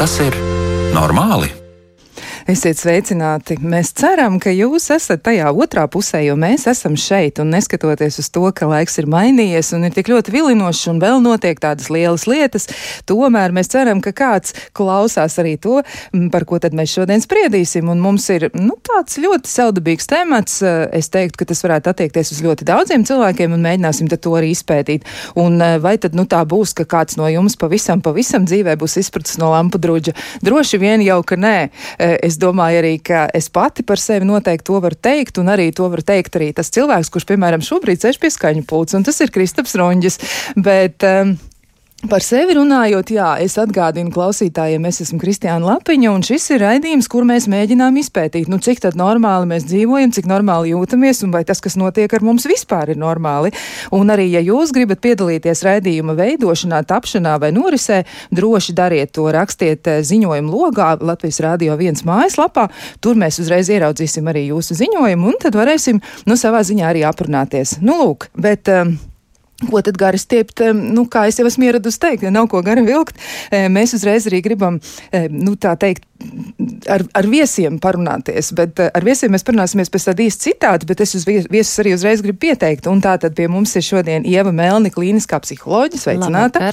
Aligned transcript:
Vai 0.00 0.06
tas 0.08 0.14
ir 0.24 0.36
normāli? 0.96 1.59
Esiet 2.50 2.80
sveicināti! 2.80 3.54
Mēs 3.62 3.92
ceram, 3.94 4.40
ka 4.42 4.50
jūs 4.50 4.88
esat 4.90 5.20
tajā 5.22 5.52
otrā 5.54 5.84
pusē, 5.92 6.18
jo 6.24 6.34
mēs 6.40 6.64
esam 6.66 6.96
šeit. 6.98 7.38
Un 7.38 7.52
neskatoties 7.54 8.16
uz 8.18 8.26
to, 8.34 8.42
ka 8.56 8.66
laiks 8.66 8.96
ir 8.98 9.06
mainījies 9.12 9.68
un 9.76 9.86
ir 9.86 9.92
tik 9.94 10.08
ļoti 10.10 10.32
vilinošs 10.34 10.88
un 10.90 10.98
vēl 10.98 11.20
notiek 11.22 11.60
tādas 11.62 11.86
lielas 11.94 12.24
lietas, 12.26 12.66
tomēr 13.06 13.54
mēs 13.54 13.70
ceram, 13.70 14.00
ka 14.02 14.10
kāds 14.16 14.56
klausās 14.74 15.36
arī 15.38 15.52
to, 15.62 15.76
par 16.32 16.46
ko 16.48 16.58
tad 16.64 16.74
mēs 16.74 16.96
šodien 16.96 17.22
spriedīsim. 17.22 17.92
Un 17.92 18.02
mums 18.02 18.26
ir 18.34 18.48
nu, 18.56 18.74
tāds 18.88 19.20
ļoti 19.22 19.52
saudabīgs 19.52 20.10
temats. 20.10 20.58
Es 20.96 21.12
teiktu, 21.14 21.44
ka 21.44 21.50
tas 21.52 21.62
varētu 21.62 21.92
attiekties 21.92 22.34
uz 22.34 22.42
ļoti 22.48 22.66
daudziem 22.72 23.06
cilvēkiem 23.06 23.54
un 23.54 23.62
mēģināsim 23.68 24.10
to 24.10 24.34
arī 24.40 24.50
izpētīt. 24.56 25.06
Un 25.38 25.62
vai 25.84 25.94
tad 26.02 26.18
nu, 26.18 26.26
tā 26.26 26.42
būs, 26.42 26.74
ka 26.74 26.88
kāds 26.96 27.20
no 27.20 27.30
jums 27.30 27.54
pavisam, 27.60 28.02
pavisam 28.02 28.48
dzīvē 28.50 28.74
būs 28.80 28.98
izpratis 29.04 29.38
no 29.38 29.54
lampu 29.54 29.78
druģa? 29.78 30.18
Droši 30.42 30.82
vien 30.82 31.06
jau, 31.06 31.22
ka 31.22 31.38
nē. 31.38 31.56
Es 32.18 32.39
domāju 32.40 32.80
arī, 32.82 32.94
ka 33.04 33.26
es 33.36 33.50
pati 33.52 33.84
par 33.86 34.00
sevi 34.02 34.28
noteikti 34.28 34.68
to 34.70 34.80
varu 34.82 34.96
teikt, 34.96 35.40
un 35.42 35.52
arī 35.52 35.70
to 35.76 35.88
var 35.92 36.02
teikt 36.06 36.40
arī 36.40 36.50
tas 36.56 36.72
cilvēks, 36.74 37.12
kurš, 37.12 37.28
piemēram, 37.30 37.64
šobrīd 37.64 38.02
sēž 38.02 38.20
pie 38.22 38.32
skaņu 38.32 38.66
pults, 38.68 38.96
un 38.98 39.06
tas 39.06 39.20
ir 39.20 39.32
Kristaps 39.34 39.76
Ronģis. 39.80 40.20
Bet, 40.56 41.04
um, 41.06 41.36
Par 42.08 42.22
sevi 42.24 42.54
runājot, 42.56 43.10
jā, 43.12 43.26
es 43.44 43.58
atgādinu 43.60 44.08
klausītājiem, 44.14 44.86
es 44.88 45.02
esmu 45.04 45.18
Kristiāna 45.20 45.74
Lapiņa, 45.74 46.12
un 46.16 46.22
šis 46.24 46.46
ir 46.54 46.62
raidījums, 46.64 47.10
kur 47.12 47.26
mēs 47.28 47.44
mēģinām 47.52 47.98
izpētīt, 48.00 48.48
nu, 48.48 48.56
cik 48.56 48.80
tad 48.86 48.96
normāli 48.96 49.50
mēs 49.50 49.66
dzīvojam, 49.68 50.14
cik 50.16 50.30
normāli 50.30 50.72
jūtamies, 50.72 51.20
un 51.26 51.34
vai 51.34 51.42
tas, 51.44 51.60
kas 51.60 51.76
notiek 51.76 52.08
ar 52.16 52.24
mums 52.24 52.48
vispār 52.48 52.94
ir 52.94 53.00
normāli. 53.00 53.52
Un 53.92 54.08
arī, 54.14 54.30
ja 54.32 54.40
jūs 54.40 54.72
gribat 54.72 55.02
piedalīties 55.04 55.60
raidījuma 55.66 56.16
veidošanā, 56.16 56.80
tapšanā 56.88 57.36
vai 57.42 57.52
norisē, 57.52 58.00
droši 58.32 58.76
dariet 58.80 59.12
to, 59.18 59.28
rakstiet 59.36 59.92
eh, 59.92 60.00
ziņojumu 60.00 60.56
logā 60.56 60.94
Latvijas 61.04 61.42
Rādio 61.44 61.76
1 61.76 62.00
mājaslapā, 62.08 62.70
tur 63.04 63.20
mēs 63.20 63.42
uzreiz 63.44 63.68
ieraudzīsim 63.68 64.32
arī 64.32 64.46
jūsu 64.48 64.80
ziņojumu, 64.80 65.34
un 65.34 65.38
tad 65.44 65.60
varēsim, 65.60 66.00
nu, 66.24 66.40
savā 66.40 66.64
ziņā 66.64 66.90
arī 66.94 67.04
aprunāties. 67.12 67.76
Nu, 67.84 68.00
lūk, 68.00 68.30
bet. 68.40 68.72
Um, 68.72 68.96
Ko 69.68 69.82
tad 69.84 69.98
gari 70.00 70.20
stiept, 70.20 70.62
nu, 70.76 71.04
kā 71.10 71.26
es 71.28 71.40
jau 71.40 71.46
esmu 71.48 71.68
ieradusi 71.68 72.00
teikt, 72.00 72.24
ja 72.24 72.32
nav 72.32 72.48
ko 72.52 72.62
gari 72.64 72.84
vilkt, 72.86 73.18
mēs 73.50 73.92
uzreiz 73.98 74.28
arī 74.30 74.40
gribam, 74.44 74.78
nu, 75.30 75.56
tā 75.60 75.74
teikt, 75.80 76.06
ar, 76.90 77.04
ar 77.16 77.28
viesiem 77.30 77.78
parunāties, 77.82 78.52
bet 78.56 78.80
ar 78.86 79.06
viesiem 79.06 79.32
mēs 79.34 79.44
parunāsimies 79.46 79.92
pēc 79.92 80.08
tāda 80.10 80.24
īsta 80.24 80.48
citāta, 80.48 80.88
bet 80.88 81.02
es 81.04 81.14
uz 81.18 81.26
viesus 81.28 81.82
arī 81.82 81.94
uzreiz 81.96 82.24
gribu 82.24 82.42
pieteikt, 82.46 82.88
un 82.90 83.02
tā 83.04 83.16
tad 83.20 83.36
pie 83.38 83.48
mums 83.52 83.74
ir 83.76 83.86
šodien 83.86 84.28
Ieva 84.28 84.52
Melni, 84.54 84.92
klīniskā 84.94 85.40
psiholoģija, 85.44 86.04
sveicināta. 86.04 86.72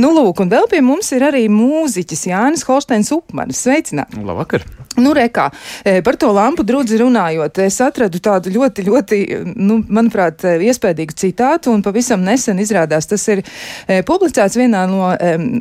Nu, 0.00 0.12
lūk, 0.16 0.44
un 0.44 0.52
vēl 0.52 0.68
pie 0.70 0.82
mums 0.84 1.12
ir 1.16 1.26
arī 1.30 1.46
mūziķis 1.52 2.28
Jānis 2.32 2.66
Holsteins 2.68 3.12
Upmanis, 3.14 3.62
sveicināts. 3.66 4.18
Labvakar. 4.18 4.66
Nu, 4.96 5.10
rekā, 5.16 5.48
e, 5.82 5.98
par 6.06 6.14
to 6.20 6.30
lampu 6.34 6.62
drudzi 6.66 7.00
runājot, 7.00 7.58
es 7.64 7.80
atradu 7.82 8.20
tādu 8.22 8.52
ļoti, 8.54 8.84
ļoti, 8.86 9.18
nu, 9.58 9.80
manuprāt, 9.88 10.44
e, 10.46 10.54
iespējīgu 10.68 11.16
citātu, 11.18 11.72
un 11.74 11.82
pavisam 11.82 12.22
nesen 12.22 12.62
izrādās 12.62 13.10
tas 13.10 13.26
ir 13.32 13.42
e, 13.42 14.02
publicēts 14.06 14.58
vienā 14.60 14.84
no 14.90 15.10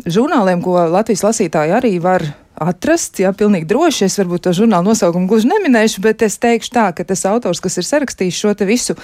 žurnāliem, 0.06 0.62
ko 0.62 0.78
Latvijas 0.94 1.26
lasītāji 1.26 1.74
arī 1.80 1.98
var 2.04 2.28
atrast. 2.56 3.20
Jā, 3.22 3.32
pilnīgi 3.38 3.68
droši. 3.70 4.06
Es 4.08 4.18
varbūt 4.20 4.46
to 4.48 4.54
žurnālu 4.56 4.92
nosaukumu 4.92 5.30
gluži 5.30 5.50
neminēšu, 5.52 6.04
bet 6.04 6.24
es 6.26 6.38
teikšu 6.42 6.74
tā, 6.74 6.86
ka 6.96 7.06
tas 7.08 7.26
autors, 7.30 7.62
kas 7.64 7.80
ir 7.80 7.88
sarakstījis 7.88 8.40
šo 8.44 8.54
te 8.58 8.68
visu 8.70 8.96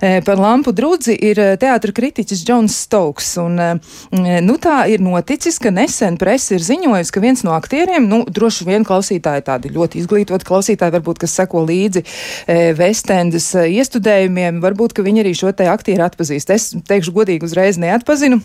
e, 0.00 0.18
par 0.26 0.40
lampu 0.40 0.74
drudzi, 0.76 1.14
ir 1.14 1.40
e, 1.40 1.48
teātra 1.60 1.94
kritiķis 1.94 2.44
Džons 2.44 2.76
Stokes. 2.84 3.30
Un, 3.42 3.58
e, 3.60 4.40
nu, 4.44 4.58
tā 4.62 4.82
ir 4.92 5.02
noticis, 5.04 5.60
ka 5.62 5.72
nesen 5.74 6.18
presa 6.20 6.56
ir 6.56 6.66
ziņojusi, 6.66 7.14
ka 7.14 7.24
viens 7.24 7.44
no 7.46 7.54
aktieriem, 7.56 8.08
nu, 8.10 8.22
droši 8.24 8.68
vien 8.68 8.86
klausītāji 8.88 9.46
tādi 9.48 9.72
ļoti 9.74 10.02
izglītoti 10.02 10.48
klausītāji, 10.48 10.96
varbūt, 10.98 11.22
kas 11.24 11.38
seko 11.40 11.64
līdzi 11.68 12.04
e, 12.04 12.60
Vestendas 12.78 13.50
e, 13.56 13.68
iestudējumiem, 13.78 14.62
varbūt, 14.64 14.96
ka 14.96 15.06
viņi 15.06 15.24
arī 15.24 15.34
šo 15.38 15.54
te 15.56 15.68
aktieru 15.70 16.08
atpazīst. 16.08 16.54
Es 16.54 16.70
teikšu 16.88 17.16
godīgi 17.16 17.48
uzreiz 17.48 17.80
neatpazinu. 17.80 18.42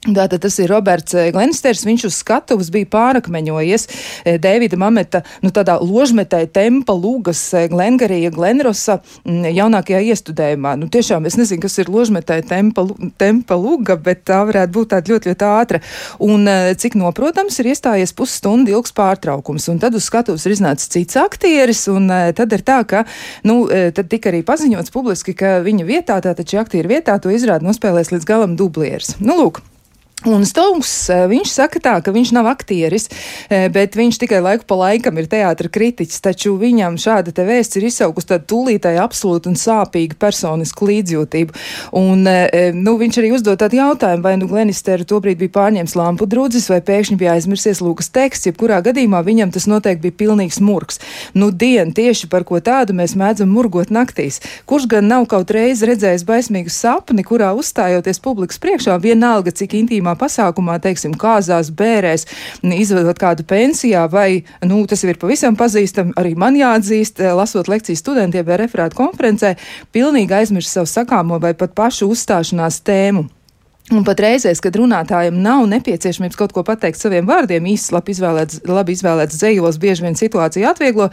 Tātad 0.00 0.40
tas 0.40 0.54
ir 0.56 0.70
Roberts 0.72 1.12
eh, 1.12 1.26
Glensters, 1.28 1.82
viņš 1.84 2.06
uz 2.08 2.14
skatuves 2.22 2.70
bija 2.72 2.86
pārakmeņojies 2.88 3.82
eh, 3.84 4.38
Dēvida 4.40 4.78
Mameta, 4.80 5.18
nu 5.44 5.50
tādā 5.52 5.74
ložmetē 5.76 6.46
tempa 6.48 6.94
lūgas 6.96 7.42
eh, 7.52 7.66
Glengarija 7.68 8.30
Glenrosa 8.32 8.96
mm, 9.26 9.50
jaunākajā 9.58 10.00
iestudējumā. 10.14 10.72
Nu 10.80 10.88
tiešām 10.88 11.28
es 11.28 11.36
nezinu, 11.36 11.60
kas 11.66 11.76
ir 11.82 11.90
ložmetē 11.92 12.38
tempa, 12.48 12.86
tempa 13.20 13.58
lūga, 13.60 13.98
bet 14.00 14.22
tā 14.30 14.38
varētu 14.48 14.72
būt 14.78 14.88
tāda 14.94 15.12
ļoti, 15.12 15.34
ļoti 15.34 15.46
ātra. 15.50 15.82
Un 16.24 16.48
cik 16.80 16.96
noprotams 16.96 17.60
ir 17.60 17.68
iestājies 17.74 18.16
pusstundu 18.16 18.72
ilgs 18.72 18.96
pārtraukums, 18.96 19.68
un 19.68 19.82
tad 19.84 19.98
uz 19.98 20.08
skatuves 20.08 20.48
ir 20.48 20.54
iznācis 20.56 20.88
cits 20.94 21.18
aktieris, 21.20 21.82
un 21.92 22.08
tad 22.08 22.56
ir 22.56 22.64
tā, 22.64 22.78
ka, 22.88 23.04
nu, 23.44 23.66
tad 23.68 24.08
tika 24.08 24.32
arī 24.32 24.40
paziņots 24.48 24.96
publiski, 24.96 25.36
ka 25.36 25.58
viņa 25.66 25.88
vietā, 25.88 26.16
tātad 26.24 26.48
šī 26.48 26.62
aktiera 26.62 26.94
vietā, 26.96 27.18
to 27.20 27.34
izrāda 27.34 27.68
nospēlēs 27.68 28.14
līdz 28.16 28.30
galam 28.32 28.56
dublieris. 28.56 29.18
Nu, 29.20 29.36
lūk. 29.42 29.60
Un 30.28 30.42
Stunks, 30.44 31.08
eh, 31.08 31.24
viņš 31.30 31.48
saka 31.48 31.80
tā, 31.80 31.94
ka 32.04 32.12
viņš 32.12 32.34
nav 32.36 32.44
aktieris, 32.44 33.08
eh, 33.48 33.70
bet 33.72 33.96
viņš 33.96 34.18
tikai 34.20 34.42
laiku 34.44 34.66
pa 34.68 34.76
laikam 34.76 35.16
ir 35.16 35.24
teātra 35.24 35.64
kritiķis, 35.64 36.20
taču 36.20 36.58
viņam 36.60 36.98
šāda 37.00 37.32
te 37.32 37.40
vēsts 37.40 37.80
ir 37.80 37.88
izsaukusi 37.88 38.28
tādu 38.28 38.44
tūlītāju 38.52 39.00
absolūtu 39.00 39.48
un 39.48 39.56
sāpīgu 39.56 40.18
personisku 40.20 40.84
līdzjūtību. 40.84 41.54
Un, 41.92 42.26
eh, 42.26 42.70
nu, 42.74 42.98
viņš 42.98 43.16
arī 43.16 43.32
uzdod 43.32 43.56
tādu 43.56 43.80
jautājumu, 43.80 44.20
vai 44.20 44.36
nu 44.36 44.46
Glenisteru 44.46 45.06
tobrīd 45.08 45.38
bija 45.38 45.56
pārņēmis 45.56 45.96
lampu 45.96 46.28
drudzis, 46.28 46.68
vai 46.68 46.82
pēkšņi 46.82 47.16
bija 47.16 47.32
aizmirsies 47.40 47.80
Lūkas 47.80 48.12
teksts, 48.12 48.44
jebkurā 48.44 48.82
gadījumā 48.84 49.24
viņam 49.24 49.50
tas 49.50 49.64
noteikti 49.64 50.02
bija 50.02 50.28
pilnīgs 50.28 50.60
murgs. 50.60 50.98
Nu, 51.32 51.50
dien, 51.50 51.94
tieši 51.94 52.28
par 52.28 52.44
ko 52.44 52.60
tādu 52.60 52.92
mēs 52.92 53.16
mēdzam 53.16 53.48
murgot 53.48 53.88
naktīs. 53.88 54.40
Kurš 54.66 54.86
gan 54.86 55.08
nav 55.08 55.26
kaut 55.28 55.48
reiz 55.50 55.80
redzējis 55.80 56.26
baismīgu 56.26 56.68
sapni, 56.68 57.24
kurā 57.24 57.56
uzstājoties 57.56 58.20
publikas 58.20 58.58
priekšā, 58.58 59.00
vienalga 59.00 59.50
cik 59.50 59.72
intīmā 59.80 60.09
zināmā 60.10 60.18
pasākumā, 60.18 60.80
teiksim, 60.80 61.14
kāzās, 61.14 61.70
bērēs, 61.70 62.26
izvedot 62.62 63.18
kādu 63.18 63.44
pensijā, 63.44 64.08
vai, 64.10 64.44
nu, 64.64 64.86
tas 64.86 65.02
ir 65.04 65.18
pavisam 65.18 65.56
pazīstam, 65.56 66.12
arī 66.16 66.36
man 66.36 66.56
jāatzīst, 66.56 67.20
eh, 67.20 67.32
lasot 67.32 67.68
lekcijas 67.68 68.00
studentiem 68.00 68.44
vai 68.44 68.58
referātu 68.58 68.96
konferencē, 68.96 69.56
pilnīgi 69.92 70.32
aizmirst 70.32 70.72
savu 70.72 70.86
sakāmo 70.86 71.40
vai 71.40 71.54
pat 71.54 71.74
pašu 71.74 72.10
uzstāšanās 72.10 72.82
tēmu. 72.82 73.39
Un 73.90 74.04
pat 74.06 74.20
reizēs, 74.22 74.60
kad 74.62 74.76
runātājiem 74.78 75.34
nav 75.42 75.64
nepieciešamības 75.66 76.38
kaut 76.38 76.52
ko 76.54 76.62
pateikt 76.66 77.00
saviem 77.00 77.26
vārdiem, 77.26 77.64
īsts, 77.72 77.90
labi 77.90 78.14
izvēlēts, 78.14 78.60
labi 78.70 78.94
izvēlēts 78.94 79.40
dzējos 79.40 79.80
bieži 79.82 80.04
vien 80.04 80.14
situāciju 80.18 80.68
atvieglo, 80.70 81.08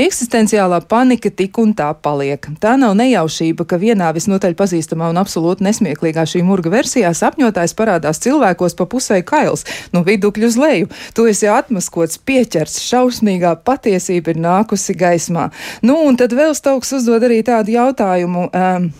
eksistenciālā 0.00 0.78
panika 0.88 1.28
tik 1.28 1.60
un 1.60 1.74
tā 1.76 1.90
paliek. 1.92 2.48
Tā 2.64 2.78
nav 2.80 2.96
nejaušība, 2.96 3.68
ka 3.68 3.76
vienā 3.82 4.08
visnotaļ 4.16 4.56
pazīstamā 4.56 5.12
un 5.12 5.20
absolūti 5.20 5.68
nesmieklīgā 5.68 6.24
šī 6.32 6.40
murga 6.48 6.72
versijā 6.72 7.12
sapņotājs 7.12 7.76
parādās 7.76 8.24
cilvēkos 8.24 8.78
pa 8.80 8.88
pusē 8.88 9.20
kails, 9.20 9.68
no 9.92 10.00
vidukļu 10.08 10.48
uz 10.48 10.56
leju. 10.56 10.92
Tu 11.12 11.28
esi 11.28 11.52
atmaskots, 11.52 12.22
pieķers, 12.24 12.80
šausmīgā 12.88 13.52
patiesība 13.68 14.32
ir 14.32 14.40
nākusi 14.48 14.96
gaismā. 14.96 15.50
Nu, 15.84 16.00
un 16.08 16.16
tad 16.16 16.32
vēl 16.32 16.56
Stauks 16.56 16.96
uzdod 16.96 17.28
arī 17.28 17.44
tādu 17.44 17.76
jautājumu. 17.76 18.48
Um, 18.48 18.94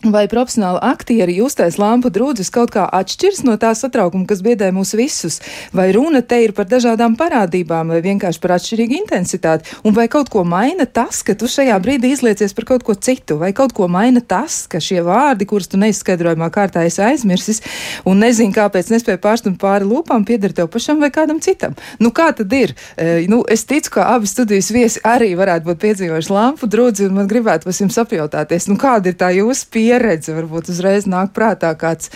Vai 0.00 0.22
profesionāli 0.32 0.78
aktieri 0.80 1.34
justais 1.36 1.74
lampu 1.76 2.08
drūdzis 2.08 2.48
kaut 2.54 2.70
kā 2.72 2.86
atšķirs 2.88 3.42
no 3.44 3.58
tā 3.60 3.74
satraukuma, 3.76 4.24
kas 4.24 4.40
biedē 4.40 4.70
mūs 4.72 4.94
visus? 4.96 5.42
Vai 5.76 5.90
runa 5.92 6.22
te 6.24 6.38
ir 6.40 6.54
par 6.56 6.64
dažādām 6.70 7.18
parādībām, 7.20 7.92
vai 7.92 7.98
vienkārši 8.06 8.40
par 8.40 8.54
atšķirīgu 8.54 8.96
intensitāti? 8.96 9.74
Un 9.84 9.92
vai 9.92 10.06
kaut 10.08 10.30
ko 10.32 10.40
maina 10.48 10.86
tas, 10.88 11.18
ka 11.20 11.34
tu 11.36 11.44
šajā 11.52 11.76
brīdī 11.84 12.14
izliecies 12.14 12.56
par 12.56 12.64
kaut 12.70 12.86
ko 12.86 12.96
citu? 12.96 13.36
Vai 13.42 13.50
kaut 13.52 13.74
ko 13.76 13.90
maina 13.92 14.22
tas, 14.24 14.62
ka 14.72 14.80
šie 14.80 15.02
vārdi, 15.04 15.44
kurus 15.50 15.68
tu 15.68 15.76
neizskaidrojumā 15.82 16.48
kārtā 16.48 16.86
esi 16.88 17.04
aizmirsis 17.04 17.60
un 18.08 18.24
nezini, 18.24 18.56
kāpēc 18.56 18.88
nespēji 18.94 19.20
pārstumt 19.20 19.60
pāri 19.60 19.84
lūpām, 19.84 20.24
pieder 20.24 20.56
tev 20.56 20.72
pašam 20.72 21.04
vai 21.04 21.12
kādam 21.12 21.44
citam? 21.44 21.76
Nu, 22.00 22.08
kā 22.08 22.30
tad 22.32 22.48
ir? 22.56 22.72
E, 22.96 23.26
nu, 23.28 23.42
es 23.44 23.68
ticu, 23.68 23.98
ka 23.98 24.08
abi 24.16 24.32
studijas 24.32 24.72
viesi 24.72 25.04
arī 25.04 25.34
varētu 25.36 25.68
būt 25.68 25.84
piedzīvojuši 25.84 26.34
lampu 26.38 26.72
drūdzi, 26.72 27.10
un 27.12 27.20
man 27.20 27.28
gribētu 27.28 27.68
jums 27.68 28.00
apjautāties, 28.00 28.70
nu, 28.72 28.80
kāda 28.80 29.12
ir 29.12 29.20
tā 29.20 29.32
jūsu 29.36 29.68
pieeja? 29.68 29.89
Pieredze, 29.90 30.34
varbūt 30.36 30.70
uzreiz 30.70 31.08
nāk 31.10 31.34
prātā 31.36 31.72
kāds 31.78 32.10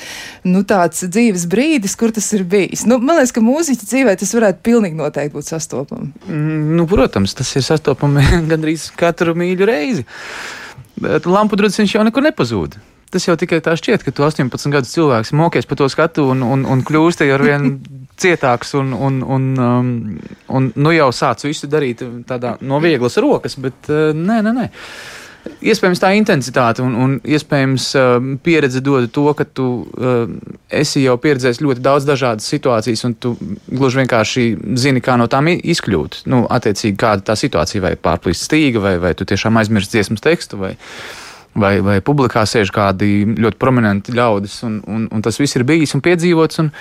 nu, 0.47 0.63
tāds 0.67 1.05
dzīves 1.09 1.47
brīdis, 1.51 1.97
kur 1.99 2.15
tas 2.15 2.31
ir 2.37 2.47
bijis. 2.49 2.87
Nu, 2.89 3.01
man 3.03 3.19
liekas, 3.19 3.35
ka 3.35 3.45
mūziķa 3.45 3.91
dzīvē 3.91 4.17
tas 4.21 4.35
varētu 4.37 4.65
pilnīgi 4.67 4.99
noteikti 4.99 5.35
būt 5.35 5.51
sastopami. 5.51 6.13
Mm, 6.29 6.75
nu, 6.79 6.89
protams, 6.91 7.35
tas 7.39 7.51
ir 7.59 7.67
sastopami 7.67 8.25
gandrīz 8.51 8.91
katru 8.99 9.37
mīļu 9.39 9.71
reizi. 9.71 10.07
Bet 11.05 11.27
lampu 11.27 11.59
drudziņš 11.59 11.97
jau 11.97 12.05
nekur 12.07 12.23
nepazūd. 12.25 12.79
Tas 13.15 13.27
jau 13.29 13.35
tikai 13.39 13.61
tā 13.63 13.77
šķiet, 13.79 14.03
ka 14.03 14.11
tu 14.15 14.25
18 14.27 14.73
gadus 14.75 14.95
cilvēks 14.95 15.35
mokies 15.39 15.69
pa 15.71 15.77
to 15.79 15.87
skatu 15.91 16.25
un, 16.33 16.43
un, 16.43 16.65
un 16.67 16.81
kļūsti 16.87 17.29
ar 17.35 17.43
vien 17.47 17.69
cietāks 18.23 18.75
un, 18.79 18.95
un, 18.95 19.21
un, 19.23 19.51
um, 19.59 19.93
un 20.55 20.71
nu 20.75 20.95
jau 20.95 21.11
sāc 21.15 21.45
visu 21.47 21.71
darīt 21.71 22.03
tādā 22.27 22.57
no 22.63 22.81
vieglas 22.83 23.19
rokas, 23.23 23.59
bet 23.59 23.91
uh, 23.91 24.11
nē, 24.15 24.41
nē, 24.47 24.55
nē. 24.55 24.67
Iespējams, 25.45 26.01
tā 26.01 26.11
intensitāte 26.17 26.81
un, 26.85 26.95
un 26.97 27.17
iespējams 27.21 27.87
uh, 27.99 28.15
pieredze 28.45 28.81
dod 28.85 29.11
to, 29.13 29.25
ka 29.37 29.45
tu 29.45 29.67
uh, 29.85 30.23
esi 30.73 31.03
jau 31.05 31.19
pieredzējis 31.21 31.61
ļoti 31.65 31.85
daudz 31.85 32.07
dažādas 32.09 32.49
situācijas, 32.49 33.05
un 33.09 33.17
tu 33.21 33.35
gluži 33.69 34.01
vienkārši 34.01 34.47
zini, 34.81 35.03
kā 35.05 35.19
no 35.21 35.29
tām 35.29 35.51
izkļūt. 35.55 36.23
Nu, 36.33 36.45
attiecīgi, 36.49 36.97
kāda 37.01 37.29
tā 37.29 37.37
situācija, 37.37 37.85
vai 37.85 37.93
pārplīst 38.01 38.49
stīga, 38.49 38.81
vai, 38.85 38.95
vai 39.03 39.13
tu 39.19 39.29
tiešām 39.29 39.61
aizmirsti 39.61 39.99
dziesmas 39.99 40.25
tekstu. 40.25 40.61
Vai, 40.65 40.75
Vai, 41.55 41.77
vai 41.87 42.01
publikā 42.03 42.41
sēž 42.51 42.73
kādi 42.75 43.07
ļoti 43.39 43.61
prominenti 43.63 44.11
ļaudis, 44.11 44.57
un, 44.67 44.81
un, 44.91 45.05
un 45.07 45.21
tas 45.23 45.37
viss 45.39 45.55
ir 45.55 45.63
bijis 45.63 45.93
un 45.95 46.01
piedzīvots. 46.03 46.59
Un, 46.65 46.73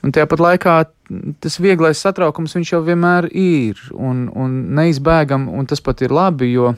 un 0.00 0.14
tāpat 0.16 0.40
laikā 0.40 0.76
tas 1.44 1.58
vieglais 1.60 2.00
satraukums 2.00 2.56
jau 2.64 2.80
vienmēr 2.86 3.28
ir 3.28 3.82
un, 3.92 4.30
un 4.32 4.54
neizbēgam, 4.80 5.44
un 5.52 5.68
tas 5.68 5.84
pat 5.84 6.00
ir 6.06 6.16
labi, 6.16 6.54
jo 6.54 6.72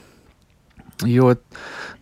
Jo 1.05 1.35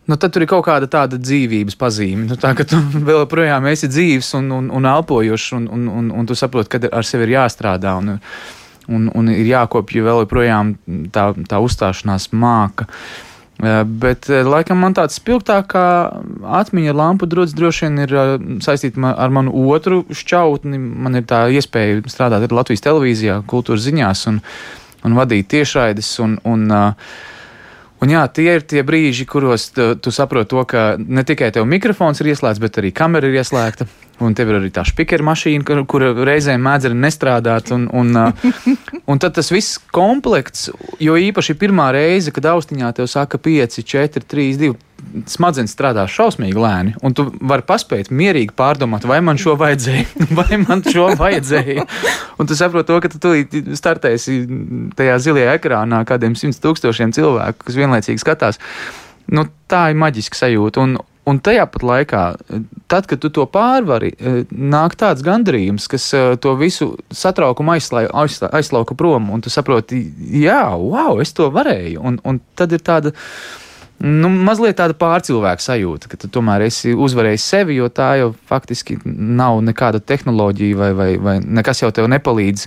nu, 0.06 0.16
tad 0.16 0.32
tur 0.32 0.44
ir 0.44 0.50
kaut 0.50 0.64
kāda 0.68 0.88
tāda 0.90 1.18
dzīvības 1.20 1.76
pazīme. 1.78 2.26
Nu, 2.30 2.38
tā 2.40 2.54
ka 2.56 2.66
tu 2.68 2.78
vēl 3.08 3.24
joprojām 3.24 3.66
esi 3.72 3.90
dzīves 3.90 4.32
un, 4.38 4.50
un, 4.54 4.70
un 4.72 4.90
elpojošs, 4.92 5.52
un, 5.58 5.68
un, 5.72 5.88
un, 6.00 6.10
un 6.14 6.28
tu 6.28 6.38
saproti, 6.38 6.76
ka 6.76 6.92
ar 6.94 7.06
sevi 7.06 7.28
ir 7.28 7.36
jāstrādā 7.36 7.96
un, 8.00 8.16
un, 8.88 9.08
un 9.12 9.32
ir 9.34 9.46
jākopja 9.50 10.06
vēl 10.06 10.24
joprojām 10.24 10.76
tā, 11.14 11.32
tā 11.50 11.62
uzstāšanās 11.62 12.30
māka. 12.32 12.88
Bet, 13.56 14.28
laikam, 14.28 14.82
man 14.84 14.92
tāds 14.92 15.16
spilgtākā 15.16 15.84
atmiņa 16.58 16.90
ar 16.92 16.98
lampu 16.98 17.24
drudzi 17.24 17.56
droši 17.56 17.86
vien 17.86 18.02
ir 18.04 18.12
saistīta 18.64 19.14
ar 19.16 19.32
manu 19.32 19.54
otru 19.72 20.02
šķautni. 20.12 20.76
Man 20.76 21.16
ir 21.16 21.24
tā 21.24 21.46
iespēja 21.48 22.02
strādāt 22.12 22.52
Latvijas 22.52 22.84
televīzijā, 22.84 23.38
kultūras 23.48 23.86
ziņās 23.88 24.26
un, 24.28 24.42
un 25.08 25.16
vadīt 25.16 25.48
tiešraides. 25.54 26.10
Un, 26.20 26.36
un, 26.44 26.68
uh, 26.68 27.16
Un 28.04 28.12
jā, 28.12 28.22
tie 28.28 28.58
ir 28.58 28.64
tie 28.68 28.82
brīži, 28.84 29.24
kuros 29.28 29.70
tu, 29.72 29.94
tu 29.96 30.12
saproti 30.12 30.50
to, 30.52 30.64
ka 30.68 30.82
ne 31.00 31.24
tikai 31.24 31.48
tev 31.54 31.64
mikrofons 31.68 32.20
ir 32.20 32.34
ieslēgts, 32.34 32.60
bet 32.60 32.76
arī 32.82 32.90
kamera 32.92 33.30
ir 33.30 33.38
ieslēgta. 33.40 33.86
Un 34.24 34.36
tev 34.36 34.48
ir 34.52 34.58
arī 34.58 34.70
tā 34.72 34.84
spīķera 34.84 35.24
mašīna, 35.24 35.64
kur, 35.68 35.82
kura 35.88 36.10
reizēm 36.28 36.62
mēdz 36.64 36.88
arī 36.88 36.98
nestrādāt. 37.02 37.72
Un, 37.76 37.88
un, 37.92 38.12
un 39.12 39.20
tad 39.20 39.36
tas 39.36 39.48
viss 39.52 39.80
komplekts, 39.92 40.70
jo 41.00 41.16
īpaši 41.20 41.56
pirmā 41.60 41.90
reize, 41.96 42.32
kad 42.36 42.48
austiņā 42.52 42.92
tev 42.96 43.08
saka 43.12 43.40
5, 43.40 43.80
4, 43.84 44.24
3, 44.24 44.46
2, 44.60 44.76
smadzenes 45.30 45.74
strādā 45.74 46.04
šausmīgi 46.10 46.60
lēni, 46.60 46.94
un 47.04 47.14
tu 47.16 47.26
vari 47.40 47.64
paspēt 47.66 48.10
mierīgi 48.14 48.54
pārdomāt, 48.56 49.06
vai 49.08 49.20
man 49.24 49.40
šo 49.40 49.56
vajadzēja, 49.60 50.06
vai 50.38 50.60
man 50.62 50.84
šo 50.84 51.10
vajadzēja. 51.18 51.86
Un 52.40 52.48
tu 52.48 52.58
saproti 52.58 52.92
to, 52.92 53.00
ka 53.04 53.10
tu 53.12 53.34
startēsi 53.78 54.38
tajā 54.98 55.18
zilajā 55.24 55.58
ekrānā 55.58 56.02
kādiem 56.08 56.36
simt 56.38 56.60
tūkstošiem 56.62 57.14
cilvēku, 57.16 57.68
kas 57.68 57.78
vienlaicīgi 57.80 58.22
skatās. 58.22 58.60
Nu, 59.32 59.48
tā 59.70 59.88
ir 59.92 60.00
maģiska 60.00 60.44
sajūta. 60.44 60.84
Un, 60.84 60.98
Un 61.26 61.40
tajā 61.42 61.64
pat 61.66 61.82
laikā, 61.82 62.20
tad, 62.86 63.08
kad 63.10 63.18
tu 63.18 63.32
to 63.34 63.42
pārvari, 63.50 64.12
nāk 64.54 64.94
tāds 64.94 65.24
gandrījums, 65.26 65.88
kas 65.90 66.04
to 66.38 66.52
visu 66.54 66.92
satraukumu 67.10 67.74
aizslauka 67.74 68.94
prom, 68.94 69.32
un 69.34 69.42
tu 69.42 69.50
saproti, 69.50 70.04
jā, 70.38 70.60
wow, 70.78 71.18
es 71.18 71.34
to 71.34 71.48
varēju. 71.50 71.98
Un, 71.98 72.20
un 72.22 72.38
tad 72.54 72.76
ir 72.78 72.84
tāda 72.86 73.10
nu, 74.04 74.28
mazliet 74.28 74.76
tāda 74.76 74.96
pārcilvēka 74.98 75.62
sajūta, 75.62 76.10
ka 76.12 76.18
tu 76.20 76.28
tomēr 76.32 76.66
esi 76.66 76.92
uzvarējis 76.92 77.46
sevi, 77.52 77.78
jo 77.78 77.88
tā 77.88 78.10
jau 78.20 78.28
faktiski 78.48 78.98
nav 79.04 79.62
nekāda 79.64 80.02
tehnoloģija 80.04 80.76
vai, 80.76 80.90
vai, 80.96 81.08
vai 81.22 81.36
nekas 81.40 81.80
jau 81.80 81.90
tev 81.94 82.10
nepalīdz 82.12 82.66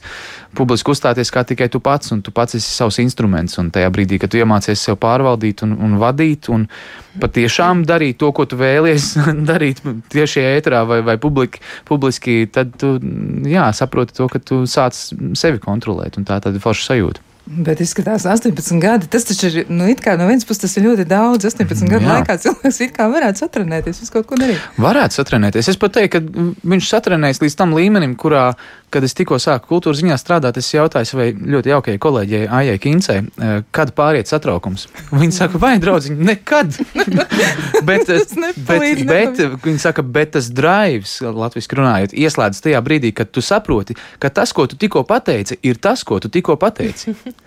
publiski 0.58 0.90
uzstāties 0.94 1.30
kā 1.34 1.44
tikai 1.46 1.70
tu 1.70 1.82
pats, 1.84 2.10
un 2.16 2.24
tu 2.26 2.34
pats 2.36 2.58
esi 2.58 2.72
savs 2.72 2.98
instruments. 3.04 3.60
Un 3.62 3.70
tajā 3.74 3.92
brīdī, 3.94 4.18
kad 4.22 4.34
tu 4.34 4.42
iemācies 4.42 4.82
sev 4.82 4.98
pārvaldīt 5.02 5.62
un, 5.68 5.78
un 5.78 5.96
vadīt, 6.02 6.50
un 6.50 6.66
patiešām 7.22 7.86
darīt 7.86 8.20
to, 8.22 8.32
ko 8.34 8.48
tu 8.50 8.58
vēlies 8.60 9.12
darīt 9.52 9.84
tieši 10.10 10.46
ēterā 10.58 10.84
vai, 10.90 11.02
vai 11.06 11.20
publiki, 11.22 11.62
publiski, 11.90 12.42
tad 12.52 12.74
tu 12.82 12.96
jā, 13.46 13.70
saproti 13.78 14.18
to, 14.18 14.30
ka 14.32 14.42
tu 14.42 14.64
sāc 14.70 14.98
sevi 15.38 15.62
kontrolēt, 15.62 16.18
un 16.18 16.26
tā 16.26 16.42
tad 16.42 16.58
ir 16.58 16.66
forša 16.66 16.94
sajūta. 16.94 17.29
Bet 17.50 17.80
izskatās, 17.82 18.28
18 18.30 18.78
gadi. 18.78 19.08
Tas 19.10 19.24
taču 19.26 19.48
ir, 19.50 19.70
nu, 19.74 19.88
kā 19.98 20.14
no 20.20 20.28
vienas 20.30 20.46
puses 20.46 20.62
tas 20.62 20.76
ir 20.78 20.84
ļoti 20.86 21.06
daudz. 21.10 21.48
18 21.50 21.90
gadu 21.90 22.06
Jā. 22.06 22.20
laikā 22.20 22.36
cilvēks 22.44 22.78
it 22.86 22.94
kā 22.94 23.08
varētu 23.10 23.42
satrenēties, 23.42 24.04
visu 24.04 24.14
kaut 24.14 24.28
ko 24.30 24.38
darīt. 24.38 24.62
Varētu 24.78 25.18
satrenēties. 25.18 25.72
Es 25.74 25.80
pat 25.82 25.96
teiktu, 25.98 26.20
ka 26.20 26.70
viņš 26.70 26.92
satrenējas 26.92 27.42
līdz 27.42 27.58
tam 27.58 27.74
līmenim, 27.74 28.14
kurā 28.22 28.52
kad 28.90 29.06
es 29.06 29.14
tikko 29.18 29.38
sāku 29.42 29.70
kultūras 29.70 30.02
ziņā 30.02 30.18
strādāt, 30.20 30.58
es 30.60 30.70
jautāju 30.74 31.08
savai 31.10 31.30
ļoti 31.34 31.72
jaukajai 31.74 32.02
kolēģei 32.02 32.48
Aijai 32.60 32.78
Kincei, 32.82 33.22
eh, 33.22 33.62
kad 33.76 33.94
pāriet 33.98 34.30
satraukums. 34.30 34.88
Viņa 35.14 35.36
saka, 35.36 35.62
vai 35.62 35.76
draudziņ, 35.82 36.18
nekad. 36.30 36.78
bet, 37.90 38.10
eh, 38.10 38.24
bet, 38.58 39.04
bet, 39.10 39.44
viņa 39.66 39.84
saka, 39.86 40.06
bet 40.06 40.34
tas 40.38 40.50
drives, 40.54 41.20
latviski 41.22 41.78
runājot, 41.80 42.16
ieslēdz 42.18 42.64
tajā 42.66 42.82
brīdī, 42.86 43.14
kad 43.16 43.32
tu 43.34 43.46
saproti, 43.46 43.98
ka 44.22 44.34
tas, 44.34 44.54
ko 44.54 44.66
tu 44.70 44.80
tikko 44.80 45.06
pateici, 45.10 45.60
ir 45.62 45.82
tas, 45.82 46.04
ko 46.04 46.20
tu 46.22 46.32
tikko 46.34 46.58
pateici. 46.62 47.14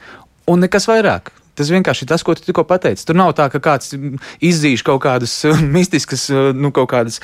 Un 0.50 0.64
nekas 0.64 0.88
vairāk. 0.90 1.30
Tas 1.58 1.68
vienkārši 1.68 2.06
ir 2.06 2.08
tas, 2.14 2.24
ko 2.24 2.34
tu 2.34 2.44
tikko 2.46 2.64
pateici. 2.68 3.04
Tur 3.06 3.18
nav 3.18 3.34
tā, 3.36 3.50
ka 3.52 3.60
kāds 3.62 3.92
izzīš 4.40 4.84
kaut 4.86 5.02
kādas 5.04 5.34
mistiskas, 5.76 6.30
nu, 6.56 6.72
kaut 6.74 6.90
kādas 6.94 7.20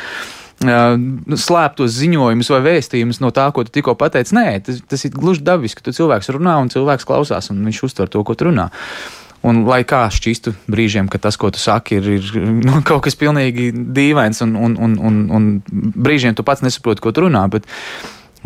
Nu, 0.59 1.37
slēptos 1.39 1.93
ziņojumus 1.95 2.49
vai 2.51 2.59
vēstījumus 2.65 3.21
no 3.23 3.31
tā, 3.31 3.45
ko 3.55 3.63
tu 3.63 3.71
tikko 3.77 3.95
pateici. 3.99 4.35
Nē, 4.35 4.59
tas, 4.67 4.81
tas 4.91 5.07
ir 5.07 5.15
gluži 5.15 5.45
dabiski. 5.47 5.85
Tu 5.87 5.95
cilvēks 5.95 6.33
runā 6.35 6.57
un 6.59 6.71
cilvēks 6.73 7.07
klausās, 7.07 7.53
un 7.53 7.63
viņš 7.69 7.83
uztver 7.87 8.11
to, 8.11 8.25
ko 8.27 8.35
tu 8.35 8.49
runā. 8.49 8.67
Un, 9.47 9.63
lai 9.71 9.85
kā 9.87 10.03
šķistu 10.11 10.57
brīžiem, 10.67 11.07
ka 11.07 11.21
tas, 11.23 11.39
ko 11.39 11.53
tu 11.55 11.63
saki, 11.63 12.01
ir, 12.01 12.11
ir 12.19 12.49
nu, 12.67 12.81
kaut 12.89 13.05
kas 13.07 13.15
pilnīgi 13.19 13.71
dīvains, 13.71 14.43
un, 14.43 14.57
un, 14.59 14.75
un, 14.83 14.99
un, 14.99 15.21
un 15.39 15.49
brīžiem 15.95 16.35
tu 16.35 16.43
pats 16.47 16.67
nesaproti, 16.67 17.05
ko 17.07 17.15
tu 17.15 17.29
runā. 17.29 17.47
Bet, 17.53 17.69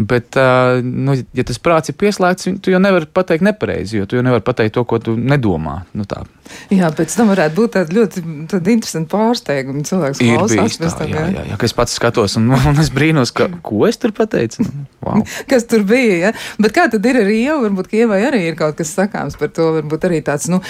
Bet, 0.09 0.39
nu, 0.83 1.17
ja 1.37 1.45
tas 1.47 1.61
prāts 1.63 1.93
ir 1.93 1.97
pieslēgts, 2.01 2.49
tu 2.65 2.73
jau 2.73 2.81
nevari 2.83 3.09
pateikt 3.13 3.45
nepareizi, 3.45 3.99
jo 4.01 4.09
tu 4.09 4.19
jau 4.19 4.25
nevari 4.25 4.45
pateikt 4.47 4.77
to, 4.79 4.85
ko 4.89 5.01
tu 5.03 5.17
nedomā. 5.19 5.83
Nu, 5.99 6.07
tā. 6.09 6.23
Jā, 6.73 6.89
pēc 6.97 7.15
tam 7.17 7.31
varētu 7.33 7.57
būt 7.57 7.75
tāda 7.77 7.97
ļoti 7.97 8.23
tāda 8.51 8.73
interesanta 8.75 9.11
pārsteiguma. 9.13 9.85
Cilvēks 9.87 10.23
ir 10.25 10.43
bijis 10.51 10.79
tā, 10.81 10.91
tam, 10.99 11.13
jā, 11.13 11.25
jā, 11.37 11.45
jā, 11.53 11.59
ka 11.61 11.69
es 11.69 11.77
pats 11.77 11.97
skatos 11.99 12.37
un, 12.41 12.51
un 12.73 12.81
es 12.83 12.91
brīnos, 12.95 13.33
ka, 13.37 13.49
ko 13.65 13.85
es 13.89 14.01
tur 14.03 14.15
pateicu. 14.17 14.67
Nu, 14.67 14.87
wow. 15.05 15.23
kas 15.51 15.67
tur 15.71 15.85
bija, 15.89 16.19
ja? 16.27 16.33
Bet 16.63 16.75
kā 16.77 16.89
tad 16.93 17.07
ir 17.09 17.21
ar 17.23 17.31
Ievu? 17.33 17.59
Varbūt 17.67 17.95
Ievai 17.97 18.21
arī 18.29 18.43
ir 18.51 18.59
kaut 18.59 18.79
kas 18.81 18.93
sakāms 18.97 19.39
par 19.41 19.53
to, 19.55 19.69
varbūt 19.79 20.09
arī 20.09 20.23
tāds, 20.27 20.49
nu, 20.53 20.63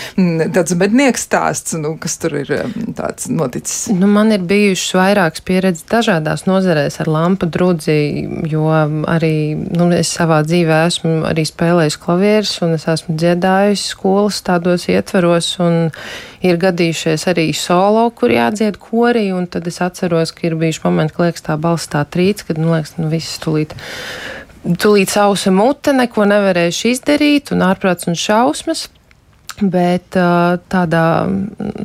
tāds 0.55 0.77
bednieks 0.79 1.27
stāsts, 1.29 1.77
nu, 1.81 1.95
kas 2.01 2.19
tur 2.23 2.39
ir 2.43 2.53
tāds 2.99 3.31
noticis. 3.33 3.91
Nu, 3.97 4.11
man 4.11 4.33
ir 4.35 4.45
bijušas 4.49 4.97
vairākas 4.99 5.45
pieredzes 5.47 5.87
dažādās 5.91 6.47
nozarēs 6.49 7.01
ar 7.03 7.11
lampu 7.13 7.49
drudzi, 7.53 7.99
jo 8.51 8.67
arī 9.11 9.35
nu, 9.57 9.89
es 9.97 10.13
savā 10.17 10.43
dzīvē 10.47 10.83
esmu 10.89 11.15
arī 11.29 11.45
spēlējis 11.49 11.99
klavierus, 12.03 12.55
un 12.65 12.77
es 12.77 12.87
esmu 12.91 13.17
dziedājis 13.19 13.87
skolas 13.93 14.41
tādos 14.47 14.89
ietveros, 14.91 15.53
un 15.63 15.72
ir 16.43 16.61
gadījušies 16.63 17.27
arī 17.33 17.49
solo, 17.57 18.09
kur 18.17 18.35
jādzied 18.35 18.79
korī, 18.83 19.29
un 19.35 19.49
tad 19.51 19.69
es 19.71 19.81
atceros, 19.85 20.35
ka 20.37 20.49
ir 20.49 20.59
bijuši 20.61 20.85
momenti, 20.87 21.17
kad 21.17 21.29
liekas 21.29 21.47
tā 21.49 21.59
balss 21.61 21.91
tā 21.93 22.05
trīc, 22.05 22.47
kad, 22.49 22.61
nu, 22.61 22.73
liekas, 22.75 22.97
nu, 23.01 23.11
viss 23.13 23.41
tulīt. 23.43 23.77
Tūlīt 24.63 25.11
sausa 25.11 25.51
mute, 25.55 25.95
neko 25.97 26.27
nevarējuši 26.31 26.97
izdarīt, 26.97 27.55
un 27.55 27.65
ārprāts 27.67 28.11
un 28.11 28.19
šausmas. 28.19 28.89
Bet 29.61 30.17
tādā 30.73 31.07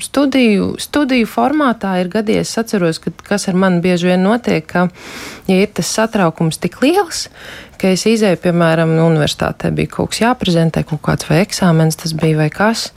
studiju, 0.02 0.70
studiju 0.82 1.28
formātā 1.30 1.98
ir 2.02 2.10
gadījies, 2.14 2.54
es 2.54 2.62
atceros, 2.62 3.00
ka 3.04 3.12
kas 3.28 3.50
ar 3.52 3.58
mani 3.60 3.82
bieži 3.84 4.08
vien 4.08 4.24
notiek, 4.24 4.64
ka, 4.66 4.86
ja 5.50 5.58
ir 5.62 5.74
tas 5.76 5.92
satraukums 5.98 6.62
tik 6.64 6.80
liels, 6.82 7.26
ka 7.78 7.92
es 7.94 8.06
izēju, 8.10 8.40
piemēram, 8.46 8.96
no 8.98 9.10
universitātē 9.12 9.74
bija 9.76 9.98
kaut 9.98 10.14
kas 10.14 10.24
jāprezentē, 10.24 10.86
kaut 10.88 11.04
kāds 11.06 11.28
vai 11.30 11.44
eksāmens 11.44 12.00
tas 12.00 12.16
bija 12.18 12.40
vai 12.40 12.50
kas. 12.54 12.88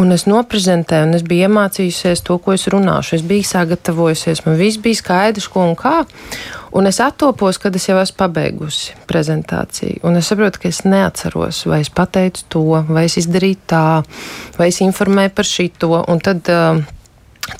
Un 0.00 0.14
es 0.14 0.24
noprezentēju, 0.24 1.08
un 1.08 1.16
es 1.18 1.24
biju 1.26 1.48
iemācījusies 1.48 2.22
to, 2.24 2.38
ko 2.40 2.54
es 2.56 2.64
runāšu. 2.72 3.18
Es 3.18 3.26
biju 3.28 3.44
sagatavojusies, 3.44 4.44
man 4.46 4.56
viss 4.60 4.80
bija 4.80 5.00
skaidrs, 5.02 5.50
ko 5.52 5.66
un 5.68 5.76
kā. 5.76 6.02
Un 6.72 6.88
es 6.88 7.02
attopos, 7.04 7.58
kad 7.60 7.76
es 7.76 7.90
jau 7.90 7.98
esmu 8.00 8.16
pabeigusi 8.22 8.96
prezentāciju. 9.10 10.00
Un 10.08 10.16
es 10.16 10.30
saprotu, 10.32 10.62
ka 10.62 10.70
es 10.72 10.80
neatceros, 10.88 11.66
vai 11.68 11.82
es 11.84 11.92
pateicu 11.92 12.48
to, 12.48 12.64
vai 12.88 13.04
es 13.10 13.18
izdarīju 13.20 13.60
tā, 13.68 13.84
vai 14.56 14.72
es 14.72 14.80
informēju 14.80 15.36
par 15.36 15.48
šito. 15.48 15.92
Un 16.08 16.24
tad 16.24 16.48
uh, 16.48 16.80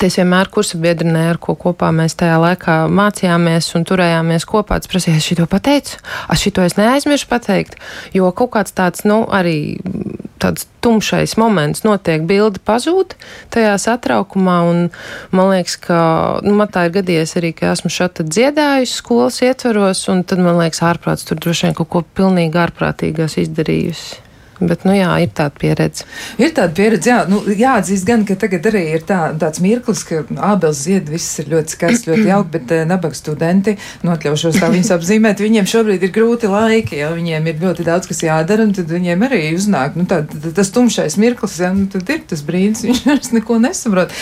Es 0.03 0.15
vienmēr 0.15 0.47
kursu 0.51 0.79
biedrinē, 0.79 1.25
ar 1.33 1.37
ko 1.43 1.53
kopā 1.59 1.89
mēs 1.95 2.15
tajā 2.19 2.37
laikā 2.39 2.75
mācījāmies 2.91 3.67
un 3.77 3.83
turējāmies 3.87 4.45
kopā. 4.47 4.79
Es 4.79 4.89
prasīju, 4.91 5.19
es 5.19 5.27
šito 5.27 5.47
pateicu, 5.51 5.99
es 6.31 6.43
šito 6.43 6.63
es 6.63 6.77
neaizmirsu 6.79 7.27
pateikt, 7.31 7.75
jo 8.15 8.31
kaut 8.35 8.53
kāds 8.55 8.75
tāds, 8.75 9.03
nu, 9.07 9.21
arī 9.27 9.75
tāds 10.43 10.67
tumšais 10.83 11.37
moments 11.39 11.85
notiek, 11.85 12.25
bilde 12.27 12.61
pazūd 12.67 13.15
tajā 13.53 13.75
satraukumā, 13.81 14.57
un 14.69 14.81
man 15.35 15.53
liekas, 15.53 15.77
ka, 15.85 15.99
nu, 16.45 16.55
man 16.59 16.71
tā 16.73 16.87
ir 16.87 16.97
gadījies 16.99 17.37
arī, 17.39 17.53
ka 17.57 17.71
esmu 17.71 17.91
šeit 17.93 18.23
dziedājusi 18.27 18.99
skolas 18.99 19.39
ietveros, 19.45 20.03
un 20.13 20.25
tad 20.27 20.43
man 20.43 20.59
liekas, 20.59 20.83
ārprāts 20.85 21.27
tur 21.29 21.39
droši 21.39 21.69
vien 21.69 21.79
kaut 21.79 21.91
ko 21.93 22.03
pilnīgi 22.19 22.59
ārprātīgās 22.65 23.39
izdarījusi. 23.45 24.22
Bet, 24.61 24.83
nu 24.85 24.93
jā, 24.93 25.09
ir 25.23 25.31
tāda 25.33 25.55
pieredze. 25.57 26.05
Ir 26.37 26.51
tāda 26.53 26.73
pieredze, 26.77 27.09
jā. 27.09 27.21
Nu, 27.29 27.39
jāatzīst 27.47 28.05
gan, 28.05 28.21
ka 28.27 28.35
tagad 28.39 28.67
arī 28.69 28.83
ir 28.93 29.05
tā, 29.07 29.19
tāds 29.39 29.61
mirklis, 29.63 30.03
ka 30.05 30.21
ābels 30.45 30.83
zied, 30.85 31.09
viss 31.09 31.39
ir 31.41 31.49
ļoti 31.49 31.73
skaisti, 31.73 32.11
ļoti 32.11 32.27
jauki, 32.29 32.51
bet 32.53 32.73
uh, 32.75 32.83
nabaga 32.87 33.17
studenti, 33.17 33.73
notļaušos 34.05 34.59
tā 34.61 34.69
viņus 34.73 34.91
apzīmēt, 34.93 35.41
viņiem 35.41 35.69
šobrīd 35.69 36.05
ir 36.05 36.13
grūti 36.13 36.51
laiki, 36.51 36.99
jā, 37.01 37.09
viņiem 37.15 37.49
ir 37.49 37.63
ļoti 37.63 37.87
daudz, 37.87 38.09
kas 38.11 38.21
jādara, 38.27 38.67
un 38.67 38.75
tad 38.77 38.93
viņiem 38.93 39.25
arī 39.25 39.41
uznāk, 39.57 39.97
nu, 39.97 40.05
tā, 40.09 40.21
tas 40.29 40.71
tumšais 40.75 41.17
mirklis, 41.21 41.57
jā, 41.63 41.73
nu, 41.73 41.87
tad 41.91 42.13
ir 42.13 42.21
tas 42.29 42.45
brīdis, 42.45 42.85
viņš 42.87 43.03
vairs 43.09 43.33
neko 43.33 43.57
nesaprot. 43.63 44.13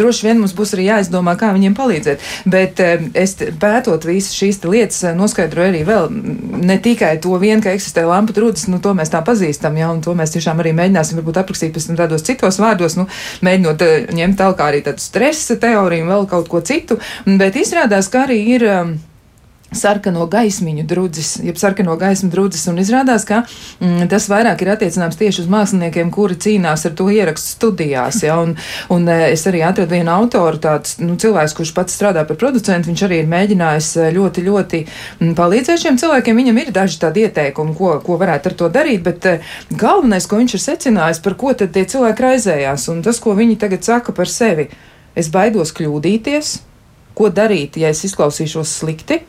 Droši 0.00 0.28
vien 0.30 0.40
mums 0.40 0.56
būs 0.56 0.72
arī 0.78 0.88
jāizdomā, 0.88 1.36
kā 1.40 1.52
viņiem 1.56 1.76
palīdzēt, 1.76 2.26
bet 2.48 2.80
uh, 2.80 3.06
es 3.12 3.36
pētot 3.36 4.08
visas 4.08 4.32
šīs 4.40 4.62
lietas, 4.64 5.04
noskaidroju 5.20 5.74
arī 5.74 5.84
vēl 5.84 6.10
ne 6.64 6.80
tikai 6.80 7.14
to 7.20 7.36
vien, 7.42 7.60
ka 7.60 7.76
eksistē 7.76 8.08
lampu 8.08 8.34
trūcis, 8.36 8.70
nu, 8.72 8.80
to 8.82 8.96
mēs 8.96 9.12
tā 9.12 9.20
pazīstam 9.26 9.49
pazīstam, 9.50 9.76
ja, 9.78 9.90
un 9.90 10.00
to 10.04 10.14
mēs 10.14 10.34
tiešām 10.34 10.60
arī 10.62 10.72
mēģināsim 10.76 11.20
varbūt 11.20 11.42
aprakstīt 11.42 11.74
pēc 11.74 11.88
tam 11.88 11.98
tādos 11.98 12.24
citos 12.26 12.60
vārdos, 12.62 12.96
nu, 12.98 13.06
mēģinot 13.42 13.82
uh, 13.82 14.10
ņemt 14.14 14.38
tālāk 14.38 14.64
arī 14.64 14.82
tādu 14.86 15.02
stresa 15.02 15.58
teoriju 15.60 16.06
un 16.06 16.12
vēl 16.14 16.26
kaut 16.30 16.48
ko 16.48 16.60
citu, 16.60 17.00
bet 17.26 17.56
izrādās, 17.56 18.10
ka 18.10 18.26
arī 18.28 18.42
ir. 18.56 18.66
Um, 18.70 18.98
sarkano 19.72 20.26
gaismiņu 20.30 20.84
drudzis, 20.88 21.36
jeb 21.44 21.58
sarkano 21.58 21.94
gaismu 21.98 22.30
drudzis, 22.30 22.66
un 22.70 22.80
izrādās, 22.82 23.24
ka 23.28 23.42
mm, 23.78 24.08
tas 24.10 24.26
vairāk 24.30 24.64
ir 24.64 24.72
attiecināms 24.74 25.18
tieši 25.20 25.44
uz 25.44 25.50
māksliniekiem, 25.52 26.10
kuri 26.14 26.38
cīnās 26.40 26.86
ar 26.88 26.96
to 26.98 27.06
ierakstu 27.12 27.54
studijās, 27.54 28.22
ja, 28.26 28.38
un, 28.42 28.56
un 28.90 29.06
e, 29.10 29.18
es 29.34 29.46
arī 29.46 29.62
atradu 29.66 29.94
vienu 29.94 30.12
autoru, 30.14 30.58
tāds, 30.62 30.96
nu, 31.02 31.14
cilvēks, 31.20 31.54
kurš 31.58 31.74
pats 31.76 31.96
strādā 31.98 32.24
par 32.26 32.38
producentu, 32.40 32.90
viņš 32.90 33.04
arī 33.06 33.22
ir 33.22 33.30
mēģinājis 33.30 33.90
e, 33.96 34.10
ļoti, 34.18 34.46
ļoti 34.48 34.82
mm, 34.84 35.32
palīdzēt 35.38 35.84
šiem 35.84 36.00
cilvēkiem, 36.02 36.42
viņam 36.42 36.62
ir 36.64 36.74
daži 36.74 37.00
tādi 37.04 37.26
ieteikumi, 37.28 37.76
ko, 37.78 37.94
ko 38.04 38.18
varētu 38.20 38.50
ar 38.50 38.58
to 38.62 38.70
darīt, 38.74 39.04
bet 39.06 39.30
e, 39.30 39.36
galvenais, 39.70 40.26
ko 40.26 40.40
viņš 40.42 40.58
ir 40.58 40.66
secinājis, 40.66 41.22
par 41.22 41.38
ko 41.38 41.54
tad 41.54 41.74
tie 41.76 41.86
cilvēki 41.86 42.26
raizējās, 42.26 42.90
un 42.90 43.04
tas, 43.06 43.22
ko 43.22 43.38
viņi 43.38 43.60
tagad 43.62 43.86
saka 43.86 44.14
par 44.16 44.30
sevi, 44.30 44.66
es 45.18 45.30
baidos 45.30 45.70
kļūdīties, 45.78 46.56
ko 47.14 47.28
darīt, 47.34 47.76
ja 47.78 47.90
es 47.92 48.02
izklausīšos 48.06 48.80
slikti, 48.80 49.20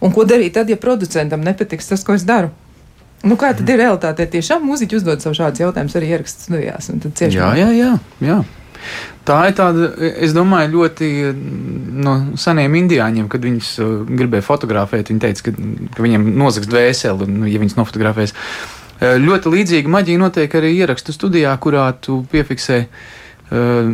Un 0.00 0.14
ko 0.16 0.24
darīt 0.24 0.54
tad, 0.56 0.70
ja 0.72 0.80
producentam 0.80 1.42
nepatiks 1.44 1.92
tas, 1.92 2.04
ko 2.06 2.16
es 2.16 2.24
daru? 2.28 2.50
Nu, 3.20 3.36
kā 3.36 3.50
tad 3.52 3.68
ir 3.68 3.82
realitāte? 3.82 4.24
Tiešām 4.32 4.64
mūziķi 4.64 4.96
uzdod 4.96 5.20
sev 5.20 5.34
šādus 5.36 5.60
jautājumus 5.60 5.96
arī 5.98 6.14
ierakstu 6.14 6.46
studijās. 6.46 6.88
Jā, 7.36 7.50
jā, 7.58 7.68
jā, 7.76 7.90
jā. 8.24 8.38
Tā 9.28 9.36
ir 9.50 9.56
tāda, 9.58 9.90
es 10.24 10.32
domāju, 10.32 10.72
ļoti 10.78 11.10
no 12.00 12.14
seniem 12.40 12.78
indiāņiem, 12.80 13.28
kad 13.30 13.44
viņus 13.44 13.74
uh, 13.84 13.92
gribēja 14.08 14.46
fotografēt. 14.46 15.12
Viņi 15.12 15.22
teica, 15.26 15.50
ka, 15.50 15.54
ka 15.98 16.06
viņiem 16.06 16.26
nozags 16.40 16.70
dvēseli, 16.70 17.28
nu, 17.28 17.44
ja 17.50 17.60
viņas 17.60 17.76
nofotografēs. 17.76 18.32
Uh, 18.32 19.18
ļoti 19.20 19.52
līdzīga 19.52 19.92
maģija 19.92 20.24
notiek 20.24 20.56
arī 20.56 20.72
ierakstu 20.80 21.12
studijā, 21.12 21.52
kurā 21.60 21.90
tu 22.00 22.22
piefiksē 22.32 22.80
uh, 22.86 23.92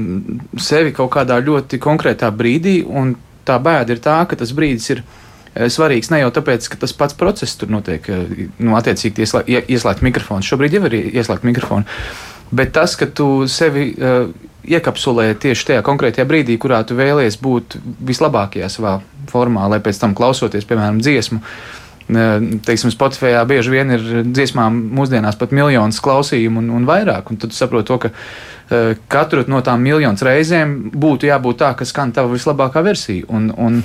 sevi 0.62 0.94
kaut 0.94 1.10
kādā 1.18 1.42
ļoti 1.42 1.82
konkrētā 1.82 2.30
brīdī, 2.30 2.78
un 2.86 3.16
tā 3.46 3.58
bēda 3.62 3.96
ir 3.96 4.06
tā, 4.06 4.20
ka 4.30 4.38
tas 4.38 4.54
brīdis 4.54 4.92
ir 4.94 5.02
ielikās 5.02 5.25
svarīgs 5.72 6.10
ne 6.12 6.20
jau 6.22 6.32
tāpēc, 6.34 6.68
ka 6.72 6.80
tas 6.82 6.94
pats 6.96 7.16
process 7.18 7.56
tur 7.58 7.70
notiek, 7.72 8.08
eh, 8.12 8.48
nu, 8.58 8.76
attiecīgi 8.78 9.24
ieslēgt, 9.24 9.70
ieslēgt 9.72 10.04
mikrofonu. 10.06 10.46
Šobrīd 10.46 10.76
jau 10.76 10.84
ir 10.88 10.98
ieslēgt 11.16 11.46
mikrofonu. 11.48 11.88
Bet 12.54 12.74
tas, 12.76 12.94
ka 12.94 13.08
tu 13.10 13.48
sevi 13.50 13.88
uh, 13.98 14.28
iekapsulē 14.62 15.32
tieši 15.42 15.64
tajā 15.72 15.80
konkrētajā 15.82 16.26
brīdī, 16.30 16.54
kurā 16.62 16.78
tu 16.86 16.94
vēlies 16.94 17.40
būt 17.42 17.74
vislabākajā 18.06 18.68
savā 18.70 19.00
formā, 19.32 19.64
lai 19.72 19.80
pēc 19.82 19.98
tam 19.98 20.14
klausoties, 20.14 20.68
piemēram, 20.68 21.00
dziesmu, 21.02 21.40
uh, 21.42 21.82
teiksim, 22.06 22.92
Spotify 22.94 23.34
bieži 23.50 23.72
vien 23.74 23.90
ir 23.96 24.04
dziesmām 24.30 24.78
mūsdienās 24.94 25.38
pat 25.40 25.50
miljonus 25.50 25.98
klausījumu 26.04 26.62
un, 26.62 26.70
un 26.78 26.86
vairāk. 26.86 27.32
Un 27.32 27.42
tad 27.42 27.56
saproti 27.56 27.90
to, 27.90 27.98
ka 28.06 28.12
katru 29.10 29.42
no 29.50 29.58
tām 29.66 29.82
miljonus 29.82 30.22
reizēm 30.22 30.92
būtu 30.94 31.26
jābūt 31.26 31.62
tā, 31.64 31.74
ka 31.74 31.86
skan 31.88 32.14
tava 32.14 32.30
vislabākā 32.30 32.82
versija. 32.86 33.26
Un, 33.26 33.50
un, 33.50 33.82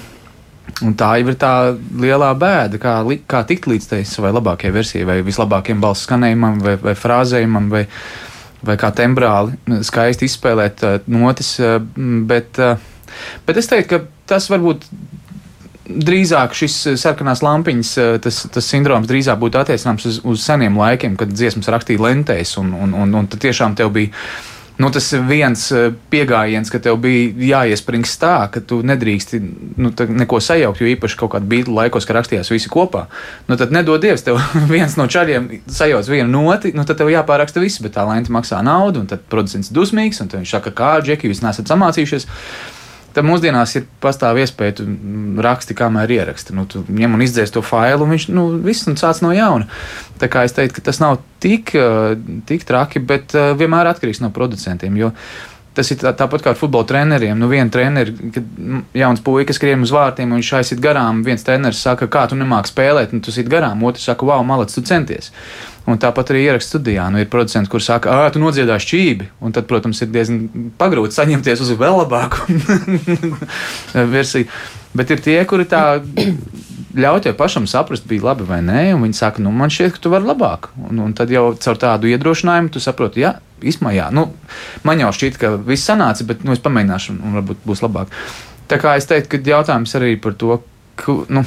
Un 0.82 0.96
tā 0.98 1.12
jau 1.20 1.30
ir 1.30 1.38
tā 1.41 1.53
lielā 2.01 2.32
bēda, 2.38 2.80
kā, 2.82 2.96
kā 3.30 3.44
tikt 3.50 3.68
līdz 3.70 3.88
tai 3.91 4.01
savai 4.08 4.32
labākajai 4.34 4.74
versijai, 4.74 5.06
vai 5.10 5.20
vislabākajam 5.25 5.82
balss 5.84 6.08
skanējumam, 6.08 6.62
vai, 6.63 6.75
vai 6.82 6.96
frāzējumam, 6.98 7.70
vai, 7.74 7.84
vai 8.65 8.77
kā 8.82 8.89
tembrāli 8.98 9.82
skaisti 9.86 10.30
izspēlēt 10.30 10.86
uh, 10.88 10.98
notis. 11.12 11.53
Uh, 11.62 11.77
bet, 12.30 12.58
uh, 12.62 12.82
bet 13.46 13.62
es 13.62 13.70
teiktu, 13.70 13.89
ka 13.94 14.32
tas 14.34 14.50
varbūt 14.53 14.88
drīzāk 15.91 16.56
šis 16.56 16.77
sarkanās 17.01 17.41
lampiņas, 17.44 17.91
tas, 18.24 18.38
tas 18.53 18.70
sindroms 18.72 19.10
drīzāk 19.10 19.39
būtu 19.41 19.60
attiecināms 19.60 20.06
uz, 20.08 20.22
uz 20.24 20.46
seniem 20.46 20.77
laikiem, 20.80 21.18
kad 21.20 21.34
dziesmas 21.34 21.68
rakstīja 21.74 22.06
lentēs, 22.06 22.56
un, 22.62 22.72
un, 22.77 22.94
un, 22.96 23.18
un 23.20 23.27
tad 23.27 23.41
tiešām 23.44 23.75
tev 23.77 23.91
bija 23.98 24.13
nu, 24.81 24.89
tas 24.93 25.11
viens 25.27 25.63
eh, 25.75 25.91
pieejams, 26.09 26.71
ka 26.73 26.81
tev 26.81 26.97
bija 27.03 27.61
jāiesprings 27.61 28.15
tā, 28.21 28.35
ka 28.53 28.63
tu 28.65 28.81
nedrīksti 28.85 29.39
nu, 29.81 29.93
neko 29.93 30.41
sajaukt, 30.41 30.81
jo 30.81 30.89
īpaši 30.95 31.19
kaut 31.19 31.35
kādā 31.35 31.47
brīdī 31.51 31.73
laikos, 31.75 32.07
kad 32.07 32.17
rakstījās 32.17 32.51
visi 32.53 32.71
kopā. 32.71 33.05
Nu, 33.50 33.59
tad 33.61 33.73
nedod 33.75 34.01
Dievs, 34.01 34.25
tev 34.25 34.41
viens 34.73 34.97
no 34.97 35.07
čaļiem 35.11 35.50
sajauc 35.69 36.09
vienu 36.09 36.29
noti, 36.33 36.73
nu, 36.77 36.85
tad 36.88 37.01
tev 37.01 37.11
jāpāraksta 37.13 37.63
viss, 37.63 37.81
bet 37.83 37.95
tā 37.97 38.07
lenta 38.09 38.33
maksā 38.33 38.63
naudu, 38.65 39.05
un 39.05 39.11
tad 39.11 39.25
producents 39.31 39.71
dusmīgs, 39.73 40.23
un 40.23 40.31
viņš 40.33 40.55
saka, 40.57 40.73
kā 40.75 40.93
džeki, 41.05 41.31
jūs 41.31 41.43
nesat 41.45 41.69
samācījušies. 41.71 42.29
Tad 43.12 43.27
mūsdienās 43.27 43.74
ir 43.75 43.88
pastāv 44.03 44.39
iespēja, 44.39 44.77
tu 44.80 44.86
raksti, 45.44 45.75
kamēr 45.75 46.13
ieraksti. 46.15 46.56
Nu, 46.56 46.63
tu 46.70 46.86
ņem 46.88 47.18
un 47.18 47.24
izdzēs 47.25 47.51
to 47.51 47.63
failu, 47.65 48.06
un 48.06 48.15
viņš 48.15 48.27
nu, 48.32 48.46
viss 48.63 48.88
un 48.88 48.96
sāc 49.00 49.20
no 49.25 49.34
jauna. 49.36 49.68
Tā 50.22 50.30
kā 50.32 50.46
es 50.48 50.56
teiktu, 50.56 50.80
ka 50.80 50.88
tas 50.88 51.01
nav 51.03 51.20
tik, 51.44 51.74
eh, 51.75 52.13
tik 52.48 52.63
traki, 52.68 53.03
bet 53.03 53.36
eh, 53.36 53.51
vienmēr 53.60 53.91
atkarīgs 53.91 54.24
no 54.24 54.32
producentiem. 54.32 54.96
Jo 55.01 55.12
Tas 55.71 55.87
ir 55.93 56.01
tā, 56.01 56.11
tāpat 56.19 56.43
kā 56.43 56.51
ar 56.51 56.57
futbola 56.59 56.83
treneriem. 56.87 57.37
Nu, 57.39 57.47
viena 57.47 57.71
treneri, 57.71 58.11
kad 58.35 58.47
jauns 58.97 59.21
puisis 59.23 59.55
skrien 59.55 59.85
uz 59.85 59.93
vārtiem, 59.95 60.27
un 60.27 60.41
viņš 60.41 60.49
aiziet 60.57 60.81
garām. 60.83 61.21
Viens 61.23 61.45
treneris 61.47 61.79
saka, 61.85 62.09
kā 62.11 62.25
tu 62.27 62.35
nemāki 62.35 62.73
spēlēt, 62.73 63.13
un 63.15 63.21
tu 63.23 63.31
sit 63.31 63.47
garām. 63.51 63.83
Otrs 63.87 64.09
saka, 64.09 64.27
wow, 64.27 64.43
malacis, 64.43 64.75
tu 64.75 64.83
centies. 64.89 65.31
Un 65.87 65.97
tāpat 66.01 66.33
arī 66.33 66.43
ierakstā 66.49 66.75
studijā. 66.75 67.07
Nu, 67.13 67.21
ir 67.23 67.29
producenti, 67.31 67.71
kuriem 67.71 67.85
saka, 67.87 68.11
ah, 68.11 68.27
tu 68.33 68.41
nodziedāsi 68.43 68.89
čībi. 68.89 69.29
Un 69.39 69.55
tad, 69.55 69.69
protams, 69.69 70.03
ir 70.03 70.11
diezgan 70.11 70.73
pagrūti 70.81 71.15
saņemties 71.15 71.63
uz 71.63 71.71
vēl 71.79 72.01
labāku 72.03 72.59
versiju. 74.15 74.51
Bet 74.97 75.15
ir 75.15 75.23
tie, 75.23 75.37
kuri 75.47 75.69
tā 75.71 76.01
ļauj 77.03 77.23
tev 77.23 77.37
pašam 77.39 77.63
saprast, 77.71 78.03
bija 78.11 78.27
labi 78.27 78.49
vai 78.49 78.59
nē. 78.65 78.83
Viņi 78.99 79.17
saka, 79.23 79.39
nu, 79.43 79.55
man 79.55 79.71
šķiet, 79.71 79.95
ka 79.95 80.03
tu 80.03 80.11
vari 80.11 80.27
labāk. 80.27 80.73
Un, 80.89 80.99
un 81.07 81.15
tad 81.15 81.31
jau 81.31 81.53
caur 81.55 81.79
tādu 81.79 82.11
iedrošinājumu 82.11 82.75
tu 82.75 82.83
saproti, 82.83 83.23
jā, 83.23 83.37
īstenībā, 83.63 83.94
jā, 83.96 84.08
nu, 84.15 84.27
man 84.88 85.03
jau 85.03 85.12
šķiet, 85.15 85.38
ka 85.41 85.53
viss 85.68 85.89
sanāca, 85.89 86.25
bet 86.27 86.46
nu, 86.48 86.56
es 86.56 86.63
pamēģināšu, 86.63 87.15
un, 87.15 87.22
un 87.27 87.38
varbūt 87.39 87.68
būs 87.68 87.84
labāk. 87.86 88.13
Tā 88.72 88.80
kā 88.82 88.96
es 89.00 89.08
teiktu, 89.10 89.36
ka 89.36 89.56
jautājums 89.58 89.96
arī 90.00 90.15
par 90.22 90.36
to, 90.39 90.58
ka, 91.00 91.18
nu, 91.34 91.44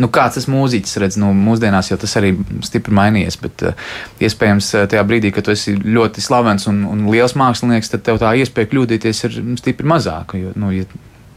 nu, 0.00 0.08
kāds 0.12 0.38
tas 0.38 0.48
mūziķis 0.48 0.98
redz, 1.02 1.18
nu, 1.20 1.34
mūsdienās 1.36 1.90
jau 1.92 1.98
tas 2.00 2.16
arī 2.20 2.32
stipri 2.64 2.94
mainījies. 2.96 3.36
Bet, 3.42 3.66
uh, 3.68 3.90
iespējams, 4.24 4.70
tajā 4.92 5.04
brīdī, 5.08 5.32
kad 5.34 5.46
tu 5.46 5.52
esi 5.52 5.76
ļoti 5.76 6.24
slavens 6.24 6.68
un, 6.70 6.80
un 6.88 7.04
liels 7.12 7.36
mākslinieks, 7.38 7.92
tad 7.92 8.06
tev 8.06 8.22
tā 8.22 8.32
iespēja 8.40 8.72
kļūdīties 8.72 9.24
ir 9.28 9.38
stipri 9.60 9.88
mazāka. 9.88 10.40
Jo, 10.40 10.54
nu, 10.58 10.72
ja 10.74 10.88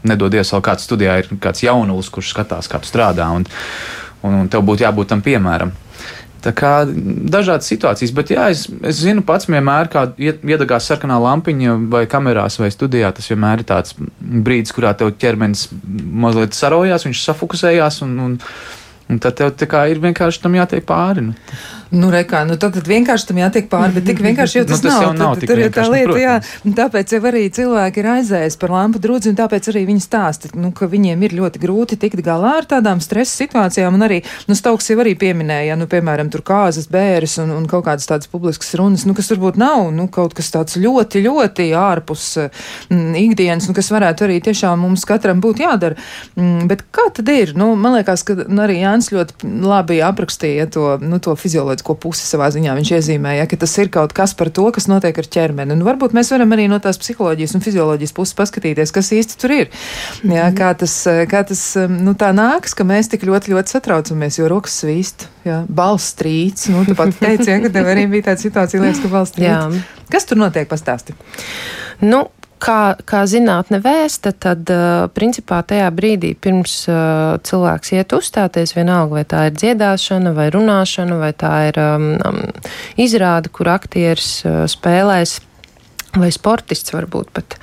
nedodies 0.08 0.50
vēl 0.54 0.64
kāds 0.64 0.88
studijā, 0.88 1.20
ir 1.22 1.30
kāds 1.42 1.62
jaunulis, 1.64 2.10
kurš 2.12 2.32
skatās, 2.34 2.70
kā 2.70 2.80
tu 2.82 2.90
strādā, 2.90 3.28
un, 3.36 3.46
un, 4.22 4.42
un 4.42 4.50
tev 4.50 4.64
būtu 4.66 4.86
jābūt 4.86 5.12
tam 5.12 5.22
piemēram. 5.24 5.74
Tā 6.42 6.50
kā 6.58 6.72
dažādas 6.86 7.68
situācijas, 7.70 8.12
bet 8.16 8.32
jā, 8.34 8.48
es, 8.50 8.64
es 8.82 8.98
zinu 9.04 9.22
pats 9.26 9.46
vienmēr, 9.46 9.86
kad 9.92 10.18
iedegās 10.18 10.88
sarkanā 10.90 11.20
lampiņa 11.22 11.76
vai 11.92 12.02
kamerās 12.10 12.58
vai 12.58 12.72
studijā, 12.74 13.12
tas 13.14 13.30
vienmēr 13.30 13.62
ir 13.62 13.68
tāds 13.68 13.94
brīdis, 13.98 14.74
kurā 14.74 14.90
tev 14.98 15.12
ķermenis 15.22 15.68
mazliet 16.24 16.58
sarojās, 16.58 17.06
viņš 17.06 17.22
safokusējās 17.28 18.02
un, 18.08 18.16
un, 18.26 18.34
un 19.10 19.22
tad 19.22 19.38
tev 19.38 19.78
ir 19.90 20.02
vienkārši 20.02 20.42
tam 20.42 20.58
jātiek 20.58 20.86
pāri. 20.86 21.30
Nu. 21.30 21.36
Nu, 21.92 22.08
rekā, 22.08 22.40
nu, 22.48 22.54
tad, 22.56 22.72
tad 22.72 22.86
vienkārši 22.88 23.26
tam 23.28 23.38
jātiek 23.42 23.66
pāri, 23.68 23.92
bet 23.98 24.06
tik 24.08 24.20
vienkārši 24.24 24.62
jau 24.62 24.64
tas, 24.70 24.80
nu, 24.84 24.88
tas 24.88 24.94
nav. 25.02 25.10
nav 25.18 25.34
tad, 25.36 25.50
tur 25.50 25.60
ir 25.60 25.72
tā 25.74 25.82
lieta, 25.92 26.14
jā. 26.16 26.36
Tāpēc 26.78 27.12
jau 27.12 27.20
arī 27.28 27.42
cilvēki 27.52 28.00
ir 28.00 28.06
aizējis 28.14 28.56
par 28.62 28.72
lampu 28.72 29.02
drudzi, 29.02 29.28
un 29.28 29.36
tāpēc 29.36 29.68
arī 29.68 29.82
viņi 29.90 30.00
stāsta, 30.00 30.48
nu, 30.56 30.70
ka 30.72 30.88
viņiem 30.88 31.26
ir 31.28 31.36
ļoti 31.36 31.60
grūti 31.60 31.98
tikt 32.00 32.22
galā 32.24 32.54
ar 32.62 32.68
tādām 32.70 33.02
stresa 33.04 33.42
situācijām, 33.42 33.98
un 33.98 34.06
arī, 34.08 34.22
nu, 34.48 34.56
Stauks 34.56 34.88
jau 34.88 34.96
arī 35.02 35.12
pieminēja, 35.20 35.76
nu, 35.76 35.88
piemēram, 35.90 36.30
tur 36.32 36.44
kāzas, 36.46 36.88
bēres 36.92 37.36
un, 37.42 37.52
un 37.58 37.68
kaut 37.68 37.84
kādas 37.90 38.08
tādas 38.08 38.30
publiskas 38.30 38.72
runas, 38.80 39.04
nu, 39.04 39.12
kas 39.18 39.28
varbūt 39.34 39.60
nav, 39.60 39.90
nu, 39.92 40.08
kaut 40.12 40.32
kas 40.38 40.48
tāds 40.54 40.78
ļoti, 40.80 41.24
ļoti 41.26 41.68
ārpus 41.76 42.26
mm, 42.38 43.12
ikdienas, 43.26 43.68
un 43.68 43.76
kas 43.76 43.92
varētu 43.92 44.28
arī 44.28 44.38
tiešām 44.48 44.80
mums 44.86 45.04
katram 45.08 45.44
būt 45.44 45.60
jādara. 45.66 45.98
Mm, 46.38 46.70
bet 46.70 46.86
kā 46.94 47.08
tad 47.12 47.28
ir? 47.34 47.52
Nu, 47.58 47.72
man 47.76 47.98
liekas, 47.98 48.24
ka 48.28 48.38
nu, 48.46 48.62
arī 48.64 48.80
Jānis 48.92 49.08
ļoti 49.12 49.48
labi 49.64 49.98
aprakstīja 50.04 50.66
to, 50.72 50.84
nu, 51.00 51.18
to 51.22 51.34
fizioloģiju 51.38 51.86
ko 51.86 51.96
pusi 51.98 52.24
savā 52.26 52.50
ziņā 52.52 52.74
viņš 52.76 52.90
iezīmēja, 52.98 53.46
ka 53.48 53.58
tas 53.64 53.72
ir 53.80 53.90
kaut 53.92 54.12
kas 54.16 54.34
par 54.38 54.52
to, 54.54 54.66
kas 54.74 54.88
notiek 54.90 55.16
ar 55.18 55.28
ķermeni. 55.36 55.74
Un 55.76 55.84
varbūt 55.86 56.16
mēs 56.16 56.32
varam 56.34 56.52
arī 56.54 56.68
no 56.70 56.78
tās 56.82 57.00
psiholoģijas 57.00 57.56
un 57.56 57.64
fizioloģijas 57.64 58.14
puses 58.16 58.36
paskatīties, 58.38 58.92
kas 58.94 59.12
īsti 59.16 59.38
tur 59.40 59.56
ir. 59.56 59.72
Jā, 60.28 60.50
kā 60.56 60.72
tas, 60.78 60.94
kā 61.30 61.44
tas 61.48 61.64
nu, 61.92 62.14
tā 62.18 62.32
nāks, 62.36 62.76
ka 62.76 62.86
mēs 62.88 63.10
tik 63.12 63.24
ļoti, 63.28 63.54
ļoti 63.54 63.76
satraucamies, 63.76 64.38
jo 64.40 64.50
rokas 64.52 64.76
svīst, 64.82 65.26
jā, 65.48 65.62
balss 65.72 66.12
strīds. 66.16 66.68
Nu, 66.72 66.84
tu 66.88 66.98
pat 66.98 67.14
teici, 67.22 67.48
ja, 67.50 67.58
ka 67.64 67.72
tev 67.72 67.88
arī 67.94 68.06
bija 68.12 68.30
tāda 68.30 68.44
situācija, 68.44 68.84
liekas, 68.84 69.02
ka 69.04 69.12
balss 69.12 69.34
strīds. 69.34 69.82
Kas 70.12 70.28
tur 70.28 70.40
notiek, 70.40 70.68
pastāsti? 70.68 71.16
Nu, 72.04 72.26
kā, 72.62 72.78
kā 73.08 73.22
zinātne 73.28 73.80
vēsta, 73.82 74.32
tad 74.32 74.70
uh, 74.72 75.06
principā 75.14 75.60
tajā 75.66 75.88
brīdī, 75.94 76.32
pirms 76.38 76.76
uh, 76.90 77.38
cilvēks 77.46 77.94
iet 77.96 78.14
uzstāties, 78.16 78.74
vienalga 78.76 79.18
vai 79.18 79.24
tā 79.28 79.46
ir 79.48 79.56
dziedāšana, 79.58 80.34
vai 80.36 80.48
runāšana, 80.54 81.18
vai 81.20 81.32
tā 81.36 81.52
ir 81.70 81.80
um, 81.82 82.08
um, 82.28 82.42
izrāde, 83.00 83.52
kur 83.54 83.72
aktieris 83.74 84.30
uh, 84.46 84.62
spēlēs, 84.70 85.40
vai 86.18 86.32
sportists 86.34 86.94
varbūt 86.94 87.34
pat, 87.36 87.58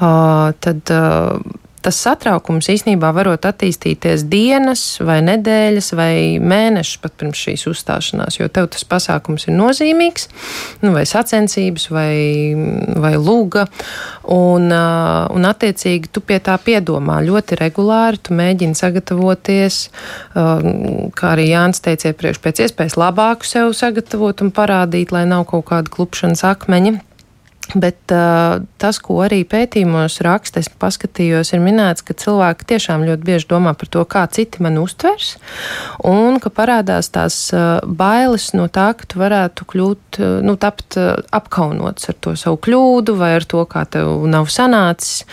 uh, 0.00 0.52
tad. 0.60 0.84
Uh, 0.92 1.60
tas 1.82 1.98
satraukums 2.02 2.68
īsnībā 2.72 3.10
varot 3.14 3.46
attīstīties 3.48 4.24
dienas, 4.30 4.82
vai 5.02 5.18
nedēļas, 5.26 5.90
vai 5.98 6.14
mēnešus 6.42 7.00
pat 7.02 7.16
pirms 7.20 7.42
šīs 7.42 7.66
uzstāšanās, 7.70 8.38
jo 8.38 8.48
tev 8.52 8.70
tas 8.72 8.86
pasākums 8.88 9.48
ir 9.48 9.56
nozīmīgs, 9.58 10.28
nu, 10.84 10.92
vai 10.94 11.04
sacensības, 11.08 11.88
vai, 11.92 12.14
vai 13.02 13.14
lūga, 13.18 13.66
un, 14.32 14.70
un 14.72 15.50
attiecīgi 15.50 16.12
tu 16.14 16.24
pie 16.24 16.38
tā 16.44 16.56
piedomā 16.62 17.20
ļoti 17.26 17.58
regulāri, 17.60 18.22
tu 18.22 18.38
mēģini 18.38 18.78
sagatavoties, 18.78 19.82
kā 20.32 21.32
arī 21.34 21.50
Jānis 21.50 21.82
teica 21.84 22.12
iepriekš, 22.12 22.42
pēc 22.42 22.66
iespējas 22.66 22.98
labāku 23.00 23.48
sev 23.48 23.74
sagatavot 23.76 24.44
un 24.44 24.54
parādīt, 24.54 25.14
lai 25.14 25.26
nav 25.28 25.48
kaut 25.50 25.68
kāda 25.72 25.92
klupšanas 25.92 26.46
akmeņa. 26.54 27.00
Bet 27.74 28.12
uh, 28.12 28.60
tas, 28.76 28.98
ko 29.00 29.22
arī 29.24 29.42
pētījumos 29.48 30.18
raksta, 30.26 30.60
es 30.60 30.68
paskatījos, 30.68 31.54
ir 31.54 31.62
minēts, 31.62 32.04
ka 32.04 32.12
cilvēki 32.18 32.66
tiešām 32.68 33.04
ļoti 33.06 33.24
bieži 33.24 33.48
domā 33.48 33.72
par 33.78 33.88
to, 33.88 34.02
kā 34.04 34.26
citi 34.34 34.60
mani 34.64 34.82
uztvers, 34.82 35.36
un 36.04 36.36
ka 36.42 36.52
parādās 36.52 37.08
tās 37.14 37.36
uh, 37.54 37.78
bailes 37.86 38.50
no 38.58 38.66
tā, 38.68 38.90
ka 38.98 39.08
tu 39.08 39.22
varētu 39.22 39.64
kļūt, 39.72 40.18
uh, 40.20 40.34
nu, 40.44 40.56
tapt 40.60 40.98
uh, 41.00 41.14
apkaunots 41.32 42.10
ar 42.12 42.18
to 42.20 42.34
savu 42.36 42.58
kļūdu 42.66 43.14
vai 43.22 43.30
ar 43.38 43.46
to, 43.48 43.62
kā 43.70 43.86
tev 43.88 44.26
nav 44.28 44.50
sanācis. 44.52 45.24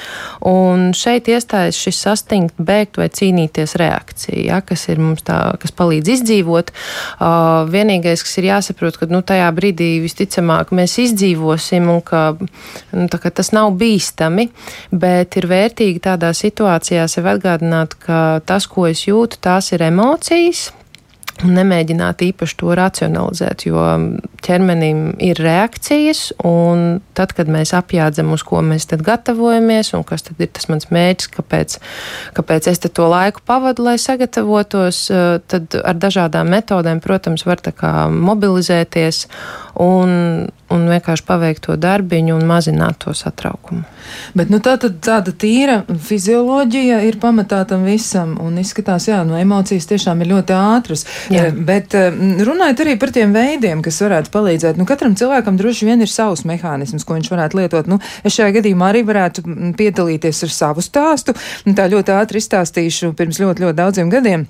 Un 0.47 0.93
šeit 0.95 1.27
iestājas 1.27 1.81
šis 1.81 1.99
sastingt, 2.05 2.55
bēgt 2.55 3.01
vai 3.01 3.09
cīnīties 3.11 3.75
reakcija, 3.81 4.45
ja, 4.53 4.61
kas 4.63 4.85
ir 4.87 5.03
mums 5.03 5.25
tā, 5.27 5.41
kas 5.59 5.75
palīdz 5.75 6.15
izdzīvot. 6.15 6.71
Uh, 7.17 7.67
vienīgais, 7.73 8.23
kas 8.23 8.39
ir 8.39 8.51
jāsaprot, 8.53 9.01
ka 9.01 9.11
nu, 9.11 9.25
tajā 9.25 9.51
brīdī 9.59 9.91
visticamāk 10.05 10.71
mēs 10.77 10.95
izdzīvosim 11.03 11.91
un 11.91 12.01
ka 12.05 12.18
nu, 12.95 13.07
tas 13.09 13.53
nav 13.55 13.71
bīstami, 13.79 14.49
bet 14.91 15.37
ir 15.39 15.49
vērtīgi 15.49 16.03
tādā 16.09 16.33
situācijā 16.37 17.07
sev 17.11 17.29
atgādināt, 17.33 17.95
ka 18.01 18.41
tas, 18.45 18.67
ko 18.69 18.87
es 18.89 19.05
jūtu, 19.07 19.41
tās 19.43 19.71
ir 19.75 19.85
emocijas. 19.89 20.69
Nemēģināt 21.39 22.19
īpaši 22.25 22.55
to 22.59 22.73
racionalizēt, 22.75 23.63
jo 23.69 23.83
ķermenim 24.49 25.13
ir 25.21 25.39
reakcijas, 25.41 26.29
un 26.45 26.99
tad, 27.17 27.33
kad 27.37 27.49
mēs 27.51 27.73
apjādzam, 27.77 28.31
uz 28.33 28.43
ko 28.47 28.63
mēs 28.65 28.87
tad 28.89 29.03
gatavojamies, 29.05 29.93
un 29.97 30.05
kas 30.07 30.25
tad 30.25 30.41
ir 30.41 30.49
tas 30.55 30.69
mans 30.71 30.89
mērķis, 30.93 31.31
kāpēc, 31.35 31.77
kāpēc 32.37 32.69
es 32.71 32.81
to 32.87 33.07
laiku 33.11 33.43
pavadu, 33.45 33.85
lai 33.85 33.97
sagatavotos, 34.01 35.05
eh, 35.13 35.39
tad 35.47 35.75
ar 35.83 35.99
dažādām 35.99 36.49
metodēm, 36.49 37.01
protams, 37.03 37.45
var 37.45 37.61
tā 37.61 37.75
kā 37.75 37.93
mobilizēties 38.09 39.25
un, 39.79 40.49
un 40.69 40.87
vienkārši 40.89 41.25
paveikt 41.27 41.63
to 41.67 41.75
darbiņu 41.79 42.35
un 42.35 42.45
mazināt 42.49 42.99
to 43.03 43.13
satraukumu. 43.15 43.85
Bet 44.37 44.51
nu, 44.51 44.59
tā 44.63 44.75
tad 44.81 44.97
tāda 45.05 45.31
tīra 45.31 45.81
fizioloģija 45.87 47.01
ir 47.07 47.19
pamatā 47.21 47.61
tam 47.69 47.85
visam, 47.87 48.35
un 48.43 48.57
izskatās, 48.61 49.07
jā, 49.09 49.21
no 49.27 49.37
emocijas 49.39 49.87
tiešām 49.89 50.23
ir 50.23 50.31
ļoti 50.33 50.55
ātras. 50.57 51.05
Jā. 51.31 51.47
Eh, 51.47 51.61
bet 51.69 51.95
eh, 51.97 52.09
runājot 52.47 52.83
arī 52.85 52.97
par 52.99 53.13
tiem 53.15 53.35
veidiem, 53.35 53.83
kas 53.85 54.01
varētu 54.03 54.33
palīdzēt, 54.33 54.38
nu 54.79 54.87
katram 54.89 55.15
cilvēkam 55.19 55.57
droši 55.59 55.89
vien 55.89 56.03
ir 56.03 56.11
savs 56.11 56.45
mehānisms, 56.49 57.05
ko 57.07 57.17
viņš 57.17 57.31
varētu 57.33 57.59
lietot. 57.61 57.89
Nu, 57.91 57.99
es 58.23 58.37
šajā 58.37 58.59
gadījumā 58.59 58.93
arī 58.93 59.03
varētu 59.07 59.45
piedalīties 59.79 60.45
ar 60.47 60.55
savu 60.55 60.85
stāstu. 60.85 61.35
Tā 61.65 61.89
ļoti 61.91 62.15
ātri 62.15 62.43
izstāstīšu 62.43 63.13
pirms 63.17 63.41
ļoti, 63.41 63.67
ļoti 63.67 63.79
daudziem 63.79 64.11
gadiem. 64.13 64.47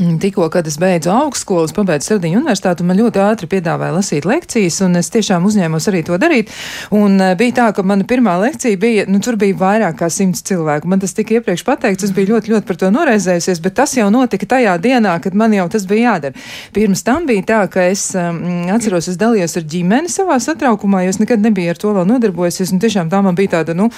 Mm, 0.00 0.18
tikko, 0.18 0.46
kad 0.48 0.66
es 0.66 0.78
beidzu 0.80 1.10
augstskolu, 1.12 1.68
pabeidzu 1.76 2.14
Sardiņu 2.14 2.38
universitāti, 2.40 2.84
man 2.88 2.96
ļoti 2.96 3.20
ātri 3.20 3.48
piedāvāja 3.52 3.92
lasīt 3.92 4.24
lekcijas, 4.24 4.78
un 4.86 4.96
es 4.96 5.10
tiešām 5.12 5.44
uzņēmos 5.44 5.88
arī 5.90 6.00
to 6.06 6.16
darīt. 6.20 6.48
Un 6.96 7.18
uh, 7.20 7.34
bija 7.36 7.58
tā, 7.58 7.66
ka 7.76 7.84
mana 7.84 8.06
pirmā 8.08 8.38
lekcija 8.40 8.78
bija, 8.80 9.04
nu, 9.12 9.20
tur 9.20 9.36
bija 9.36 9.58
vairāk 9.60 9.98
kā 10.00 10.08
simts 10.08 10.40
cilvēku. 10.48 10.88
Man 10.88 11.02
tas 11.02 11.12
tika 11.12 11.36
iepriekš 11.36 11.64
pateikts, 11.68 12.06
es 12.08 12.14
biju 12.16 12.30
ļoti, 12.32 12.54
ļoti 12.54 12.68
par 12.70 12.78
to 12.80 12.88
noraizējusies, 12.94 13.60
bet 13.66 13.76
tas 13.82 13.92
jau 13.98 14.08
notika 14.14 14.48
tajā 14.54 14.78
dienā, 14.80 15.18
kad 15.20 15.36
man 15.36 15.52
jau 15.58 15.66
tas 15.74 15.84
bija 15.90 16.14
jādara. 16.14 16.46
Pirms 16.72 17.04
tam 17.04 17.28
bija 17.28 17.44
tā, 17.50 17.60
ka 17.74 17.84
es 17.90 18.06
um, 18.16 18.40
atceros, 18.72 19.10
es 19.12 19.20
dalījos 19.20 19.58
ar 19.60 19.66
ģimeni 19.74 20.08
savā 20.12 20.40
satraukumā, 20.40 21.04
jo 21.04 21.12
es 21.12 21.20
nekad 21.20 21.44
nebiju 21.44 21.76
ar 21.76 21.82
to 21.84 21.92
vēl 21.98 22.08
nodarbojusies, 22.14 22.72
un 22.72 22.80
tiešām 22.80 23.12
tā 23.12 23.20
man 23.20 23.36
bija 23.36 23.58
tāda, 23.58 23.76
nu, 23.76 23.90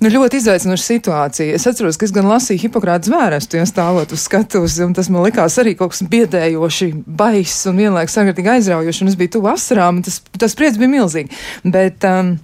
Nu, 0.00 0.08
ļoti 0.08 0.38
izaicinoša 0.40 0.84
situācija. 0.86 1.54
Es 1.58 1.66
atceros, 1.68 1.98
ka 2.00 2.06
es 2.06 2.12
gan 2.16 2.24
lasīju 2.24 2.62
Hipokrāta 2.62 3.10
zvērestu, 3.10 3.58
ja 3.60 3.66
stāvot 3.68 4.14
uz 4.16 4.22
skatuves, 4.24 4.78
un 4.80 4.94
tas 4.96 5.10
man 5.12 5.26
likās 5.26 5.58
arī 5.60 5.74
kaut 5.76 5.92
kas 5.92 6.00
biedējoši, 6.08 6.88
baiss 7.04 7.66
un 7.68 7.82
vienlaikus 7.82 8.16
sagatīgi 8.16 8.54
aizraujoši, 8.54 9.02
un 9.04 9.12
es 9.12 9.18
biju 9.20 9.34
tuvu 9.36 9.50
asarām, 9.52 9.98
un 10.00 10.06
tas, 10.06 10.22
tas 10.40 10.56
prieks 10.56 10.80
bija 10.80 10.94
milzīgi. 10.94 11.36
Bet, 11.68 12.06
um, 12.08 12.38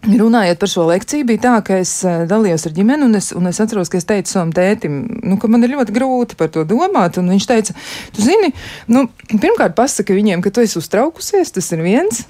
Runājot 0.00 0.56
par 0.56 0.70
šo 0.72 0.86
lekciju, 0.88 1.26
bija 1.28 1.40
tā, 1.44 1.54
ka 1.60 1.76
es 1.82 1.90
uh, 2.08 2.22
dalījos 2.28 2.62
ar 2.64 2.72
ģimeni, 2.72 3.04
un 3.04 3.18
es, 3.18 3.26
un 3.36 3.50
es 3.50 3.58
atceros, 3.60 3.90
ka 3.92 3.98
es 4.00 4.08
teicu 4.08 4.32
savam 4.32 4.48
tētim, 4.56 4.94
nu, 5.28 5.36
ka 5.36 5.50
man 5.52 5.66
ir 5.66 5.74
ļoti 5.74 5.92
grūti 5.92 6.38
par 6.40 6.48
to 6.54 6.64
domāt. 6.64 7.18
Viņš 7.20 7.48
teica, 7.50 7.74
tu 8.16 8.24
zini, 8.24 8.48
nu, 8.88 9.04
pirmkārt, 9.28 9.76
pasaki 9.76 10.16
viņiem, 10.16 10.40
ka 10.40 10.52
tu 10.56 10.64
esi 10.64 10.80
uztraukusies, 10.80 11.52
tas 11.52 11.68
ir 11.76 11.84
viens. 11.84 12.22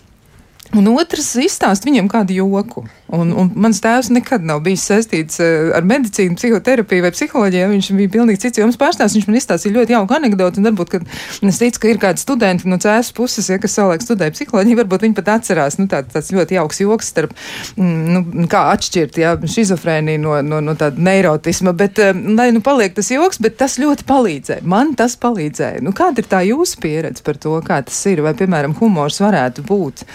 Un 0.78 0.86
otrs 0.92 1.32
izstāst 1.42 1.82
viņam 1.86 2.06
kādu 2.10 2.36
joku. 2.36 2.84
Un, 3.10 3.32
un 3.34 3.48
mans 3.58 3.80
tēvs 3.82 4.12
nekad 4.14 4.44
nav 4.46 4.60
bijis 4.62 4.84
saistīts 4.86 5.40
uh, 5.42 5.72
ar 5.74 5.82
medicīnu, 5.86 6.36
psihoterapiju 6.38 7.02
vai 7.02 7.10
psiholoģiju. 7.10 7.70
Viņš 7.72 7.88
bija 7.98 8.12
pilnīgi 8.12 8.44
cits 8.44 8.60
joms 8.60 8.78
pārstāvs. 8.78 9.16
Viņš 9.18 9.26
man 9.26 9.38
izstāstīja 9.40 9.74
ļoti 9.80 9.96
jauku 9.96 10.14
anekdoti. 10.14 10.62
Varbūt, 10.62 10.92
kad 10.92 11.08
es 11.50 11.58
ticu, 11.58 11.80
ka 11.82 11.90
ir 11.90 11.98
kādi 12.04 12.22
studenti 12.22 12.70
no 12.70 12.78
cēlus 12.82 13.10
puses, 13.16 13.48
ja, 13.50 13.58
kas 13.58 13.74
savulaik 13.74 14.04
studēja 14.04 14.36
psiholoģiju, 14.36 14.78
varbūt 14.78 15.06
viņi 15.08 15.16
pat 15.18 15.32
atcerās 15.34 15.80
nu, 15.80 15.88
tā, 15.90 16.04
tāds 16.06 16.30
ļoti 16.36 16.58
jauks 16.60 16.80
joks 16.84 17.10
starp, 17.10 17.34
mm, 17.74 18.14
nu, 18.14 18.46
kā 18.52 18.62
atšķirt 18.76 19.18
ja, 19.18 19.34
šizofrēniju 19.42 20.22
no, 20.22 20.36
no, 20.46 20.62
no 20.62 20.76
tāda 20.78 21.02
neirotisma. 21.02 21.74
Bet, 21.74 21.98
uh, 21.98 22.14
lai 22.38 22.52
nu 22.54 22.62
paliek 22.62 22.94
tas 22.94 23.10
joks, 23.10 23.42
bet 23.42 23.58
tas 23.58 23.74
ļoti 23.82 24.06
palīdzēja. 24.06 24.62
Man 24.70 24.94
tas 24.94 25.18
palīdzēja. 25.18 25.82
Nu, 25.82 25.96
kāda 25.98 26.22
ir 26.22 26.30
tā 26.30 26.44
jūsu 26.46 26.78
pieredze 26.86 27.26
par 27.26 27.42
to, 27.42 27.58
kā 27.66 27.82
tas 27.90 27.98
ir? 28.06 28.22
Vai, 28.22 28.36
piemēram, 28.38 28.78
humors 28.78 29.18
varētu 29.24 29.66
būt? 29.66 30.06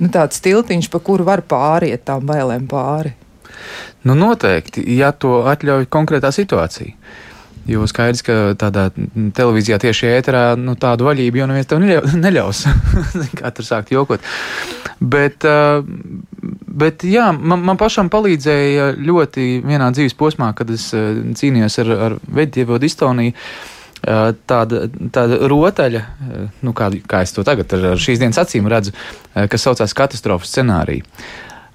Nu, 0.00 0.10
tāds 0.12 0.42
tiltiņš, 0.44 0.90
pa 0.92 1.00
kuru 1.04 1.26
var 1.26 1.42
pāriet 1.46 2.04
tām 2.08 2.26
bailēm 2.28 2.66
pāri. 2.70 3.14
Nu, 4.06 4.14
noteikti, 4.14 4.84
ja 4.96 5.12
to 5.12 5.40
atļauj 5.50 5.88
konkrētā 5.90 6.30
situācija. 6.34 6.94
Jo 7.66 7.82
skaidrs, 7.90 8.22
ka 8.22 8.34
tādā 8.58 8.88
televīzijā 9.34 9.80
tieši 9.82 10.12
ēterā 10.20 10.42
nu, 10.60 10.76
tādu 10.78 11.08
vaļību 11.08 11.40
jau 11.40 11.48
neviens 11.50 11.70
tev 11.70 11.82
neļaus. 12.26 12.62
Tur 13.56 13.66
sākt 13.66 13.90
jokot. 13.94 14.22
Bet, 15.00 15.44
uh, 15.44 15.82
bet 16.66 17.02
jā, 17.04 17.32
man, 17.34 17.64
man 17.66 17.80
pašam 17.80 18.08
palīdzēja 18.12 18.92
ļoti 19.02 19.48
vienā 19.66 19.90
dzīves 19.96 20.14
posmā, 20.16 20.52
kad 20.56 20.70
es 20.72 20.88
uh, 20.94 21.18
cīnījos 21.36 21.80
ar, 21.82 21.90
ar 22.06 22.20
veģetīvo 22.38 22.78
distoniju 22.80 23.34
tāda, 24.02 24.86
tāda 25.12 25.40
rotaļa, 25.50 26.04
nu, 26.62 26.74
kā, 26.76 26.90
kā 27.08 27.22
es 27.26 27.34
to 27.34 27.44
tagad 27.46 27.72
ar 27.76 28.00
šīs 28.00 28.22
dienas 28.22 28.38
acīm 28.42 28.68
redzu, 28.70 28.94
kas 29.34 29.66
saucās 29.66 29.96
katastrofas 29.96 30.52
scenārija. 30.52 31.04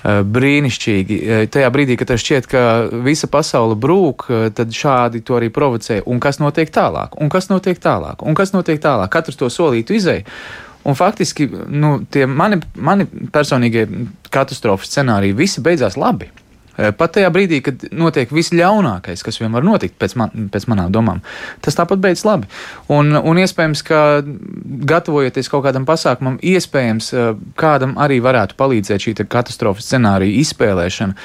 Brīnišķīgi. 0.02 1.18
Tajā 1.54 1.68
brīdī, 1.70 1.94
kad 2.00 2.16
šķiet, 2.18 2.48
ka 2.50 2.62
visa 3.06 3.30
pasaule 3.30 3.76
brūk, 3.78 4.26
tad 4.58 4.74
šādi 4.74 5.22
to 5.22 5.38
arī 5.38 5.52
provocē. 5.54 6.00
Un 6.10 6.18
kas 6.24 6.42
notiek 6.42 6.74
tālāk? 6.74 7.14
Un 7.22 7.30
kas 7.30 7.52
notiek 7.52 7.78
tālāk? 7.78 8.26
Un 8.26 8.38
kas 8.38 8.56
notiek 8.56 8.82
tālāk? 8.82 9.12
Katrs 9.14 9.38
to 9.38 9.52
solītu 9.54 9.94
izēju. 10.00 10.26
Un 10.90 10.98
faktiski 10.98 11.46
nu, 11.70 12.00
tie 12.10 12.26
mani, 12.26 12.58
mani 12.74 13.06
personīgie 13.06 13.86
katastrofu 14.34 14.90
scenāriji 14.90 15.38
visi 15.38 15.62
beidzās 15.62 16.00
labi. 16.02 16.32
Eh, 16.80 16.92
pat 16.96 17.16
tajā 17.18 17.30
brīdī, 17.34 17.60
kad 17.66 17.84
notiek 17.92 18.32
viss 18.32 18.54
ļaunākais, 18.56 19.24
kas 19.26 19.42
vien 19.42 19.52
var 19.52 19.66
notikt 19.68 19.98
pēc, 20.00 20.16
man, 20.20 20.48
pēc 20.54 20.68
manām 20.72 20.94
domām, 20.94 21.20
tas 21.64 21.76
tāpat 21.76 22.00
beidzas 22.04 22.24
labi. 22.28 22.50
Un, 22.94 23.12
un 23.18 23.42
iespējams, 23.42 23.84
ka 23.88 24.02
gatavojoties 24.92 25.52
kaut 25.52 25.66
kādam 25.68 25.88
pasākumam, 25.90 26.40
iespējams, 26.40 27.12
eh, 27.14 27.32
kādam 27.60 27.98
arī 28.00 28.22
varētu 28.24 28.58
palīdzēt 28.60 29.08
šī 29.08 29.16
katastrofas 29.28 29.90
scenārija 29.90 30.40
izspēlēšana. 30.46 31.18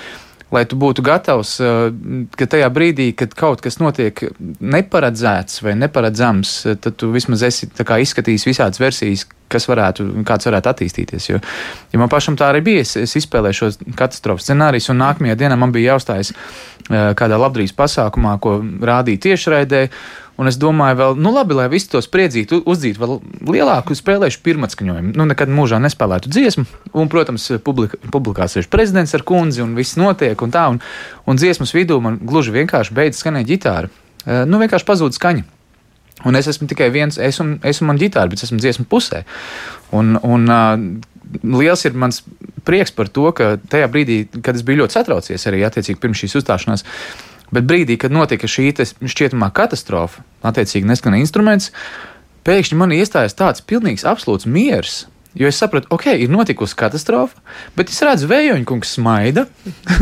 Lai 0.57 0.64
tu 0.64 0.79
būtu 0.81 1.05
gatavs, 1.05 1.57
eh, 1.61 1.90
ka 2.38 2.49
tajā 2.57 2.69
brīdī, 2.73 3.11
kad 3.16 3.35
kaut 3.37 3.61
kas 3.64 3.77
notiek 3.83 4.23
neparedzēts 4.61 5.61
vai 5.62 5.77
neparedzams, 5.77 6.53
tad 6.81 6.97
tu 6.97 7.11
vismaz 7.12 7.45
esi 7.47 7.69
izskatījis 7.69 8.47
visādas 8.49 8.81
versijas, 8.81 9.27
kas 9.53 9.69
varētu, 9.69 10.09
kāds 10.27 10.49
varētu 10.49 10.73
attīstīties. 10.73 11.29
Jo, 11.29 11.40
ja 11.92 12.01
man 12.01 12.11
pašam 12.11 12.38
tā 12.38 12.51
arī 12.51 12.64
bija, 12.66 12.87
es, 12.87 12.97
es 12.97 13.14
izspēlēju 13.21 13.61
šo 13.61 13.71
katastrofu 13.99 14.42
scenāriju, 14.42 14.90
un 14.95 15.03
nākamajā 15.05 15.37
dienā 15.38 15.59
man 15.61 15.75
bija 15.75 15.95
jāuzstājas 15.95 16.33
kādā 16.88 17.38
labdarības 17.38 17.75
pasākumā, 17.77 18.37
ko 18.42 18.59
rādīja 18.62 19.25
tiešraidē. 19.29 19.88
Un 20.37 20.51
es 20.51 20.59
domāju, 20.61 20.99
vēl, 21.01 21.14
nu, 21.25 21.31
labi, 21.33 21.57
lai 21.57 21.66
visi 21.72 21.88
to 21.88 22.01
spriedzītu, 22.05 22.61
uzdzītu 22.68 23.01
vēl 23.01 23.14
lielāku 23.55 23.96
spēlēšu 23.96 24.42
pirmatskaņojumu. 24.44 25.14
Nu, 25.16 25.25
nekad 25.31 25.49
mūžā 25.53 25.81
nespēlētu 25.81 26.33
dziesmu. 26.33 26.66
Un, 26.92 27.09
protams, 27.12 27.49
publika, 27.64 27.96
publikā 28.12 28.49
sēž 28.53 28.68
prezidents 28.72 29.16
ar 29.16 29.25
kundzi, 29.27 29.64
un 29.64 29.72
viss 29.79 29.96
notiek, 29.96 30.37
un 30.44 30.53
tā. 30.53 30.66
Un, 30.75 30.83
un 31.25 31.40
dziesmas 31.40 31.72
vidū 31.77 31.96
man 32.05 32.20
gluži 32.20 32.53
vienkārši 32.59 32.96
beidz 32.96 33.22
skanēt 33.22 33.49
ģitāra. 33.49 33.92
Nu, 34.44 34.61
vienkārši 34.61 34.88
pazūd 34.88 35.16
skaņa. 35.16 35.46
Un 36.27 36.37
es 36.37 36.49
esmu 36.49 36.68
tikai 36.68 36.88
viens, 36.92 37.18
es 37.20 37.40
un, 37.40 37.57
es 37.64 37.81
un 37.81 37.90
man 37.90 38.01
ģitāra, 38.01 38.29
bet 38.33 38.40
es 38.40 38.49
esmu 38.49 38.61
dziesmu 38.61 38.87
pusē. 38.90 39.22
Un, 39.96 40.16
un 40.25 40.49
uh, 40.49 40.77
liels 41.44 41.85
ir 41.85 41.96
mans 41.99 42.22
prieks 42.66 42.92
par 42.96 43.11
to, 43.12 43.29
ka 43.37 43.55
tajā 43.70 43.88
brīdī, 43.92 44.18
kad 44.40 44.57
es 44.57 44.64
biju 44.66 44.83
ļoti 44.83 44.96
satraucies 44.96 45.46
arī 45.51 45.62
attiecīgi 45.66 46.01
pirms 46.03 46.22
šīs 46.22 46.38
uzstāšanās, 46.40 46.87
bet 47.54 47.66
brīdī, 47.68 47.98
kad 48.00 48.14
notika 48.14 48.48
šī 48.50 48.72
šķietamā 49.00 49.50
katastrofa, 49.56 50.24
attiecīgi 50.46 50.88
neskan 50.88 51.18
instruments, 51.18 51.72
pēkšņi 52.46 52.78
man 52.78 52.94
iestājās 52.94 53.37
tāds 53.38 53.64
pilnīgs 53.66 54.06
absolūts 54.06 54.48
miers. 54.48 55.04
Jo 55.37 55.50
es 55.50 55.59
sapratu, 55.61 55.90
ok, 55.92 56.09
ir 56.16 56.32
notikusi 56.32 56.76
katastrofa, 56.80 57.37
bet 57.76 57.90
es 57.92 58.00
redzu, 58.00 58.28
vējoņa 58.30 58.64
kungs 58.68 58.94
smaida. 58.96 59.44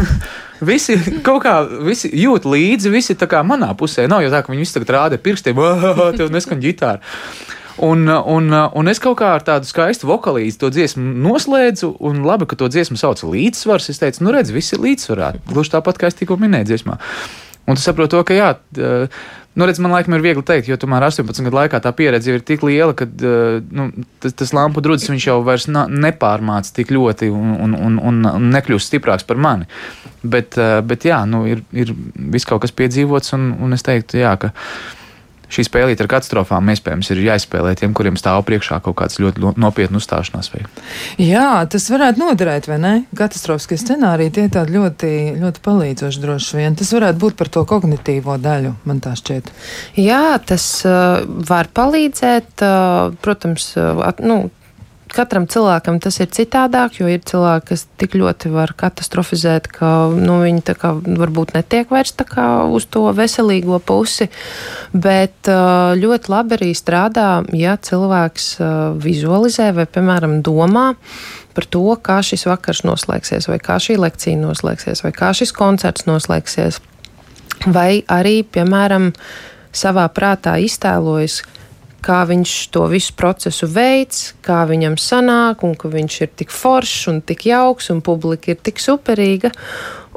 visi 0.70 0.94
kaut 1.26 1.42
kā 1.42 1.56
visi 1.88 2.10
jūt 2.14 2.46
līdzi, 2.46 2.92
visi 2.94 3.16
tā 3.18 3.26
kā 3.30 3.42
manā 3.46 3.72
pusē. 3.78 4.06
Nav 4.10 4.22
jau 4.22 4.30
tā, 4.30 4.44
ka 4.44 4.52
viņi 4.52 4.62
visi 4.62 4.76
tagad 4.76 4.94
rāda 4.94 5.18
pirkstiem, 5.18 5.58
ah, 5.64 6.04
tev 6.14 6.30
neskan 6.34 6.62
ģitāra. 6.62 7.02
Un, 7.82 8.06
un, 8.06 8.50
un 8.54 8.90
es 8.90 9.00
kaut 9.02 9.16
kā 9.18 9.32
ar 9.34 9.42
tādu 9.46 9.66
skaistu 9.66 10.06
vokālīzi 10.06 10.60
to 10.60 10.70
dziesmu 10.70 11.02
noslēdzu, 11.24 11.94
un 12.06 12.22
labi, 12.26 12.46
ka 12.46 12.58
to 12.58 12.68
dziesmu 12.70 12.98
sauc 13.00 13.24
līdzsvars. 13.26 13.90
Es 13.90 14.02
teicu, 14.02 14.22
nu 14.26 14.34
redz, 14.34 14.54
visi 14.54 14.76
ir 14.76 14.84
līdzsvarā. 14.84 15.32
Gluži 15.50 15.74
tāpat, 15.74 15.98
kā 15.98 16.10
es 16.10 16.18
tikko 16.18 16.38
minēju 16.38 16.70
dziesmā. 16.70 17.00
Un 17.64 17.78
tu 17.78 17.82
saproti 17.82 18.14
to, 18.14 18.22
ka 18.28 18.36
jā. 18.36 18.52
Nu, 19.54 19.66
redz, 19.68 19.78
man 19.82 19.94
laikam 19.94 20.16
ir 20.16 20.22
viegli 20.24 20.42
pateikt, 20.42 20.66
jo 20.66 20.76
tomēr 20.82 21.06
18 21.06 21.46
gadu 21.46 21.58
laikā 21.60 21.78
tā 21.82 21.92
pieredze 21.94 22.32
ir 22.32 22.42
tik 22.42 22.64
liela, 22.66 22.90
ka 22.98 23.06
nu, 23.06 23.86
tas, 24.22 24.34
tas 24.34 24.50
lampu 24.56 24.82
drudzis 24.82 25.22
jau 25.22 25.38
vairs 25.46 25.68
nepārmāca 25.70 26.74
tik 26.74 26.90
ļoti 26.94 27.30
un, 27.30 27.54
un, 27.62 28.00
un, 28.02 28.18
un 28.32 28.50
nekļūst 28.50 28.90
stiprāks 28.90 29.26
par 29.28 29.38
mani. 29.38 29.70
Bet, 30.26 30.58
bet 30.58 31.06
jā, 31.06 31.20
nu, 31.30 31.44
ir, 31.46 31.62
ir 31.70 31.94
viss 32.34 32.50
kaut 32.50 32.64
kas 32.64 32.74
piedzīvots, 32.74 33.36
un, 33.38 33.52
un 33.62 33.78
es 33.78 33.86
teiktu, 33.86 34.18
jā, 34.24 34.34
ka 34.42 34.50
šī 35.54 35.66
spēlīte 35.68 36.04
ar 36.04 36.10
katastrofām 36.16 36.70
iespējams 36.72 37.10
ir 37.14 37.22
jāizspēlē 37.28 37.74
tiem, 37.78 37.94
kuriem 37.96 38.18
stāv 38.20 38.42
priekšā 38.48 38.80
kaut 38.84 38.98
kāds 39.00 39.20
ļoti 39.22 39.54
nopietns 39.60 40.02
uzstāšanās. 40.02 40.50
Vai? 40.54 40.64
Jā, 41.22 41.64
tas 41.70 41.86
varētu 41.92 42.22
noderēt, 42.22 42.68
vai 42.70 42.80
ne? 42.82 42.94
Katastrofiskie 43.16 43.78
scenāriji 43.80 44.34
tie 44.38 44.48
tādi 44.52 44.76
ļoti, 44.76 45.12
ļoti 45.40 45.64
palīdzoši 45.64 46.24
droši 46.24 46.60
vien. 46.60 46.78
Tas 46.78 46.92
varētu 46.96 47.22
būt 47.22 47.38
par 47.40 47.52
to 47.54 47.64
kognitīvo 47.68 48.36
daļu, 48.42 48.74
man 48.88 49.02
tā 49.04 49.14
šķiet. 49.18 49.52
Jā, 50.00 50.24
tas 50.46 50.66
uh, 50.88 51.22
var 51.24 51.70
palīdzēt. 51.74 52.52
Uh, 52.58 53.14
protams, 53.24 53.70
uh, 53.78 54.02
at, 54.06 54.22
nu, 54.24 54.48
katram 55.14 55.46
cilvēkam 55.50 56.00
tas 56.02 56.18
ir 56.20 56.30
citādāk, 56.34 56.98
jo 57.00 57.08
ir 57.10 57.22
cilvēki, 57.26 57.68
kas 57.70 57.86
tik 58.00 58.16
ļoti 58.18 58.50
var 58.54 58.74
katastrofizēt, 58.78 59.70
ka 59.72 59.92
nu, 60.12 60.40
viņi 60.42 60.74
kā, 60.78 60.92
varbūt 61.22 61.54
netiek 61.56 61.90
vairs 61.94 62.14
uz 62.14 62.86
to 62.90 63.06
veselīgo 63.14 63.78
pusi. 63.78 64.28
Bet 64.92 65.48
ļoti 66.00 66.32
labi 66.32 66.58
arī 66.58 66.72
strādā, 66.76 67.28
ja 67.54 67.76
cilvēks 67.76 68.50
vizualizē 69.02 69.70
vai, 69.76 69.86
piemēram, 69.86 70.40
domā 70.42 70.92
par 71.54 71.66
to, 71.70 71.86
kā 72.02 72.18
šis 72.26 72.46
vakars 72.50 72.82
noslēgsies, 72.86 73.46
vai 73.48 73.60
kā 73.62 73.78
šī 73.78 73.96
lekcija 74.02 74.40
noslēgsies, 74.40 75.04
vai 75.06 75.12
kā 75.14 75.30
šis 75.36 75.54
koncerts 75.54 76.08
noslēgsies. 76.10 76.80
Vai 77.70 78.02
arī, 78.10 78.42
piemēram, 78.42 79.12
savā 79.74 80.08
prātā 80.12 80.56
iztēlojas, 80.62 81.42
kā 82.04 82.20
viņš 82.28 82.52
to 82.74 82.84
visu 82.92 83.14
procesu 83.16 83.68
veids, 83.70 84.34
kā 84.44 84.64
viņam 84.68 84.98
sanāk, 85.00 85.64
un 85.64 85.72
ka 85.78 85.88
viņš 85.92 86.18
ir 86.26 86.34
tik 86.42 86.52
foršs 86.52 87.08
un 87.12 87.22
tik 87.24 87.46
jauks, 87.48 87.88
un 87.94 88.02
publika 88.04 88.52
ir 88.52 88.60
tik 88.60 88.82
superīga. 88.82 89.52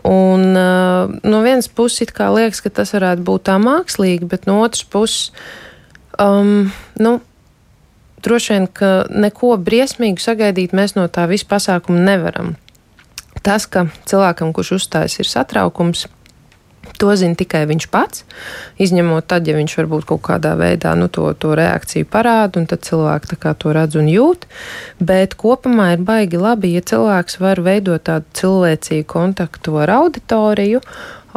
Un, 0.07 0.51
uh, 0.55 1.15
no 1.23 1.39
vienas 1.43 1.69
puses, 1.71 2.11
kā 2.15 2.29
liekas, 2.31 2.61
ka 2.63 2.71
tas 2.71 2.93
varētu 2.95 3.25
būt 3.27 3.47
tā 3.49 3.57
mākslīgi, 3.59 4.27
bet 4.29 4.45
no 4.47 4.59
otras 4.63 4.85
puses, 4.87 5.31
um, 6.21 6.69
nu, 7.01 7.17
droši 8.23 8.53
vien, 8.53 8.67
ka 8.67 8.91
neko 9.09 9.55
briesmīgu 9.57 10.23
sagaidīt 10.23 10.75
mēs 10.77 10.95
no 10.99 11.07
tā 11.11 11.27
visa 11.31 11.49
pasākuma 11.49 12.03
nevaram. 12.03 12.55
Tas, 13.43 13.67
ka 13.69 13.87
cilvēkam, 14.09 14.51
kurš 14.55 14.77
uzstājas, 14.81 15.19
ir 15.21 15.29
satraukums, 15.29 16.07
To 16.97 17.11
zina 17.19 17.37
tikai 17.37 17.65
viņš 17.69 17.85
pats, 17.93 18.23
izņemot 18.81 19.27
tad, 19.29 19.45
ja 19.45 19.53
viņš 19.57 19.75
varbūt 19.77 20.07
kaut 20.09 20.23
kādā 20.25 20.55
veidā 20.57 20.95
nu, 20.97 21.09
to, 21.13 21.27
to 21.37 21.51
reakciju 21.57 22.07
parāda, 22.09 22.57
un 22.57 22.65
tad 22.69 22.81
cilvēki 22.87 23.37
to 23.61 23.73
redz 23.75 23.99
un 23.99 24.09
jūt. 24.09 24.47
Bet 24.97 25.35
kopumā 25.37 25.91
ir 25.93 26.01
baigi 26.07 26.41
labi, 26.41 26.73
ja 26.73 26.81
cilvēks 26.81 27.37
var 27.43 27.61
veidot 27.61 28.07
tādu 28.09 28.25
cilvēcīgu 28.39 29.05
kontaktu 29.13 29.77
ar 29.77 29.93
auditoriju, 29.99 30.81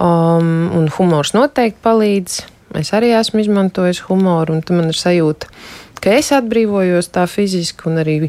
um, 0.01 0.71
un 0.81 0.89
humors 0.97 1.35
noteikti 1.37 1.83
palīdz. 1.85 2.41
Es 2.81 2.95
arī 2.97 3.13
esmu 3.19 3.43
izmantojis 3.43 4.05
humoru, 4.07 4.57
un 4.57 4.77
man 4.79 4.95
ir 4.95 4.97
sajūta, 4.97 5.51
ka 6.01 6.15
es 6.17 6.31
atbrīvojos 6.33 7.11
tā 7.13 7.27
fiziski, 7.29 7.91
un 7.91 8.01
arī 8.01 8.21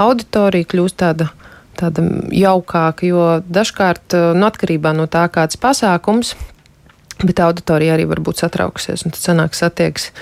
auditorija 0.00 0.72
kļūst 0.74 1.02
tāda 1.04 1.30
tāda 1.80 2.02
jaukāka, 2.34 3.06
jo 3.08 3.26
dažkārt, 3.48 4.12
nu, 4.36 4.44
atkarībā 4.50 4.92
no 4.92 5.06
tā, 5.08 5.22
kāds 5.32 5.56
pasākums, 5.56 6.34
Bet 7.20 7.42
auditorija 7.44 7.96
arī 7.96 8.06
var 8.08 8.22
būt 8.24 8.40
satraukusies, 8.44 9.04
un 9.04 9.12
tad 9.12 9.20
sanāks 9.20 9.60
attieksme 9.66 10.14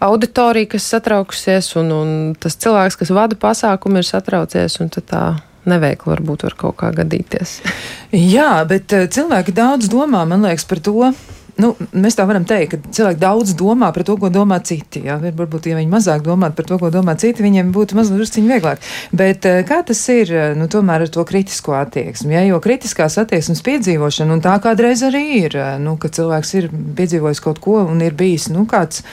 auditorija, 0.00 0.70
kas 0.74 0.88
satraukusies, 0.94 1.74
un, 1.76 1.92
un 1.92 2.10
tas 2.40 2.56
cilvēks, 2.60 2.96
kas 3.00 3.12
vada 3.14 3.36
pasākumu, 3.38 4.00
ir 4.00 4.08
satraucies, 4.08 4.78
un 4.80 4.88
tā 4.94 5.24
neveikli 5.68 6.14
varbūt 6.14 6.46
var 6.46 6.56
kaut 6.58 6.78
kā 6.80 6.90
gadīties. 6.96 7.58
Jā, 8.34 8.62
bet 8.68 8.94
eh, 8.96 9.06
cilvēki 9.12 9.54
daudz 9.56 9.90
domā, 9.92 10.24
man 10.28 10.46
liekas, 10.48 10.66
par 10.68 10.80
to, 10.84 11.12
nu, 11.60 11.72
mēs 11.92 12.16
tā 12.18 12.26
varam 12.28 12.44
teikt, 12.48 12.72
ka 12.72 12.94
cilvēki 12.96 13.20
daudz 13.20 13.54
domā 13.58 13.90
par 13.94 14.04
to, 14.06 14.16
ko 14.20 14.30
domā 14.32 14.60
citi. 14.66 15.04
Jā, 15.06 15.18
varbūt, 15.22 15.68
ja 15.70 15.78
viņi 15.78 15.90
mazāk 15.92 16.24
domātu 16.26 16.58
par 16.60 16.68
to, 16.70 16.78
ko 16.80 16.92
domā 16.94 17.16
citi, 17.20 17.44
viņiem 17.44 17.72
būtu 17.74 17.98
mazliet 17.98 18.38
vieglāk. 18.50 18.84
Bet 19.16 19.46
eh, 19.48 19.62
kā 19.68 19.80
tas 19.86 20.00
ir 20.12 20.32
eh, 20.34 20.52
nu, 20.58 20.68
tomēr 20.72 21.06
ar 21.06 21.12
to 21.12 21.24
kritisko 21.28 21.76
attieksmi? 21.78 22.34
Jā, 22.36 22.44
jo 22.50 22.60
kritiskās 22.64 23.18
attieksmes 23.22 23.62
piedzīvošana, 23.66 24.36
un 24.36 24.44
tā 24.44 24.56
kādreiz 24.62 25.04
arī 25.06 25.24
ir, 25.44 25.58
eh, 25.58 25.76
nu, 25.82 25.96
ka 26.00 26.12
cilvēks 26.12 26.54
ir 26.60 26.70
piedzīvojis 26.70 27.44
kaut 27.44 27.62
ko 27.62 27.82
un 27.84 28.02
ir 28.04 28.16
bijis 28.18 28.50
nu, 28.52 28.66
kāds 28.70 29.04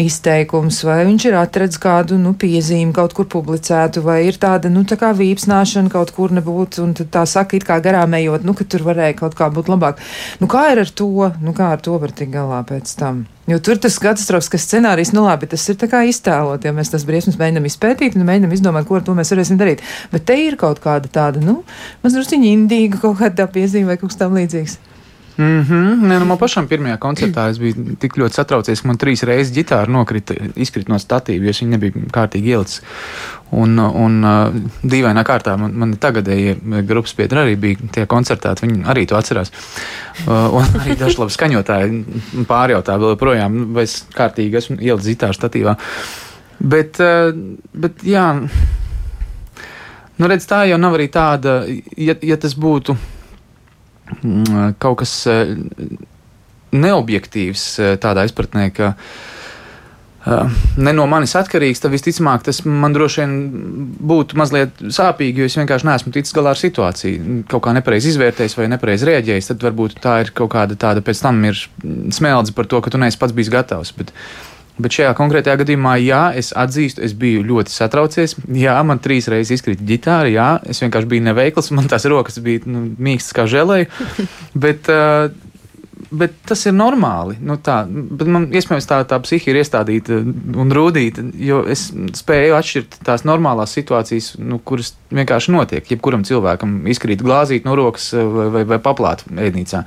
izteikums, 0.00 0.82
vai 0.86 0.98
viņš 1.08 1.26
ir 1.28 1.36
atradzis 1.40 1.80
kādu 1.80 2.18
nu, 2.20 2.34
piezīmi 2.36 2.94
kaut 2.96 3.14
kur 3.16 3.28
publicētu, 3.32 4.02
vai 4.04 4.18
ir 4.28 4.36
tāda 4.40 4.70
nu, 4.72 4.84
tā 4.88 4.98
kā 5.00 5.12
vīpsnāšana 5.16 5.92
kaut 5.92 6.12
kur 6.16 6.34
nebūtu, 6.36 6.84
un 6.84 6.92
tā 6.96 7.24
saka, 7.28 7.56
it 7.56 7.64
kā 7.68 7.78
garām 7.84 8.16
ejot, 8.18 8.44
nu, 8.46 8.54
ka 8.56 8.66
tur 8.68 8.84
varēja 8.86 9.16
kaut 9.22 9.36
kā 9.38 9.48
būt 9.52 9.70
labāk. 9.72 10.02
Nu, 10.42 10.48
kā 10.52 10.68
ir 10.74 10.82
ar 10.84 10.92
to? 10.92 11.30
Nu, 11.40 11.54
kā 11.56 11.72
ar 11.76 11.82
to 11.84 11.96
var 12.02 12.12
tikt 12.12 12.34
galā 12.34 12.60
pēc 12.68 12.92
tam? 13.00 13.24
Jo 13.46 13.60
tur 13.62 13.78
tas 13.78 13.94
katastrofisks 14.02 14.64
scenārijs, 14.66 15.12
nu 15.14 15.22
labi, 15.22 15.46
tas 15.46 15.62
ir 15.70 15.78
tā 15.78 15.86
kā 15.90 16.00
iztēlot, 16.10 16.66
ja 16.66 16.72
mēs 16.74 16.90
tas 16.90 17.06
briesmas 17.06 17.38
mēģinam 17.38 17.68
izpētīt, 17.68 18.18
nu 18.18 18.26
mēģinam 18.26 18.56
izdomāt, 18.56 18.88
ko 18.88 18.98
ar 18.98 19.06
to 19.06 19.14
mēs 19.14 19.30
varēsim 19.30 19.60
darīt. 19.60 19.84
Bet 20.10 20.26
te 20.26 20.34
ir 20.42 20.58
kaut 20.58 20.82
kāda 20.82 21.12
tāda, 21.12 21.44
nu, 21.44 21.60
mazliet 22.02 22.34
indīga 22.36 22.98
kaut 23.04 23.20
kāda 23.22 23.46
piezīme 23.46 23.92
vai 23.92 23.98
kaut 24.00 24.10
kas 24.10 24.18
tam 24.24 24.34
līdzīgs. 24.34 24.80
Mm 25.38 25.62
-hmm. 25.62 26.00
Nē, 26.08 26.18
nu, 26.18 26.24
man 26.24 26.38
pašam 26.38 26.68
pirmajā 26.68 26.96
koncertā 26.98 27.50
es 27.50 27.58
biju 27.58 27.96
tik 28.00 28.16
ļoti 28.16 28.32
satraucies, 28.32 28.80
ka 28.80 28.88
man 28.88 28.96
trīs 28.96 29.22
reizes 29.22 29.52
ģitāra 29.56 29.88
nokrita, 29.88 30.34
izkrita 30.56 30.92
no 30.92 30.98
statīva, 30.98 31.44
jo 31.44 31.52
viņa 31.52 31.70
nebija 31.70 31.92
kārtīgi 32.12 32.48
ielicis. 32.48 32.82
Un, 33.50 33.78
un 33.78 34.22
dīvainā 34.82 35.24
kārtā 35.24 35.56
man, 35.56 35.74
man 35.78 35.96
tagadējie 35.96 36.56
grupas 36.82 37.14
biedri 37.14 37.38
arī 37.38 37.56
bija 37.56 37.76
tie 37.92 38.06
koncertēti, 38.06 38.66
viņi 38.66 38.84
arī 38.84 39.06
to 39.06 39.16
atcerās. 39.16 39.52
Un 40.26 40.64
arī 40.80 40.96
daži 40.98 41.18
labi 41.18 41.32
skaņotāji 41.32 42.04
pārjautā 42.48 42.96
vēl 42.98 43.08
joprojām, 43.08 43.74
vai 43.74 43.82
es 43.82 44.06
kārtīgi 44.16 44.56
esmu 44.56 44.76
ielicis 44.80 45.10
ģitāru 45.12 45.34
statīvā. 45.34 45.76
Bet, 46.60 46.96
bet 47.72 47.92
jā, 48.02 48.48
nu 50.16 50.26
redz, 50.26 50.46
tā 50.46 50.64
jau 50.64 50.78
nav 50.78 50.94
arī 50.94 51.08
tāda, 51.12 51.66
ja, 51.96 52.14
ja 52.22 52.36
tas 52.36 52.54
būtu 52.56 52.96
kaut 54.82 55.00
kas 55.02 55.14
eh, 55.30 55.56
neobjektīvs 56.76 57.64
eh, 57.80 57.96
tādā 58.02 58.26
izpratnē, 58.28 58.68
ka 58.74 58.92
eh, 58.94 60.56
ne 60.78 60.94
no 60.96 61.06
manis 61.10 61.36
atkarīgs, 61.38 61.82
tad 61.82 61.94
visticamāk 61.94 62.46
tas 62.46 62.62
man 62.66 62.96
droši 62.96 63.22
vien 63.22 63.36
būtu 64.12 64.38
mazliet 64.38 64.82
sāpīgi, 64.82 65.42
jo 65.42 65.50
es 65.50 65.58
vienkārši 65.58 65.90
neesmu 65.90 66.14
ticis 66.14 66.36
galā 66.36 66.54
ar 66.54 66.62
situāciju. 66.62 67.42
Kaut 67.50 67.66
kā 67.66 67.76
nepareizi 67.76 68.12
izvērtējis 68.14 68.58
vai 68.58 68.70
nepareizi 68.72 69.10
rēģējis, 69.10 69.52
tad 69.52 69.68
varbūt 69.68 70.00
tā 70.04 70.20
ir 70.24 70.34
kaut 70.36 70.52
kāda 70.56 70.78
tāda 70.78 71.04
pēc 71.04 71.24
tam 71.26 71.42
ir 71.48 71.62
smeldze 72.14 72.56
par 72.56 72.70
to, 72.70 72.82
ka 72.82 72.94
tu 72.94 73.02
neesi 73.02 73.20
pats 73.22 73.36
bijis 73.36 73.52
gatavs. 73.54 73.94
Bet, 73.98 74.14
Bet 74.76 74.92
šajā 74.92 75.14
konkrētajā 75.16 75.56
gadījumā, 75.62 75.94
jā, 76.04 76.22
es 76.36 76.52
atzīstu, 76.56 77.00
es 77.06 77.14
biju 77.16 77.46
ļoti 77.48 77.72
satraucies. 77.72 78.36
Jā, 78.52 78.76
man 78.84 79.00
trīs 79.00 79.28
reizes 79.32 79.56
izkrita 79.56 79.86
ģitāra, 79.88 80.28
jā, 80.28 80.48
es 80.68 80.82
vienkārši 80.84 81.12
biju 81.14 81.26
neveikls, 81.30 81.72
man 81.76 81.88
tās 81.88 82.04
rokas 82.12 82.36
bija 82.44 82.68
nu, 82.68 82.84
mīkstas 83.00 83.36
kā 83.36 83.48
žēlēji. 83.50 83.88
Bet, 84.66 84.88
bet 86.10 86.34
tas 86.46 86.62
ir 86.68 86.74
normāli. 86.76 87.36
Nu, 87.44 87.56
tā, 87.62 87.80
man 87.88 88.48
iespējams 88.54 88.88
tā, 88.88 89.00
tā 89.08 89.18
psihi 89.24 89.50
ir 89.50 89.60
iestādīta 89.60 90.18
un 90.20 90.72
rūdīta, 90.74 91.24
jo 91.42 91.62
es 91.72 91.88
spēju 92.20 92.56
atšķirt 92.58 93.00
tās 93.06 93.24
normālās 93.28 93.74
situācijas, 93.76 94.34
nu, 94.42 94.58
kuras 94.58 94.94
vienkārši 95.14 95.54
notiek. 95.54 95.90
Jebkuram 95.90 96.24
cilvēkam 96.26 96.78
izkrīt 96.92 97.24
glāzīt 97.24 97.66
no 97.68 97.76
rokas 97.78 98.12
vai, 98.14 98.48
vai, 98.54 98.64
vai 98.74 98.80
paplāt 98.82 99.26
ēdnīcā. 99.30 99.82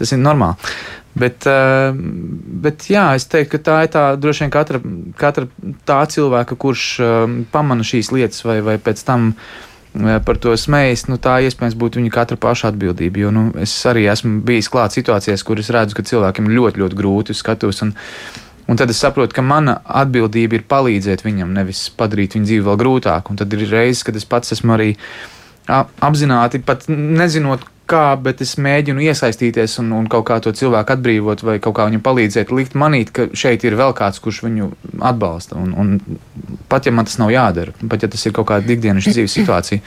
Tas 0.00 0.14
ir 0.16 0.22
normāli. 0.22 0.72
Bet, 1.14 1.46
eh, 1.46 1.90
bet 2.62 2.86
jā, 2.86 3.08
es 3.18 3.26
teiktu, 3.26 3.56
ka 3.56 3.64
tā 3.66 3.78
ir 3.84 3.90
tā 3.90 4.04
droši 4.20 4.44
vien 4.44 4.52
katra, 4.54 4.78
katra 5.18 5.48
tā 5.88 5.98
cilvēka, 6.06 6.54
kurš 6.60 6.84
eh, 7.02 7.34
pamana 7.50 7.86
šīs 7.86 8.12
lietas 8.14 8.44
vai, 8.46 8.60
vai 8.62 8.76
pēc 8.78 9.02
tam 9.08 9.32
eh, 9.32 10.20
par 10.22 10.38
to 10.38 10.54
smējas, 10.54 11.08
nu, 11.10 11.18
tā 11.18 11.40
iespējams 11.42 11.74
būtu 11.80 11.98
viņa 11.98 12.12
katra 12.14 12.38
paša 12.38 12.70
atbildība. 12.70 13.24
Jo 13.24 13.34
nu, 13.34 13.48
es 13.58 13.74
arī 13.90 14.06
esmu 14.12 14.38
bijis 14.46 14.70
klāt 14.70 14.94
situācijās, 14.94 15.42
kur 15.46 15.58
es 15.58 15.72
redzu, 15.74 15.98
ka 15.98 16.06
cilvēkiem 16.06 16.52
ļoti, 16.54 16.84
ļoti 16.84 17.00
grūti 17.02 17.34
skatos. 17.34 17.82
Un, 17.82 17.92
un 18.70 18.78
tad 18.78 18.94
es 18.94 19.02
saprotu, 19.02 19.34
ka 19.34 19.42
mana 19.42 19.80
atbildība 19.82 20.60
ir 20.60 20.66
palīdzēt 20.70 21.26
viņam, 21.26 21.50
nevis 21.58 21.88
padarīt 21.90 22.38
viņu 22.38 22.52
dzīvi 22.52 22.66
vēl 22.70 22.80
grūtāku. 22.84 23.34
Un 23.34 23.42
tad 23.42 23.58
ir 23.58 23.66
reizes, 23.66 24.06
kad 24.06 24.14
es 24.14 24.28
pats 24.30 24.54
esmu 24.54 24.78
arī 24.78 24.92
apzināti, 25.68 26.62
pat 26.64 26.86
nezinot, 26.88 27.66
kā, 27.90 28.14
bet 28.22 28.42
es 28.44 28.54
mēģinu 28.62 29.02
iesaistīties 29.10 29.78
un, 29.82 29.90
un 29.98 30.06
kaut 30.10 30.26
kā 30.28 30.38
to 30.42 30.52
cilvēku 30.56 30.94
atbrīvot 30.94 31.42
vai 31.46 31.58
kaut 31.62 31.76
kā 31.78 31.88
viņam 31.88 32.04
palīdzēt, 32.06 32.52
likt 32.54 32.76
manīt, 32.78 33.12
ka 33.14 33.26
šeit 33.34 33.66
ir 33.66 33.76
vēl 33.80 33.94
kāds, 33.98 34.20
kurš 34.22 34.44
viņu 34.46 34.70
atbalsta. 35.10 35.58
Un, 35.58 35.74
un 35.74 36.60
pat 36.70 36.86
ja 36.86 36.94
man 36.94 37.08
tas 37.08 37.18
nav 37.22 37.32
jādara, 37.34 37.74
pat 37.90 38.06
ja 38.06 38.10
tas 38.12 38.26
ir 38.26 38.36
kaut 38.36 38.50
kāda 38.52 38.76
ikdienas 38.76 39.10
dzīves 39.10 39.38
situācija. 39.40 39.82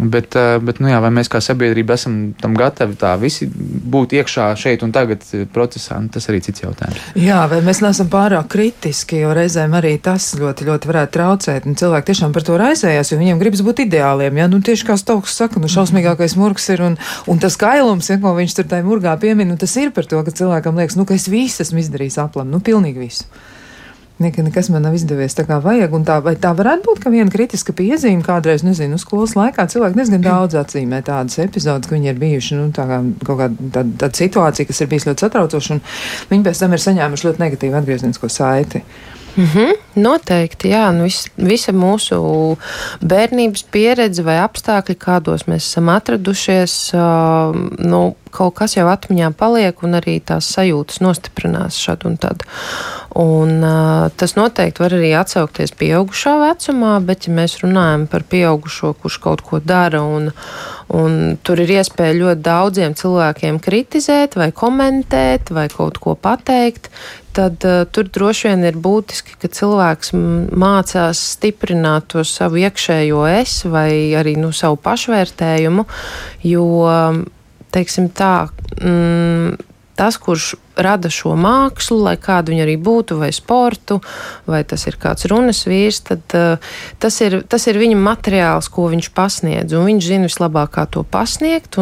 Bet, 0.00 0.36
eh, 0.36 0.56
bet 0.64 0.78
nu 0.80 0.88
jā, 0.88 0.96
vai 1.02 1.10
mēs 1.12 1.28
kā 1.28 1.42
sabiedrība 1.44 1.92
esam 1.98 2.32
tam 2.40 2.54
gatavi 2.56 2.96
tā 2.96 3.12
visi 3.20 3.44
būt 3.50 4.14
iekšā 4.16 4.46
šeit 4.56 4.84
un 4.86 4.94
tagad 4.96 5.24
eh, 5.36 5.44
procesā, 5.52 5.98
nu, 6.00 6.08
tas 6.12 6.28
arī 6.32 6.40
cits 6.44 6.64
jautājums. 6.64 7.02
Jā, 7.20 7.42
vai 7.50 7.58
mēs 7.66 7.82
neesam 7.84 8.08
pārāk 8.12 8.48
kritiski, 8.54 9.20
jo 9.20 9.34
reizēm 9.36 9.76
arī 9.76 9.92
tas 10.00 10.30
ļoti, 10.40 10.68
ļoti 10.70 10.90
varētu 10.90 11.14
traucēt. 11.18 11.68
Un 11.68 11.76
cilvēki 11.76 12.12
tiešām 12.12 12.32
par 12.32 12.48
to 12.48 12.56
raizējās, 12.60 13.12
jo 13.12 13.20
viņiem 13.20 13.42
gribas 13.42 13.64
būt 13.66 13.84
ideāliem. 13.84 14.40
Ja? 14.40 14.48
Nu, 14.48 14.62
tieši 14.64 14.88
kā 14.88 14.96
Stauks 15.00 15.36
saka, 15.36 15.60
nu 15.60 15.68
šausmīgākais 15.68 16.38
murgs 16.40 16.70
ir 16.72 16.86
un, 16.86 16.96
un 17.28 17.42
tas 17.42 17.60
kailums, 17.60 18.08
ja, 18.08 18.16
ko 18.22 18.32
viņš 18.40 18.56
tur 18.56 18.72
tajā 18.72 18.88
murgā 18.88 19.18
piemin, 19.20 19.52
nu, 19.52 19.60
tas 19.60 19.76
ir 19.76 19.92
par 19.92 20.08
to, 20.08 20.24
ka 20.24 20.32
cilvēkam 20.32 20.80
liekas, 20.80 20.96
nu, 20.96 21.04
ka 21.04 21.18
es 21.18 21.28
visu 21.28 21.60
esmu 21.66 21.84
izdarījis 21.84 22.22
aplam, 22.24 22.48
nu 22.48 22.64
pilnīgi 22.64 23.04
visu. 23.04 23.28
Nika, 24.20 24.42
nekas 24.44 24.68
man 24.68 24.84
nav 24.84 24.92
izdevies 24.98 25.32
tā 25.32 25.46
kā 25.48 25.56
vajag. 25.64 25.94
Tā, 26.04 26.18
vai 26.20 26.34
tā 26.36 26.50
varētu 26.56 26.84
būt, 26.84 26.98
ka 27.00 27.12
viena 27.12 27.32
kritiska 27.32 27.72
piezīme 27.76 28.20
kādreiz, 28.26 28.60
nezinu, 28.66 28.98
skolas 29.00 29.32
laikā 29.38 29.64
cilvēki 29.72 29.96
diezgan 29.96 30.26
daudz 30.26 30.58
atzīmē 30.60 31.00
tādas 31.06 31.38
epizodes, 31.40 31.88
ka 31.88 31.96
viņi 31.96 32.12
ir 32.12 32.20
bijuši, 32.20 32.58
nu, 32.58 32.66
tā 32.76 32.84
kā 32.90 32.98
kaut 33.24 33.40
kāda 33.40 33.70
tāda, 33.78 33.94
tāda 34.04 34.20
situācija, 34.20 34.68
kas 34.68 34.82
ir 34.84 34.90
bijis 34.92 35.08
ļoti 35.08 35.24
satraucoša, 35.24 35.78
un 35.78 35.80
viņi 36.34 36.46
pēc 36.50 36.60
tam 36.60 36.76
ir 36.76 36.84
saņēmuši 36.84 37.28
ļoti 37.30 37.44
negatīvu 37.46 37.80
atgrieznisko 37.80 38.28
saiti. 38.32 38.84
Mm 39.36 39.44
-hmm, 39.44 39.72
noteikti, 39.94 40.68
jā. 40.68 40.90
Nu, 40.92 41.02
vis, 41.02 41.28
visa 41.36 41.72
mūsu 41.72 42.56
bērnības 43.00 43.64
pieredze 43.70 44.22
vai 44.22 44.38
apstākļi, 44.42 44.96
kādos 44.98 45.46
mēs 45.46 45.68
esam 45.70 45.88
atradušies, 45.88 46.92
uh, 46.94 47.54
nu, 47.78 48.14
kaut 48.30 48.54
kas 48.54 48.76
jau 48.76 48.86
atmiņā 48.90 49.32
paliek, 49.38 49.82
un 49.82 49.98
arī 49.98 50.20
tās 50.20 50.50
sajūtas 50.54 51.00
nostiprinās 51.00 51.78
šad 51.78 52.06
un 52.06 52.16
tad. 52.16 52.42
Un, 53.14 53.62
uh, 53.62 54.10
tas 54.16 54.36
noteikti 54.38 54.82
var 54.82 54.94
arī 54.94 55.10
atsaukties 55.18 55.72
pieaugušā 55.74 56.36
vecumā, 56.38 57.00
bet, 57.06 57.26
ja 57.26 57.34
mēs 57.34 57.58
runājam 57.62 58.06
par 58.06 58.22
pieaugušo, 58.22 58.94
kurš 59.02 59.18
kaut 59.18 59.40
ko 59.42 59.58
dara, 59.58 60.02
un, 60.02 60.30
un 60.88 61.36
tur 61.42 61.58
ir 61.58 61.70
iespēja 61.70 62.14
ļoti 62.14 62.40
daudziem 62.46 62.94
cilvēkiem 62.94 63.58
kritizēt, 63.58 64.36
vai 64.38 64.52
komentēt, 64.52 65.50
vai 65.50 65.68
kaut 65.68 65.98
ko 65.98 66.14
pateikt, 66.14 66.90
tad 67.36 67.64
uh, 67.68 67.82
tur 67.92 68.10
droši 68.12 68.50
vien 68.50 68.66
ir 68.68 68.78
būtiski, 68.80 69.36
ka 69.40 69.50
cilvēks 69.52 70.14
mācās 70.14 71.22
stiprināt 71.36 72.10
to 72.14 72.24
savu 72.26 72.60
iekšējo 72.64 73.24
es 73.30 73.60
vai 73.70 74.12
arī 74.18 74.36
nu, 74.40 74.52
savu 74.56 74.78
pašvērtējumu, 74.84 75.86
jo, 76.50 76.66
teiksim 77.74 78.10
tā, 78.16 78.34
mm, 78.80 79.69
tas, 80.00 80.16
kurš 80.16 80.54
rada 80.80 81.10
šo 81.12 81.34
mākslu, 81.36 81.98
lai 82.06 82.14
kādu 82.20 82.54
viņa 82.54 82.64
arī 82.64 82.76
būtu, 82.80 83.18
vai 83.20 83.28
sportu, 83.36 83.98
vai 84.48 84.62
tas 84.64 84.86
ir 84.88 84.96
kāds 85.00 85.28
runas 85.28 85.60
vīrs, 85.68 86.00
tad 86.08 86.36
uh, 86.38 86.70
tas, 87.02 87.18
ir, 87.20 87.42
tas 87.50 87.68
ir 87.68 87.76
viņa 87.80 87.98
materiāls, 88.00 88.70
ko 88.72 88.86
viņš 88.92 89.10
pasniedz. 89.16 89.76
Viņš 89.76 90.08
zina 90.08 90.30
vislabāk, 90.30 90.72
kā 90.78 90.86
to 90.88 91.04
pasniegt. 91.04 91.76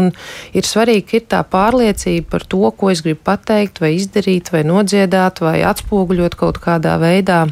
Ir 0.56 0.66
svarīgi, 0.66 1.06
ka 1.06 1.16
ir 1.20 1.30
tā 1.30 1.44
pārliecība 1.46 2.34
par 2.34 2.48
to, 2.50 2.64
ko 2.74 2.90
es 2.90 3.04
gribu 3.06 3.22
pateikt, 3.30 3.78
vai 3.84 3.94
izdarīt, 4.00 4.50
vai 4.54 4.64
nodziedāt, 4.66 5.44
vai 5.44 5.60
atspoguļot 5.70 6.38
kaut 6.40 6.58
kādā 6.64 6.98
veidā. 6.98 7.46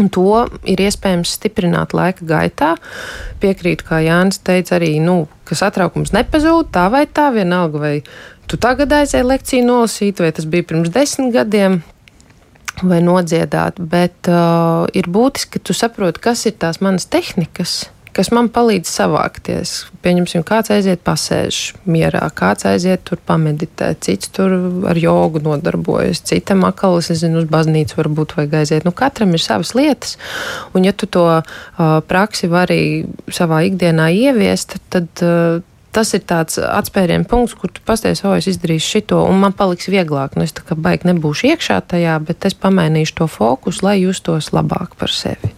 Un 0.00 0.08
to 0.08 0.46
ir 0.64 0.80
iespējams 0.80 1.34
stiprināt 1.36 1.92
laika 1.92 2.24
gaitā. 2.24 2.70
Piekrītu, 3.42 3.84
kā 3.90 4.00
Jānis 4.00 4.40
teica, 4.40 4.78
arī, 4.78 4.94
nu, 5.04 5.26
ka 5.44 5.58
satraukums 5.58 6.14
nepazūd 6.16 6.70
tā 6.72 6.86
vai 6.92 7.04
tā, 7.04 7.28
vienalga 7.34 7.82
vai 7.82 7.96
tu 8.52 8.60
tagad 8.60 8.92
aizēji 8.92 9.24
lekciju 9.24 9.64
nolasīt, 9.64 10.20
vai 10.20 10.28
tas 10.36 10.46
bija 10.48 10.68
pirms 10.68 10.92
desmit 10.92 11.32
gadiem. 11.32 11.80
Vai 12.82 13.02
nodziedāt, 13.04 13.76
bet 13.92 14.28
uh, 14.32 14.88
ir 14.96 15.08
būtiski, 15.12 15.58
ka 15.58 15.60
tu 15.68 15.74
saproti, 15.76 16.22
kas 16.24 16.46
ir 16.48 16.54
tās 16.60 16.80
manas 16.82 17.04
tehnikas, 17.12 17.82
kas 18.16 18.30
man 18.32 18.48
palīdz 18.52 18.88
savākties. 18.88 19.74
Pieņemsim, 20.04 20.44
kāds 20.48 20.72
aiziet 20.72 21.02
pasēž 21.04 21.60
mierā, 21.84 22.24
kāds 22.36 22.64
aiziet 22.68 23.04
tur 23.08 23.20
pameditēt, 23.28 24.00
cits 24.08 24.32
tur 24.34 24.56
ar 24.88 25.00
jogu 25.00 25.42
nodarbojas, 25.44 26.24
citam 26.28 26.64
akalis, 26.68 27.12
es 27.12 27.20
zinu, 27.22 27.42
uz 27.44 27.50
baznīcu 27.52 28.00
varbūt 28.00 28.36
vajag 28.38 28.56
aiziet. 28.62 28.88
Nu, 28.88 28.94
katram 28.96 29.36
ir 29.36 29.44
savas 29.44 29.74
lietas, 29.78 30.16
un 30.72 30.88
ja 30.88 30.96
tu 30.96 31.08
to 31.12 31.26
uh, 31.28 31.44
praksi 32.08 32.48
vari 32.52 32.80
savā 33.32 33.64
ikdienā 33.68 34.08
ieviest, 34.16 34.80
tad. 34.92 35.12
Uh, 35.20 35.60
tas 35.92 36.12
ir 36.16 36.24
tāds 36.28 36.58
atspērienu 36.58 37.28
punkts, 37.28 37.56
kur 37.58 37.72
tu 37.72 37.84
pasties, 37.86 38.24
o, 38.24 38.34
es 38.36 38.48
izdarīšu 38.50 38.96
šito, 38.96 39.22
un 39.28 39.40
man 39.44 39.56
paliks 39.56 39.90
vieglāk. 39.92 40.36
Nu, 40.36 40.46
es 40.48 40.54
tā 40.56 40.64
kā 40.66 40.76
baigi 40.78 41.10
nebūšu 41.12 41.52
iekšā 41.52 41.80
tajā, 41.92 42.18
bet 42.26 42.48
es 42.48 42.56
pamainīšu 42.58 43.18
to 43.22 43.28
fokusu, 43.30 43.86
lai 43.86 43.98
justos 44.02 44.52
labāk 44.56 44.96
par 45.00 45.12
sevi. 45.12 45.52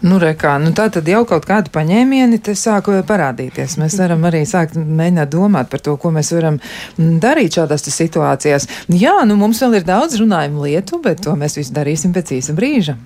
Nu, 0.00 0.20
rekā, 0.22 0.54
nu 0.62 0.70
tā 0.76 0.86
tad 0.94 1.08
jau 1.10 1.24
kaut 1.28 1.44
kādi 1.48 1.72
paņēmieni 1.74 2.38
te 2.44 2.54
sāk 2.56 2.86
parādīties. 3.08 3.76
Mēs 3.82 3.98
varam 3.98 4.22
arī 4.28 4.44
sākt 4.46 4.78
mēģināt 4.78 5.32
domāt 5.34 5.70
par 5.72 5.82
to, 5.84 5.96
ko 5.98 6.12
mēs 6.14 6.30
varam 6.36 6.60
darīt 6.96 7.58
šādās 7.58 7.84
situācijās. 7.90 8.68
Jā, 8.94 9.18
nu 9.28 9.36
mums 9.40 9.60
vēl 9.64 9.80
ir 9.80 9.88
daudz 9.88 10.20
runājumu 10.22 10.68
lietu, 10.68 11.02
bet 11.04 11.24
to 11.26 11.34
mēs 11.38 11.58
visu 11.58 11.74
darīsim 11.74 12.14
pēc 12.14 12.36
īsa 12.38 12.54
brīža. 12.56 12.96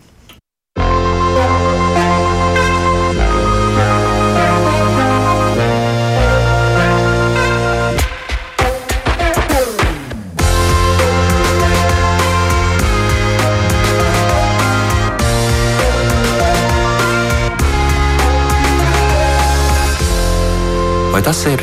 Vai 21.12 21.20
tas 21.20 21.42
ir 21.44 21.60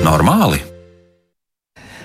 normāli? 0.00 0.75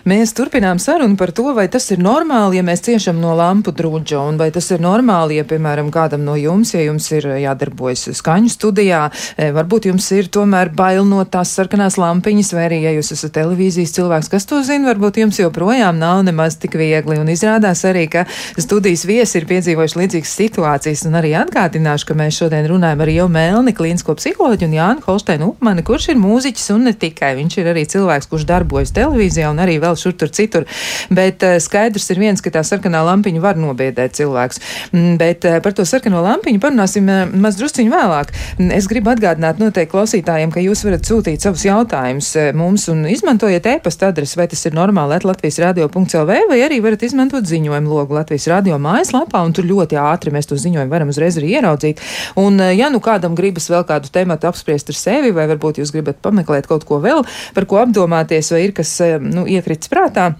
Mēs 0.01 0.31
turpinām 0.33 0.79
sarunu 0.81 1.13
par 1.13 1.29
to, 1.29 1.51
vai 1.53 1.67
tas 1.69 1.85
ir 1.93 1.99
normāli, 2.01 2.57
ja 2.57 2.65
mēs 2.65 2.81
ciešam 2.81 3.19
no 3.21 3.35
lampu 3.37 3.69
drūģa, 3.69 4.21
un 4.31 4.39
vai 4.39 4.47
tas 4.53 4.65
ir 4.73 4.81
normāli, 4.81 5.35
ja, 5.37 5.45
piemēram, 5.45 5.91
kādam 5.93 6.23
no 6.25 6.33
jums, 6.39 6.71
ja 6.73 6.81
jums 6.81 7.05
ir 7.13 7.27
jādarbojas 7.43 8.07
skaņu 8.17 8.49
studijā, 8.49 9.03
e, 9.37 9.51
varbūt 9.53 9.85
jums 9.91 10.07
ir 10.17 10.31
tomēr 10.33 10.71
bail 10.73 11.05
no 11.05 11.21
tās 11.29 11.51
sarkanās 11.53 11.99
lampiņas, 12.01 12.49
vai 12.57 12.63
arī, 12.69 12.79
ja 12.87 12.95
jūs 12.95 13.13
esat 13.13 13.35
televīzijas 13.35 13.93
cilvēks, 13.93 14.31
kas 14.33 14.49
to 14.49 14.63
zina, 14.65 14.89
varbūt 14.89 15.19
jums 15.21 15.37
joprojām 15.37 16.01
nav 16.01 16.23
nemaz 16.25 16.57
tik 16.57 16.79
viegli, 16.81 17.19
un 17.21 17.29
izrādās 17.29 17.85
arī, 17.85 18.07
ka 18.09 18.25
studijas 18.57 19.05
viesi 19.05 19.37
ir 19.37 19.45
piedzīvojuši 19.53 20.01
līdzīgas 20.01 20.33
situācijas, 20.41 21.05
un 21.11 21.19
arī 21.21 21.35
atgādināšu, 21.43 22.09
ka 22.09 22.17
mēs 22.17 22.41
šodien 22.41 22.65
runājam 22.73 23.05
ar 23.05 23.13
jau 23.13 23.29
Melni, 23.29 23.75
klīnisko 23.77 24.17
psiholoģu 24.17 24.65
un 24.65 24.75
Jānu 24.79 25.05
Holsteinu 25.05 25.53
Upmani, 25.53 25.85
kurš 25.85 26.09
ir 26.15 26.19
mūziķis 26.25 26.73
un 26.73 26.89
ne 26.89 26.97
tikai, 26.97 27.35
viņš 27.37 27.61
ir 27.61 27.71
arī 27.75 27.85
cilvēks, 27.93 28.31
kurš 28.33 28.49
darbojas 28.49 28.97
televīzijā 28.97 29.53
un 29.53 29.61
arī 29.61 29.77
vēl 29.83 29.90
vēl 29.91 29.99
šur 29.99 30.17
tur 30.17 30.31
citur. 30.33 30.67
Bet 31.13 31.43
uh, 31.45 31.57
skaidrs 31.61 32.09
ir 32.13 32.21
viens, 32.21 32.41
ka 32.41 32.53
tā 32.53 32.63
sarkanā 32.67 33.03
lampiņa 33.07 33.43
var 33.43 33.59
nobiedēt 33.59 34.17
cilvēkus. 34.19 34.61
Mm, 34.91 35.15
bet 35.21 35.47
uh, 35.47 35.59
par 35.63 35.75
to 35.77 35.85
sarkano 35.87 36.23
lampiņu 36.25 36.61
parunāsim 36.63 37.09
uh, 37.11 37.23
maz 37.31 37.59
drusciņu 37.59 37.93
vēlāk. 37.93 38.33
Mm, 38.57 38.71
es 38.77 38.87
gribu 38.91 39.13
atgādināt 39.13 39.61
noteikti 39.61 39.91
klausītājiem, 39.91 40.53
ka 40.53 40.63
jūs 40.63 40.85
varat 40.87 41.07
sūtīt 41.07 41.43
savus 41.43 41.65
jautājumus 41.67 42.31
mums 42.57 42.87
un 42.91 43.03
izmantojiet 43.09 43.67
e-pasta 43.73 44.11
adresi, 44.11 44.37
vai 44.39 44.47
tas 44.51 44.63
ir 44.67 44.75
normāli 44.77 45.19
Latvijas 45.21 45.59
radio.lv, 45.61 46.31
vai 46.49 46.59
arī 46.63 46.79
varat 46.83 47.03
izmantot 47.05 47.45
ziņojumu 47.47 47.91
logu 47.91 48.15
Latvijas 48.15 48.47
radio 48.51 48.77
mājaslapā, 48.81 49.41
un 49.45 49.55
tur 49.55 49.67
ļoti 49.67 49.99
ātri 49.99 50.33
mēs 50.33 50.47
to 50.49 50.57
ziņojumu 50.59 50.91
varam 50.91 51.11
uzreiz 51.11 51.37
arī 51.39 51.55
ieraudzīt. 51.57 52.01
Un, 52.39 52.59
ja 52.75 52.89
nu 52.93 53.01
kādam 53.03 53.35
gribas 53.37 53.67
vēl 53.71 53.83
kādu 53.89 54.11
tematu 54.13 54.49
apspriest 54.49 54.91
ar 54.93 54.97
sevi, 54.97 55.33
vai 55.35 55.47
varbūt 55.51 55.81
jūs 55.81 55.93
gribat 55.93 56.21
pameklēt 56.23 56.69
kaut 56.69 56.85
ko 56.87 57.01
vēl, 57.03 57.25
par 57.55 57.67
ko 57.69 57.81
apdomāties, 57.83 58.51
vai 58.53 58.63
ir 58.67 58.75
kas 58.77 58.93
nu, 59.23 59.45
iekrits 59.81 59.89
prātā. 59.89 60.35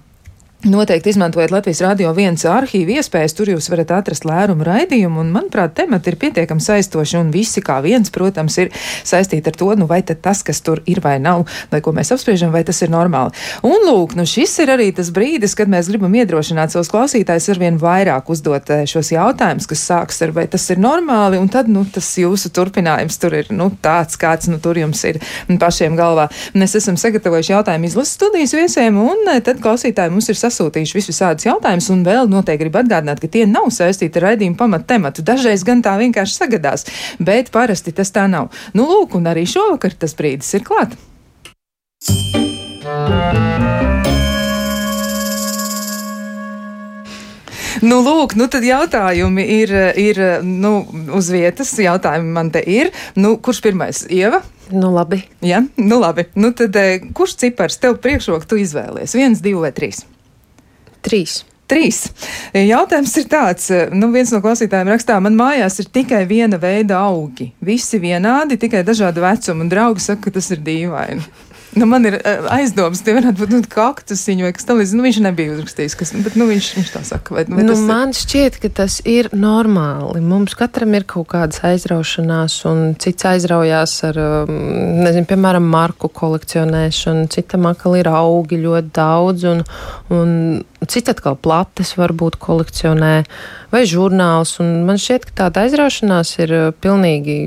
Noteikti 0.62 1.10
izmantojot 1.10 1.50
Latvijas 1.50 1.80
Rādio 1.82 2.12
1 2.14 2.36
arhīvu 2.46 2.92
iespējas, 2.94 3.32
tur 3.34 3.48
jūs 3.50 3.66
varat 3.72 3.90
atrast 3.96 4.22
lērumu 4.22 4.62
raidījumu, 4.62 5.18
un, 5.18 5.32
manuprāt, 5.34 5.72
temati 5.74 6.12
ir 6.12 6.16
pietiekami 6.20 6.62
saistoši, 6.62 7.16
un 7.18 7.32
visi 7.34 7.58
kā 7.66 7.80
viens, 7.82 8.12
protams, 8.14 8.60
ir 8.62 8.70
saistīti 9.02 9.50
ar 9.50 9.58
to, 9.58 9.72
nu, 9.80 9.88
vai 9.90 9.98
tas, 10.06 10.44
kas 10.46 10.62
tur 10.62 10.78
ir 10.86 11.00
vai 11.02 11.16
nav, 11.18 11.48
vai 11.72 11.80
ko 11.82 11.90
mēs 11.96 12.12
apspriežam, 12.14 12.52
vai 12.54 12.62
tas 12.68 12.78
ir 12.86 12.92
normāli. 12.94 13.34
Un, 13.66 13.74
lūk, 13.88 14.14
nu, 14.14 14.22
šis 14.22 14.54
ir 14.62 14.70
arī 14.76 14.92
tas 14.94 15.10
brīdis, 15.10 15.56
kad 15.58 15.72
mēs 15.72 15.88
gribam 15.90 16.14
iedrošināt 16.14 16.76
savus 16.76 16.92
klausītājus 16.94 17.50
arvien 17.56 17.82
vairāk 17.82 18.30
uzdot 18.30 18.70
eh, 18.70 18.84
šos 18.86 19.10
jautājumus, 19.16 19.66
kas 19.66 19.82
sāks 19.90 20.22
ar, 20.22 20.30
vai 20.38 20.46
tas 20.46 20.68
ir 20.70 20.78
normāli, 20.78 21.42
un 21.42 21.50
tad, 21.50 21.66
nu, 21.66 21.82
tas 21.90 22.12
jūsu 22.22 22.52
turpinājums 22.54 23.18
tur 23.18 23.34
ir, 23.40 23.50
nu, 23.50 23.72
tāds, 23.82 24.14
kāds, 24.14 24.46
nu, 24.52 24.62
tur 24.62 24.78
jums 24.78 25.02
ir 25.10 25.18
pašiem 25.58 25.98
galvā. 25.98 26.30
Mēs 26.54 26.78
esam 26.78 26.94
sagatavojuši 27.02 27.56
jautājumu 27.56 27.90
izlases 27.90 28.14
studijas 28.20 28.54
viesiem, 28.54 29.02
un 29.10 29.26
eh, 29.34 29.42
tad 29.42 29.58
klausītāji 29.58 30.14
mums 30.14 30.30
ir 30.30 30.38
sasaukuši 30.38 30.51
sasūtījuši 30.52 30.98
visus 30.98 31.18
šādus 31.18 31.46
jautājumus, 31.48 31.90
un 31.94 32.04
vēl 32.06 32.30
noteikti 32.30 32.66
gribu 32.66 32.82
atgādināt, 32.82 33.22
ka 33.22 33.30
tie 33.32 33.46
nav 33.48 33.70
saistīti 33.74 34.20
ar 34.20 34.30
raidījumu 34.30 34.58
pamatu 34.60 34.88
tematu. 34.92 35.24
Dažreiz 35.26 35.64
gan 35.66 35.82
tā 35.84 35.96
vienkārši 36.00 36.38
sagadās, 36.38 36.86
bet 37.18 37.52
parasti 37.54 37.94
tas 37.96 38.12
tā 38.12 38.28
nav. 38.30 38.52
Nu, 38.76 38.86
lūk, 38.90 39.16
un 39.18 39.30
arī 39.30 39.46
šovakar 39.48 39.96
tas 39.98 40.16
brīdis 40.18 40.52
ir 40.58 40.66
klāt. 40.66 40.98
Nu, 47.82 47.96
lūk, 47.98 48.36
nu 48.38 48.46
tad 48.46 48.62
jautājumi 48.62 49.42
ir, 49.56 49.72
ir 49.98 50.18
nu, 50.46 50.84
uz 51.18 51.32
vietas. 51.34 51.72
Jautājumi 51.82 52.30
man 52.36 52.52
te 52.54 52.62
ir. 52.62 52.92
Nu, 53.18 53.34
kurš 53.42 53.58
pirmais? 53.64 54.04
Ieva? 54.06 54.38
Nu, 54.70 54.92
labi. 54.94 55.24
Ja? 55.42 55.64
Nu, 55.76 55.98
labi. 55.98 56.28
Nu, 56.38 56.52
tad, 56.54 56.78
kurš 57.16 57.34
cipars 57.42 57.80
tev 57.82 57.98
priekšroku 58.04 58.46
tu 58.46 58.60
izvēlies? 58.62 59.16
Viens, 59.18 59.42
divi 59.42 59.58
vai 59.64 59.74
trīs? 59.74 60.04
Trīs. 61.02 61.42
Trīs. 61.72 62.02
Jautājums 62.52 63.14
ir 63.16 63.28
tāds, 63.32 63.70
nu, 63.96 64.10
viens 64.12 64.32
no 64.34 64.42
klausītājiem 64.44 64.90
rakstā, 64.92 65.16
man 65.24 65.38
mājās 65.38 65.78
ir 65.80 65.88
tikai 65.94 66.26
viena 66.28 66.58
veida 66.60 66.98
augi. 67.00 67.48
Visi 67.64 68.00
vienādi, 68.02 68.60
tikai 68.60 68.82
dažādu 68.84 69.24
vecumu, 69.24 69.64
un 69.64 69.72
draugi 69.72 70.04
saka, 70.04 70.26
ka 70.26 70.36
tas 70.36 70.50
ir 70.52 70.60
dīvaini. 70.66 71.24
Nu, 71.72 71.86
man 71.88 72.04
ir 72.04 72.18
uh, 72.18 72.48
aizdomas, 72.52 73.00
ka 73.00 73.14
varētu 73.16 73.40
būt 73.40 73.52
nu, 73.54 73.58
kaktusiņa 73.72 74.44
vai 74.44 74.50
kas 74.52 74.66
tamlīdzīgs. 74.68 74.96
Nu, 74.98 75.04
viņš 75.06 75.20
nebija 75.24 75.54
uzrakstījis, 75.54 75.94
kas, 75.96 76.10
bet 76.26 76.34
nu, 76.36 76.44
viņš, 76.50 76.66
viņš 76.76 76.90
tā 76.92 77.00
saka. 77.08 77.36
Vai, 77.38 77.44
vai 77.48 77.64
nu, 77.64 77.76
man 77.88 78.12
ir... 78.12 78.18
šķiet, 78.18 78.58
ka 78.60 78.68
tas 78.82 78.98
ir 79.08 79.30
normāli. 79.32 80.20
Mums 80.20 80.52
katram 80.58 80.92
ir 80.98 81.06
kaut 81.08 81.30
kādas 81.32 81.62
aizraušanās, 81.64 82.58
un 82.68 82.92
cits 83.00 83.24
aizraujās 83.30 83.94
ar, 84.10 84.20
nezinu, 84.52 85.24
piemēram, 85.30 85.64
marku 85.72 86.12
kolekcionēšanu, 86.12 87.30
citam 87.32 87.70
atkal 87.72 87.96
ir 88.02 88.12
augi 88.12 88.60
ļoti 88.60 88.92
daudz, 89.00 89.48
un, 89.54 89.64
un 90.12 90.36
cits 90.90 91.12
atkal 91.12 91.36
plates 91.36 91.94
varbūt 91.98 92.38
kolekcionē 92.42 93.12
vai 93.72 93.82
žurnāls. 93.88 94.58
Man 94.60 95.00
šķiet, 95.00 95.28
ka 95.30 95.46
tāda 95.46 95.66
aizraušanās 95.66 96.36
ir 96.42 96.56
pilnīgi 96.82 97.38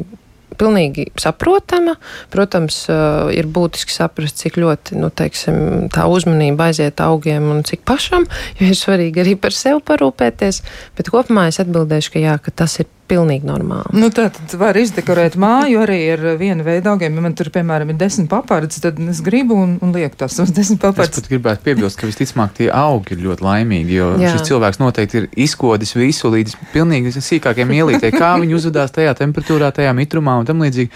pilnīgi 0.56 1.10
saprotama. 1.19 1.95
Protams, 2.34 2.86
eh, 2.89 3.38
ir 3.38 3.48
būtiski 3.52 3.91
saprast, 3.91 4.39
cik 4.41 4.60
ļoti 4.62 5.00
nu, 5.00 5.10
teiksim, 5.10 5.89
tā 5.93 6.08
uzmanība 6.08 6.69
aiziet 6.69 7.02
augiem 7.04 7.50
un 7.52 7.63
cik 7.63 7.86
pašam, 7.86 8.28
jo 8.60 8.71
ir 8.71 8.80
svarīgi 8.80 9.24
arī 9.24 9.36
par 9.39 9.52
sevi 9.52 9.82
parūpēties. 9.82 10.62
Bet 10.95 11.12
kopumā 11.12 11.48
es 11.52 11.60
atbildēšu, 11.60 12.13
ka 12.13 12.19
jā, 12.19 12.38
ka 12.41 12.52
tas 12.52 12.80
ir 12.80 12.88
pilnīgi 13.10 13.46
normāli. 13.48 13.94
Nu, 13.98 14.10
tā 14.13 14.28
tad 14.34 14.56
var 14.60 14.78
izdekorēt 14.80 15.38
māju 15.41 15.82
arī 15.84 15.98
ar 16.15 16.24
vienu 16.39 16.65
veidu 16.65 16.91
augiem. 16.94 17.15
Ja 17.18 17.26
man 17.26 17.36
tur, 17.38 17.52
piemēram, 17.54 17.91
ir 17.94 18.00
desmit 18.00 18.30
papardes, 18.32 18.82
tad 18.84 19.00
es 19.12 19.22
gribu 19.26 19.58
un, 19.62 19.76
un 19.86 19.94
lieku 19.96 20.18
tās 20.20 20.38
uz 20.41 20.54
desmit 20.56 20.82
papardes. 20.82 21.13
Es 21.13 21.22
pat 21.22 21.30
gribētu 21.32 21.65
piebilst, 21.68 22.00
ka 22.00 22.10
visticamāk 22.10 22.56
tie 22.58 22.72
augi 22.74 23.15
ir 23.15 23.24
ļoti 23.28 23.46
laimīgi, 23.46 24.00
jo 24.00 24.10
Jā. 24.22 24.34
šis 24.34 24.50
cilvēks 24.50 24.82
noteikti 24.82 25.22
ir 25.22 25.30
izkodis 25.46 25.94
visu 25.98 26.34
līdz 26.34 26.58
pilnīgi 26.74 27.13
sīkākiem 27.15 27.76
ielītē, 27.78 28.12
kā 28.15 28.36
viņi 28.41 28.58
uzvedās 28.58 28.96
tajā 28.96 29.15
temperatūrā, 29.22 29.72
tajā 29.76 29.94
mitrumā 29.98 30.39
un 30.41 30.50
tam 30.50 30.65
līdzīgi. 30.65 30.91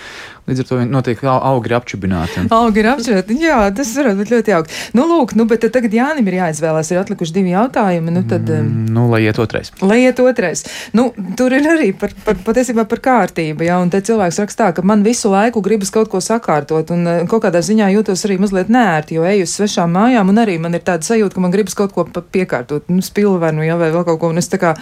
Līdz 0.50 0.64
ar 0.64 0.68
to 0.70 0.78
notiek 0.90 1.20
augi 1.30 1.70
ir 1.70 1.76
apčubināti. 1.78 2.44
Augi 2.56 2.82
ir 2.82 2.88
apčubināti. 2.90 3.36
Jā, 3.44 3.58
tas 3.76 3.92
varētu 3.94 4.18
būt 4.24 4.32
ļoti 4.34 4.54
jauki. 4.56 4.78
Nu, 4.98 5.06
lūk, 5.10 5.36
nu, 5.38 5.46
bet 5.50 5.68
tagad 5.70 5.94
Jānim 5.94 6.30
ir 6.32 6.40
jāizvēlās. 6.40 6.90
Ir 6.90 7.02
atlikuši 7.04 7.36
divi 7.36 7.54
jautājumi. 7.54 8.14
Nu, 8.16 8.24
tad, 8.30 8.50
mm, 8.50 8.88
nu, 8.96 9.06
lai 9.12 9.22
iet 9.28 9.38
otrais. 9.42 9.70
Lai 9.86 10.00
iet 10.08 10.22
otrais. 10.24 10.66
Nu, 10.98 11.10
tur 11.38 11.54
ir 11.54 11.68
arī 11.70 11.92
par, 11.94 12.16
par, 12.26 12.40
patiesībā 12.48 12.88
par 12.90 13.04
kārtību. 13.06 13.68
Jā, 13.68 13.78
un 13.84 13.92
te 13.94 14.02
cilvēks 14.06 14.42
rakstā, 14.42 14.72
ka 14.74 14.86
man 14.86 15.06
visu 15.06 15.30
laiku 15.30 15.62
gribas 15.66 15.94
kaut 15.94 16.10
ko 16.10 16.24
sakārtot. 16.24 16.96
Un 16.96 17.06
eh, 17.06 17.22
kaut 17.30 17.46
kādā 17.46 17.62
ziņā 17.66 17.92
jūtos 17.94 18.26
arī 18.26 18.40
mazliet 18.42 18.74
nērti, 18.74 19.20
jo 19.20 19.28
eju 19.30 19.46
uz 19.46 19.54
svešām 19.60 19.94
mājām. 20.00 20.34
Un 20.34 20.42
arī 20.42 20.58
man 20.62 20.74
ir 20.74 20.86
tāda 20.88 21.06
sajūta, 21.06 21.38
ka 21.38 21.46
man 21.46 21.54
gribas 21.54 21.78
kaut 21.78 21.94
ko 21.94 22.08
piekārtot. 22.08 22.90
Nu, 22.90 23.06
spilvenu, 23.06 23.68
jā, 23.68 23.78
vai 23.78 23.92
vēl 23.94 24.08
kaut 24.10 24.22
ko. 24.24 24.34
Un 24.34 24.42
es 24.42 24.50
tā 24.50 24.58
kā, 24.62 24.74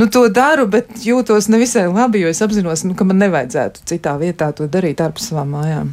nu, 0.00 0.10
to 0.10 0.26
daru, 0.34 0.66
bet 0.72 1.06
jūtos 1.06 1.46
nevisai 1.52 1.86
labi, 1.92 2.24
jo 2.24 2.34
es 2.34 2.42
apzinos, 2.42 2.82
nu, 2.88 2.98
ka 2.98 3.06
man 3.06 3.22
nevajadzētu 3.22 3.86
citā 3.92 4.18
vietā 4.18 4.50
to 4.56 4.66
darīt 4.66 5.02
ārpus 5.12 5.28
savām 5.30 5.52
mājām. 5.58 5.92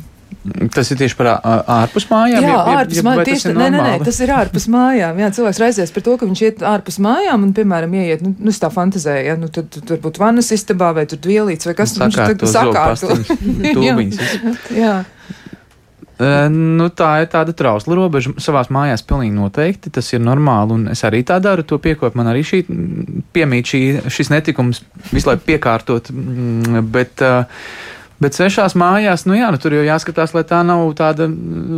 Tas 0.71 0.87
ir 0.93 0.97
tieši 1.01 1.17
par 1.19 1.27
ārpus 1.35 2.05
mājām. 2.07 2.45
Jā, 2.45 2.51
jeb, 2.53 2.69
ārpus 2.71 3.01
mājām. 3.03 3.25
Tieši, 3.27 3.51
nē, 3.57 3.65
nē, 3.73 3.81
nē, 3.83 3.95
tas 4.07 4.19
ir 4.23 4.31
ārpus 4.31 4.67
mājām. 4.71 5.19
Jā, 5.19 5.29
cilvēks 5.35 5.59
raizēs 5.59 5.91
par 5.93 6.05
to, 6.05 6.15
ka 6.21 6.29
viņš 6.29 6.43
iet 6.47 6.63
ārpus 6.69 6.99
mājām 7.03 7.43
un, 7.43 7.51
piemēram, 7.57 7.97
ieiet, 7.99 8.23
nu, 8.23 8.31
nu 8.47 8.53
tā 8.55 8.69
fantazēja, 8.71 9.33
ja, 9.33 9.35
nu, 9.41 9.49
tad, 9.51 9.67
tad 9.75 9.91
varbūt 9.97 10.21
vannas 10.21 10.53
istabā 10.55 10.93
vai 10.95 11.03
tur 11.11 11.19
vielīts 11.27 11.67
vai 11.67 11.75
kas 11.77 11.97
nu, 11.99 12.07
tur 12.09 12.53
sakārto. 12.53 13.19
Tūbiņas. 13.75 14.31
jā. 14.79 14.95
Uh, 16.19 16.49
nu, 16.51 16.89
tā 16.91 17.13
ir 17.23 17.29
tāda 17.31 17.53
trausla 17.55 17.95
robeža. 17.95 18.33
Savā 18.43 18.65
mājās 18.75 19.05
pilnīgi 19.07 19.35
noteikti 19.37 19.91
tas 19.95 20.07
ir 20.11 20.23
normāli, 20.23 20.75
un 20.75 20.89
es 20.91 21.03
arī 21.07 21.21
tā 21.27 21.37
daru. 21.43 21.63
To 21.67 21.79
piekopu 21.83 22.19
man 22.19 22.31
arī 22.31 22.43
šī 22.47 22.65
piemīt 23.35 23.71
šī, 23.71 23.83
šis 24.11 24.31
netikums 24.33 24.83
visu 25.13 25.31
laiku 25.31 25.45
piekārtot. 25.47 26.11
Bet, 26.91 27.23
uh, 27.23 27.63
Bet 28.19 28.35
svešās 28.35 28.75
mājās, 28.75 29.23
nu 29.29 29.37
jā, 29.37 29.47
nu 29.47 29.59
tur 29.63 29.77
jau 29.77 29.83
jāskatās, 29.85 30.33
lai 30.35 30.43
tā 30.47 30.59
nav 30.67 30.81
tāda 30.99 31.29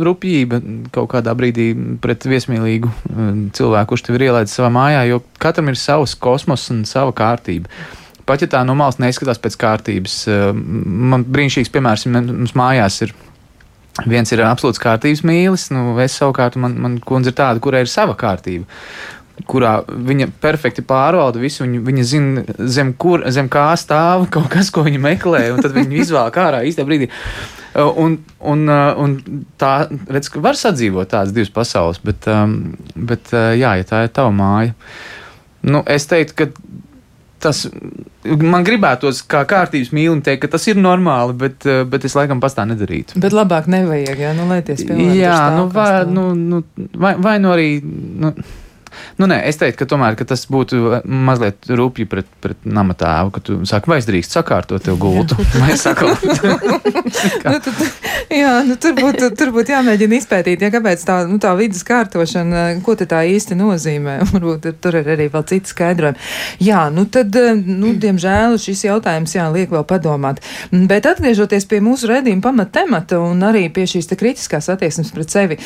rupjība 0.02 0.58
kaut 0.94 1.12
kādā 1.14 1.36
brīdī 1.38 1.68
pret 2.02 2.26
viesmīlīgu 2.26 2.90
um, 2.90 3.42
cilvēku, 3.54 3.92
kurš 3.92 4.08
tev 4.08 4.18
ir 4.18 4.26
ielaidis 4.26 4.56
savā 4.58 4.72
mājā, 4.74 5.04
jo 5.06 5.20
katram 5.42 5.70
ir 5.70 5.78
savs 5.78 6.16
kosmos 6.18 6.66
un 6.74 6.82
sava 6.88 7.14
kārtība. 7.14 7.70
Pat 8.26 8.42
ja 8.42 8.50
tā 8.50 8.64
no 8.66 8.74
malas 8.78 8.98
neizskatās 9.02 9.38
pēc 9.42 9.58
kārtības, 9.62 10.18
um, 10.34 10.66
man 11.14 11.26
brīnišķīgs 11.30 11.70
piemērs 11.74 12.08
mums 12.10 12.58
mājās 12.58 13.04
ir. 13.06 13.14
Viens 14.08 14.30
ir 14.32 14.40
absolūts 14.40 14.80
kārtības 14.80 15.20
mīlis, 15.28 15.66
nu, 15.68 15.90
es 16.00 16.14
savukārt, 16.16 16.54
man, 16.56 16.78
man 16.80 16.94
kundze 17.04 17.28
ir 17.28 17.36
tāda, 17.36 17.60
kurai 17.60 17.82
ir 17.84 17.90
sava 17.92 18.14
kārtība 18.16 18.64
kurā 19.48 19.78
viņa 19.88 20.28
perfekti 20.42 20.84
pārvalda 20.86 21.40
visu. 21.42 21.64
Viņa, 21.64 21.80
viņa 21.86 22.04
zina, 22.08 22.44
zem, 22.58 22.92
kur, 22.98 23.24
zem 23.32 23.48
kā 23.52 23.70
stāv 23.80 24.26
kaut 24.34 24.50
kas, 24.52 24.70
ko 24.74 24.84
viņa 24.86 25.02
meklē, 25.02 25.46
un 25.54 25.64
tad 25.64 25.74
viņa 25.76 25.98
izvēlās 26.04 26.40
ārā 26.44 26.62
īstajā 26.68 26.88
brīdī. 26.88 27.10
Uh, 27.72 27.88
un, 27.96 28.18
un, 28.52 28.66
uh, 28.68 28.92
un 29.00 29.16
tā, 29.60 29.72
redz, 30.12 30.28
ka 30.28 30.42
var 30.44 30.58
sadzīvot 30.60 31.08
tādas 31.14 31.32
divas 31.32 31.52
pasaules, 31.54 32.02
bet, 32.04 32.28
um, 32.28 32.74
bet 32.92 33.32
uh, 33.32 33.54
jā, 33.56 33.78
ja 33.80 33.88
tā 33.88 34.02
ir 34.04 34.12
tava 34.12 34.28
māja, 34.36 34.74
nu, 35.64 35.80
es 35.88 36.04
teiktu, 36.10 36.36
ka 36.36 36.50
tas 37.42 37.64
man 38.22 38.66
gribētos, 38.66 39.22
kā 39.26 39.40
kārtības 39.48 39.90
mīlim, 39.96 40.20
teikt, 40.24 40.44
ka 40.44 40.52
tas 40.52 40.68
ir 40.70 40.78
normāli, 40.78 41.34
bet, 41.38 41.64
bet 41.90 42.04
es 42.06 42.14
laikam 42.18 42.42
pastā 42.42 42.66
nedarītu. 42.68 43.18
Bet 43.22 43.34
labāk 43.34 43.66
nevajag, 43.72 44.20
jā, 44.20 44.34
nu, 44.36 44.46
lai 44.50 44.60
tie 44.66 44.76
spēlē. 44.78 45.08
Jā, 45.18 45.38
nu, 45.56 45.64
vai, 45.72 45.88
nu, 46.12 46.28
nu, 46.38 46.60
vai, 46.92 47.16
vai 47.18 47.38
nu 47.42 47.50
arī. 47.54 47.70
Nu, 47.82 48.34
Nu, 49.20 49.28
nē, 49.30 49.40
es 49.48 49.60
teiktu, 49.60 49.82
ka, 49.82 49.90
tomēr, 49.94 50.16
ka 50.18 50.26
tas 50.28 50.44
būtu 50.50 51.02
mazliet 51.04 51.70
rupji 51.70 52.06
pret, 52.10 52.28
pret 52.44 52.66
nama 52.66 52.96
tēvu, 52.98 53.34
ka 53.34 53.44
tu 53.44 53.58
saki, 53.68 53.90
vai 53.92 54.00
es 54.02 54.08
drīkst 54.08 54.36
sakārtot 54.38 54.84
tev 54.84 54.98
gultu, 55.02 55.38
vai 55.58 55.76
sakārtot. 55.78 56.46
nu, 57.52 57.56
tad, 57.62 57.82
jā, 58.32 58.54
nu, 58.66 58.76
tur 58.80 58.96
būtu 58.98 59.52
būt 59.52 59.72
jāmēģina 59.72 60.18
izpētīt, 60.18 60.62
ja 60.64 60.70
kāpēc 60.72 61.04
tā, 61.06 61.18
nu, 61.30 61.38
tā 61.42 61.52
vidas 61.58 61.84
kārtošana, 61.86 62.64
ko 62.84 62.96
tā 62.98 63.22
īsti 63.28 63.56
nozīmē. 63.58 64.18
Varbūt 64.32 64.68
tur 64.82 64.98
ir 65.00 65.10
arī 65.14 65.28
vēl 65.32 65.44
citi 65.48 65.72
skaidrojumi. 65.72 66.20
Jā, 66.62 66.84
nu 66.94 67.04
tad, 67.12 67.36
nu, 67.66 67.94
diemžēl 68.00 68.58
šis 68.62 68.86
jautājums 68.86 69.34
jā, 69.36 69.46
liek 69.52 69.72
vēl 69.72 69.84
padomāt. 69.88 70.42
Bet 70.70 71.06
atgriežoties 71.10 71.66
pie 71.70 71.82
mūsu 71.84 72.10
redzījuma 72.10 72.44
pamata 72.44 72.82
temata 72.82 73.20
un 73.22 73.42
arī 73.46 73.66
pie 73.74 73.86
šīs 73.90 74.10
kritiskās 74.18 74.70
attieksmes 74.72 75.12
pret 75.14 75.32
sevi, 75.32 75.58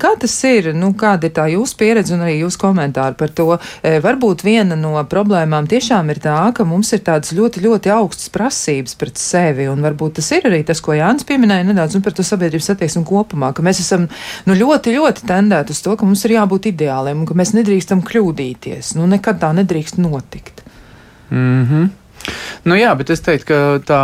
kā 0.00 0.14
tas 0.20 0.36
ir, 0.48 0.72
nu, 0.76 0.92
kāda 0.98 1.28
ir 1.28 1.34
tā 1.36 1.48
jūsu 1.52 1.78
pieredze 1.80 2.14
un 2.16 2.24
arī 2.26 2.37
jūsu 2.42 2.60
komentāri 2.62 3.16
par 3.18 3.32
to? 3.34 3.58
E, 3.82 3.98
varbūt 4.04 4.44
viena 4.46 4.76
no 4.78 4.94
problēmām 5.10 5.68
tiešām 5.70 6.12
ir 6.12 6.22
tā, 6.24 6.36
ka 6.56 6.66
mums 6.68 6.92
ir 6.96 7.02
tādas 7.06 7.34
ļoti, 7.36 7.62
ļoti 7.64 7.92
augstas 7.94 8.32
prasības 8.34 8.96
pret 8.98 9.20
sevi, 9.20 9.68
un 9.70 9.84
varbūt 9.84 10.18
tas 10.20 10.30
ir 10.36 10.48
arī 10.50 10.62
tas, 10.66 10.82
ko 10.84 10.96
Jānis 10.96 11.26
pieminēja 11.28 11.68
nedaudz, 11.68 11.98
un 11.98 12.04
par 12.06 12.16
to 12.16 12.26
sabiedrības 12.26 12.72
attieksmi 12.74 13.04
kopumā, 13.08 13.52
ka 13.54 13.64
mēs 13.66 13.82
esam, 13.84 14.08
nu, 14.48 14.58
ļoti, 14.58 14.96
ļoti 14.98 15.28
tendēti 15.28 15.76
uz 15.76 15.84
to, 15.84 15.96
ka 15.98 16.08
mums 16.08 16.24
ir 16.26 16.38
jābūt 16.38 16.72
ideāliem 16.72 17.22
un 17.22 17.28
ka 17.28 17.36
mēs 17.38 17.54
nedrīkstam 17.58 18.02
kļūdīties. 18.06 18.96
Nu, 18.98 19.08
nekad 19.10 19.40
tā 19.42 19.52
nedrīkst 19.60 20.00
notikt. 20.02 20.64
Mm 21.30 21.64
-hmm. 21.64 21.88
Nu, 22.64 22.76
jā, 22.76 22.94
bet 22.98 23.10
es 23.10 23.22
teiktu, 23.24 23.46
ka 23.48 23.58
tā 23.88 24.02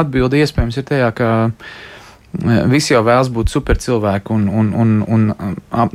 atbilde 0.00 0.38
iespējams 0.38 0.78
ir 0.78 0.86
tajā, 0.88 1.10
ka 1.16 1.28
visi 2.70 2.94
jau 2.94 3.02
vēlas 3.06 3.30
būt 3.32 3.52
supercilvēki 3.52 4.32
un, 4.34 4.46
un, 4.48 4.70
un, 4.74 4.94
un 5.06 5.28
ap, 5.70 5.94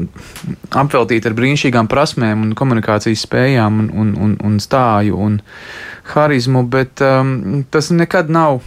apveltīti 0.82 1.30
ar 1.30 1.36
brīnišķīgām 1.38 1.90
prasmēm 1.92 2.46
un 2.46 2.54
komunikācijas 2.58 3.26
spējām 3.28 3.82
un, 3.84 3.90
un, 3.92 4.14
un, 4.18 4.38
un 4.46 4.60
stāju 4.64 5.20
un 5.20 5.40
harizmu, 6.14 6.64
bet 6.72 7.04
um, 7.06 7.66
tas 7.72 7.92
nekad 7.96 8.32
nav 8.34 8.64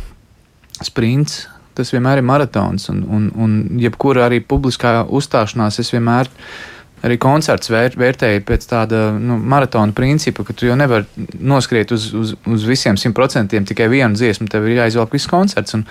sprints. 0.83 1.47
Tas 1.73 1.89
vienmēr 1.89 2.21
ir 2.21 2.27
maratons, 2.29 2.91
un, 2.93 2.99
un, 3.09 3.31
un 3.41 3.53
jebkura 3.81 4.27
arī 4.27 4.43
publiskā 4.45 5.07
uzstāšanās 5.09 5.81
es 5.81 5.89
vienmēr 5.95 6.29
arī 7.03 7.17
koncerts 7.17 7.71
vēr, 7.73 7.97
vērtēju 7.99 8.43
pēc 8.47 8.67
tāda 8.69 9.07
nu, 9.17 9.39
maratona 9.41 9.95
principa, 9.97 10.45
ka 10.45 10.53
tu 10.53 10.69
jau 10.69 10.77
nevari 10.79 11.27
noskriet 11.41 11.95
uz, 11.97 12.11
uz, 12.13 12.35
uz 12.45 12.67
visiem 12.69 13.01
simt 13.01 13.17
procentiem 13.17 13.65
tikai 13.67 13.89
vienu 13.91 14.19
dziesmu, 14.19 14.51
tev 14.53 14.69
ir 14.69 14.83
jāizvelk 14.83 15.17
viss 15.17 15.31
koncerts. 15.31 15.79
Un, 15.79 15.87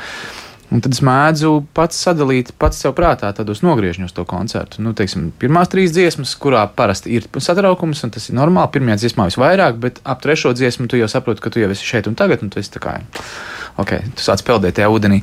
Un 0.71 0.79
tad 0.79 0.93
es 0.95 1.01
mēdzu 1.03 1.65
pats 1.75 1.97
sadalīt, 2.05 2.53
pats 2.61 2.77
sev 2.79 2.93
prātā 2.95 3.27
tādos 3.35 3.59
nogriežņos 3.65 4.13
to 4.15 4.23
koncertu. 4.27 4.79
Nu, 4.83 4.93
teiksim, 4.95 5.29
pirmās 5.41 5.71
trīs 5.71 5.91
dziesmas, 5.91 6.31
kurā 6.39 6.61
parasti 6.77 7.11
ir 7.17 7.27
satraukums, 7.35 8.05
un 8.07 8.13
tas 8.15 8.29
ir 8.29 8.37
normāli. 8.37 8.71
Pirmajā 8.77 9.01
dziesmā 9.01 9.27
visvairāk, 9.27 9.81
bet 9.83 9.99
ap 10.07 10.21
trešo 10.23 10.53
dziesmu 10.55 10.87
tu 10.87 10.99
jau 10.99 11.09
saproti, 11.11 11.43
ka 11.43 11.51
tu 11.51 11.59
jau 11.59 11.67
esi 11.75 11.89
šeit 11.89 12.07
un 12.07 12.15
tagad, 12.15 12.45
un 12.45 12.53
tu 12.53 12.61
esi 12.63 12.71
tā 12.71 12.79
kā, 12.83 12.95
ok, 13.83 13.97
tu 14.15 14.23
sāc 14.23 14.45
peldēt 14.47 14.79
tajā 14.79 14.87
ūdenī. 14.95 15.19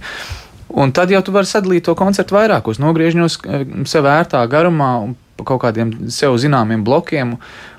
Un 0.68 0.92
tad 0.92 1.09
jau 1.09 1.22
tu 1.24 1.32
vari 1.32 1.49
sadalīt 1.49 1.88
to 1.88 1.96
koncertu 1.96 2.36
vairākos 2.36 2.82
nogriežņos, 2.84 3.38
eh, 3.49 3.64
sev 3.88 4.05
ērtā 4.05 4.44
garumā 4.53 4.90
un 5.07 5.16
kaut 5.49 5.62
kādiem 5.62 6.11
sev 6.12 6.36
zināmiem 6.36 6.84
blokiem. 6.84 7.38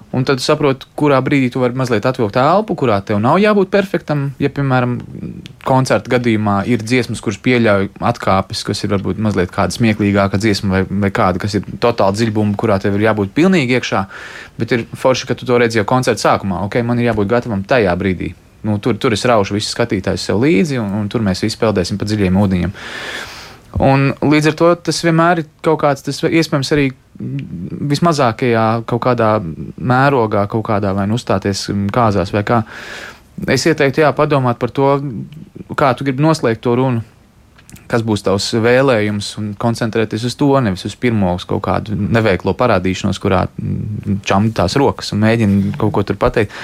Un 0.09 0.25
tad 0.25 0.41
saproti, 0.41 0.87
kurā 0.97 1.19
brīdī 1.21 1.51
tu 1.53 1.61
vari 1.61 1.77
mazliet 1.77 2.07
atvilkt 2.09 2.37
elpu, 2.41 2.73
kurā 2.81 2.97
tev 3.05 3.19
nav 3.21 3.37
jābūt 3.41 3.69
perfektam. 3.69 4.23
Ja, 4.41 4.49
piemēram, 4.53 4.95
koncerta 5.67 6.09
gadījumā 6.15 6.63
ir 6.71 6.81
dziesmas, 6.81 7.21
kuras 7.21 7.37
pieļauj 7.45 7.91
atkāpes, 8.09 8.63
kas 8.65 8.81
ir 8.83 8.93
varbūt 8.95 9.21
mazliet 9.21 9.53
kāda 9.53 9.75
smieklīgāka 9.77 10.41
dziesma, 10.41 10.71
vai, 10.79 10.83
vai 11.05 11.13
kāda, 11.13 11.41
kas 11.43 11.59
ir 11.59 11.69
totāli 11.77 12.17
dziļbuma, 12.17 12.57
kurā 12.57 12.79
tev 12.81 12.97
ir 12.97 13.05
jābūt 13.05 13.35
pilnīgi 13.37 13.77
iekšā. 13.77 14.03
Bet 14.57 14.73
ir 14.73 14.87
forši, 14.97 15.29
ka 15.29 15.37
tu 15.37 15.45
to 15.45 15.61
redzi 15.61 15.77
jau 15.77 15.85
koncerta 15.89 16.25
sākumā. 16.25 16.63
Ok, 16.65 16.81
man 16.85 16.97
ir 16.97 17.11
jābūt 17.11 17.29
gatavam 17.29 17.61
tajā 17.69 17.93
brīdī. 17.99 18.33
Nu, 18.65 18.79
tur, 18.81 18.97
tur 18.99 19.13
es 19.15 19.23
raušu 19.29 19.55
visus 19.55 19.71
skatītājus 19.75 20.25
sev 20.25 20.41
līdzi, 20.41 20.81
un, 20.81 20.89
un 21.03 21.11
tur 21.11 21.21
mēs 21.23 21.45
visi 21.45 21.59
peldēsim 21.61 22.01
pa 22.01 22.09
dziļiem 22.09 22.41
ūdeņiem. 22.41 22.73
Un 23.77 24.09
līdz 24.25 24.49
ar 24.49 24.57
to 24.57 24.71
tas 24.89 25.03
vienmēr 25.05 25.43
ir 25.43 25.47
kaut 25.65 25.79
kāds, 25.83 26.03
tas 26.05 26.17
iespējams 26.25 26.73
arī 26.73 26.87
vismazākajā 27.19 28.65
kaut 28.89 29.03
kādā 29.03 29.35
mērogā, 29.77 30.47
kaut 30.51 30.65
kādā 30.71 30.93
vai 30.95 31.05
nu 31.09 31.19
uzstāties 31.19 31.67
kāzās 31.93 32.33
vai 32.33 32.43
kā. 32.47 32.63
Es 33.47 33.63
ieteiktu, 33.69 34.03
jā, 34.03 34.11
padomāt 34.15 34.59
par 34.59 34.73
to, 34.75 34.89
kā 35.79 35.93
tu 35.95 36.07
gribi 36.07 36.25
noslēgt 36.25 36.63
to 36.65 36.75
runu. 36.79 37.05
Kas 37.89 38.01
būs 38.05 38.23
tavs 38.25 38.47
vēlējums, 38.57 39.27
un 39.37 39.51
koncentrēties 39.57 40.25
uz 40.25 40.35
to, 40.37 40.49
nevis 40.65 40.87
uz 40.89 40.95
pirmo 40.97 41.35
uz 41.37 41.45
kaut 41.49 41.61
kādu 41.67 41.93
neveiklo 41.97 42.55
parādīšanos, 42.57 43.19
kurā 43.21 43.43
čamdi 44.25 44.55
tās 44.57 44.75
rokas 44.77 45.13
un 45.13 45.21
mēģina 45.21 45.75
kaut 45.77 45.93
ko 45.93 46.03
tur 46.09 46.17
pateikt. 46.21 46.55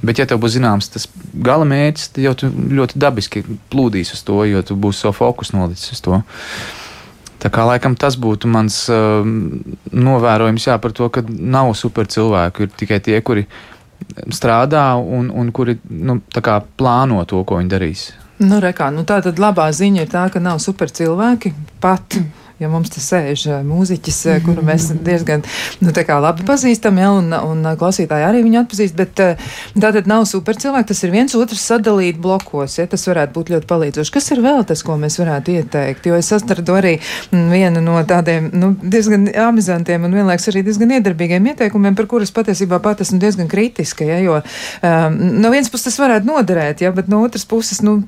Bet, 0.00 0.20
ja 0.20 0.26
tev 0.28 0.40
būs 0.40 0.56
zināms 0.56 0.88
tas 0.92 1.06
gala 1.44 1.66
mērķis, 1.68 2.12
tad 2.14 2.24
jau 2.24 2.34
tu 2.42 2.48
ļoti 2.50 3.00
dabiski 3.00 3.42
plūdīsi 3.72 4.16
uz 4.16 4.22
to, 4.24 4.38
jo 4.48 4.62
tu 4.64 4.76
būsi 4.80 5.04
savu 5.04 5.18
fokusu 5.18 5.58
nolicis 5.58 5.96
uz 5.96 6.04
to. 6.04 6.20
Tā 7.40 7.48
kā 7.52 7.64
laikam 7.64 7.96
tas 7.96 8.16
būtu 8.20 8.48
mans 8.52 8.82
uh, 8.92 9.24
novērojums 9.92 10.66
jā, 10.68 10.76
par 10.80 10.92
to, 10.96 11.08
ka 11.12 11.24
nav 11.28 11.72
super 11.76 12.08
cilvēku. 12.08 12.66
Ir 12.66 12.74
tikai 12.82 13.00
tie, 13.04 13.20
kuri 13.24 13.46
strādā 14.32 14.92
un, 14.96 15.30
un 15.32 15.52
kuri 15.52 15.78
nu, 15.88 16.20
plāno 16.80 17.24
to, 17.28 17.44
ko 17.44 17.60
viņi 17.60 17.72
darīs. 17.72 18.10
Nu, 18.40 18.56
rekā, 18.60 18.88
nu 18.92 19.04
tā 19.08 19.20
tad 19.24 19.40
labā 19.40 19.68
ziņa 19.76 20.04
ir 20.04 20.12
tā, 20.12 20.26
ka 20.32 20.40
nav 20.40 20.60
super 20.64 20.92
cilvēki 20.92 21.52
pat 21.80 22.16
ja 22.60 22.68
mums 22.68 22.92
te 22.92 23.00
sēž 23.00 23.46
eh, 23.48 23.60
mūziķis, 23.64 24.18
eh, 24.28 24.40
kuru 24.44 24.62
mēs 24.66 24.90
diezgan 25.06 25.44
nu, 25.80 25.92
labi 25.94 26.44
pazīstam, 26.48 26.98
ja, 27.00 27.10
un, 27.16 27.32
un 27.32 27.64
klausītāji 27.80 28.26
arī 28.26 28.42
viņu 28.44 28.60
atpazīst, 28.62 28.96
bet 28.98 29.22
eh, 29.24 29.46
tā 29.80 29.92
tad 29.96 30.10
nav 30.10 30.26
super 30.28 30.58
cilvēki, 30.60 30.90
tas 30.90 31.00
ir 31.06 31.14
viens 31.14 31.36
otrs 31.38 31.64
sadalīt 31.72 32.20
blokos, 32.20 32.76
ja 32.78 32.86
tas 32.90 33.06
varētu 33.08 33.36
būt 33.36 33.52
ļoti 33.54 33.70
palīdzoši. 33.70 34.14
Kas 34.16 34.28
ir 34.34 34.42
vēl 34.44 34.64
tas, 34.68 34.84
ko 34.84 34.98
mēs 35.00 35.16
varētu 35.22 35.56
ieteikt? 35.56 36.10
Jo 36.10 36.18
es 36.20 36.28
atradu 36.36 36.76
arī 36.76 36.96
mm, 36.98 37.46
vienu 37.54 37.84
no 37.84 37.96
tādiem 38.08 38.50
nu, 38.52 38.74
diezgan 38.82 39.28
amizantiem 39.48 40.04
un 40.04 40.18
vienlaiks 40.20 40.50
arī 40.52 40.64
diezgan 40.66 40.92
iedarbīgiem 40.98 41.50
ieteikumiem, 41.54 41.96
par 41.96 42.10
kurus 42.10 42.34
patiesībā 42.36 42.80
pat 42.84 43.00
esmu 43.06 43.20
diezgan 43.22 43.48
kritiska, 43.50 44.04
ja, 44.04 44.20
jo 44.20 44.36
um, 44.40 45.18
no 45.40 45.52
vienas 45.52 45.72
puses 45.72 45.88
tas 45.88 46.00
varētu 46.02 46.28
noderēt, 46.28 46.84
ja, 46.84 46.92
bet 46.94 47.08
no 47.10 47.22
otras 47.24 47.46
puses, 47.48 47.80
nu, 47.86 48.00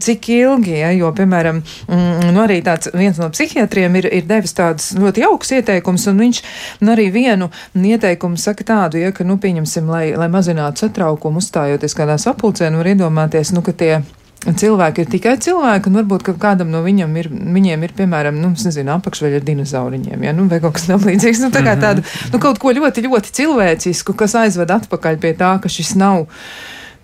cik 0.00 0.30
ilgi, 0.32 0.78
ja, 0.80 0.90
jo, 0.96 1.12
piemēram, 1.16 1.60
mm, 1.60 2.32
nu, 2.32 2.42
arī 2.44 2.60
tāds 2.64 2.90
viens 2.96 3.20
no 3.20 3.28
psihiatriem 3.34 3.97
ir, 3.98 4.08
ir 4.20 4.28
devis 4.28 4.54
tādus 4.56 4.92
ļoti 4.98 5.24
jaukus 5.24 5.54
ieteikumus, 5.58 6.06
un 6.10 6.22
viņš 6.24 6.42
nu, 6.82 6.92
arī 6.94 7.08
vienu 7.14 7.50
ieteikumu 7.74 8.38
saka 8.40 8.66
tādu, 8.66 9.00
ja, 9.02 9.12
ka, 9.14 9.26
nu, 9.26 9.38
pieņemsim, 9.42 9.88
lai, 9.90 10.06
lai 10.18 10.30
mazinātu 10.32 10.86
satraukumu, 10.86 11.42
uzstājoties 11.42 11.96
kādā 11.98 12.18
sapulcē, 12.20 12.70
nu, 12.72 12.82
var 12.82 12.92
iedomāties, 12.94 13.52
nu, 13.56 13.64
ka 13.66 13.74
tie 13.76 13.98
cilvēki 14.38 15.02
ir 15.02 15.10
tikai 15.10 15.34
cilvēki, 15.42 15.90
un 15.90 15.98
varbūt 15.98 16.30
kādam 16.38 16.70
no 16.72 16.80
viņam 16.84 17.16
ir, 17.18 17.28
viņiem 17.28 17.84
ir, 17.84 17.94
piemēram, 17.98 18.38
nu, 18.38 18.52
nezinu, 18.54 18.94
apakšveļa 18.94 19.40
ar 19.40 19.46
dinozauriņiem, 19.48 20.24
ja, 20.28 20.34
nu, 20.36 20.46
vai 20.50 20.60
kaut 20.62 20.78
kas 20.78 20.86
tam 20.90 21.02
līdzīgs, 21.04 21.42
nu, 21.44 21.52
tā 21.54 21.64
kā 21.64 21.74
mhm. 21.74 21.82
tādu, 21.84 22.06
nu, 22.32 22.42
kaut 22.42 22.62
ko 22.62 22.74
ļoti, 22.78 23.04
ļoti 23.08 23.34
cilvēcisku, 23.40 24.14
kas 24.18 24.38
aizved 24.38 24.70
atpakaļ 24.78 25.20
pie 25.22 25.34
tā, 25.38 25.56
ka 25.62 25.72
šis 25.72 25.96
nav 25.98 26.28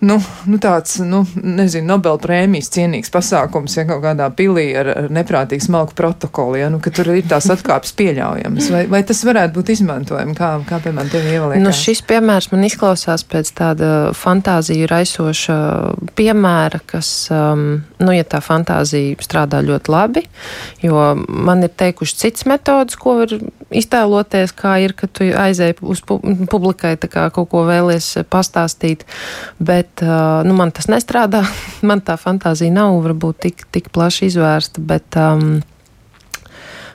nu, 0.03 0.17
nu 0.45 0.57
tāds, 0.61 0.97
nu, 1.03 1.21
nezinu, 1.35 1.87
Nobel 1.93 2.17
prēmijas 2.21 2.71
cienīgs 2.73 3.11
pasākums, 3.13 3.77
ja 3.77 3.85
kaut 3.87 4.01
kādā 4.03 4.27
pilī 4.35 4.67
ar, 4.77 4.89
ar 4.91 5.07
neprātīgu 5.13 5.63
smalku 5.63 5.95
protokolu, 5.97 6.57
ja, 6.59 6.69
nu, 6.73 6.81
ka 6.83 6.91
tur 6.95 7.13
ir 7.13 7.27
tās 7.29 7.47
atkāpes 7.53 7.95
pieļaujamas. 7.97 8.69
Vai, 8.73 8.83
vai 8.91 9.01
tas 9.07 9.21
varētu 9.27 9.55
būt 9.55 9.71
izmantojami, 9.75 10.35
kā, 10.37 10.51
kā 10.67 10.81
piemēram, 10.83 11.11
tev 11.13 11.29
ieliek? 11.31 11.63
Nu, 11.63 11.73
šis 11.75 12.03
piemērs 12.07 12.49
man 12.53 12.65
izklausās 12.67 13.25
pēc 13.29 13.51
tāda 13.57 13.91
fantāziju 14.17 14.89
raisoša 14.91 15.59
piemēra, 16.17 16.81
kas, 16.89 17.11
um, 17.33 17.65
nu, 18.01 18.15
ja 18.15 18.27
tā 18.27 18.41
fantāzija 18.43 19.19
strādā 19.23 19.61
ļoti 19.65 19.93
labi, 19.93 20.25
jo 20.83 21.11
man 21.27 21.65
ir 21.65 21.73
teikuši 21.75 22.19
cits 22.25 22.49
metodas, 22.49 22.99
ko 22.99 23.19
var 23.21 23.37
iztēloties, 23.75 24.53
kā 24.55 24.77
ir, 24.83 24.93
kad 24.97 25.11
tu 25.15 25.27
aizēji 25.29 25.77
uz 25.85 26.01
publikai, 26.05 26.95
tā 27.01 27.09
kā 27.11 27.27
kaut 27.33 27.49
ko 27.51 27.63
vēlies 27.67 28.11
pastāstīt, 28.31 29.05
bet 29.57 29.84
bet 29.85 30.01
nu, 30.45 30.55
man 30.57 30.71
tas 30.71 30.89
nestrādā. 30.89 31.43
man 31.89 32.01
tā 32.01 32.17
fantāzija 32.17 32.73
nav 32.73 32.97
varbūt 33.05 33.39
tik, 33.45 33.67
tik 33.71 33.91
plaši 33.93 34.31
izvērsta. 34.31 34.81
Bet, 34.81 35.17
um, 35.19 35.61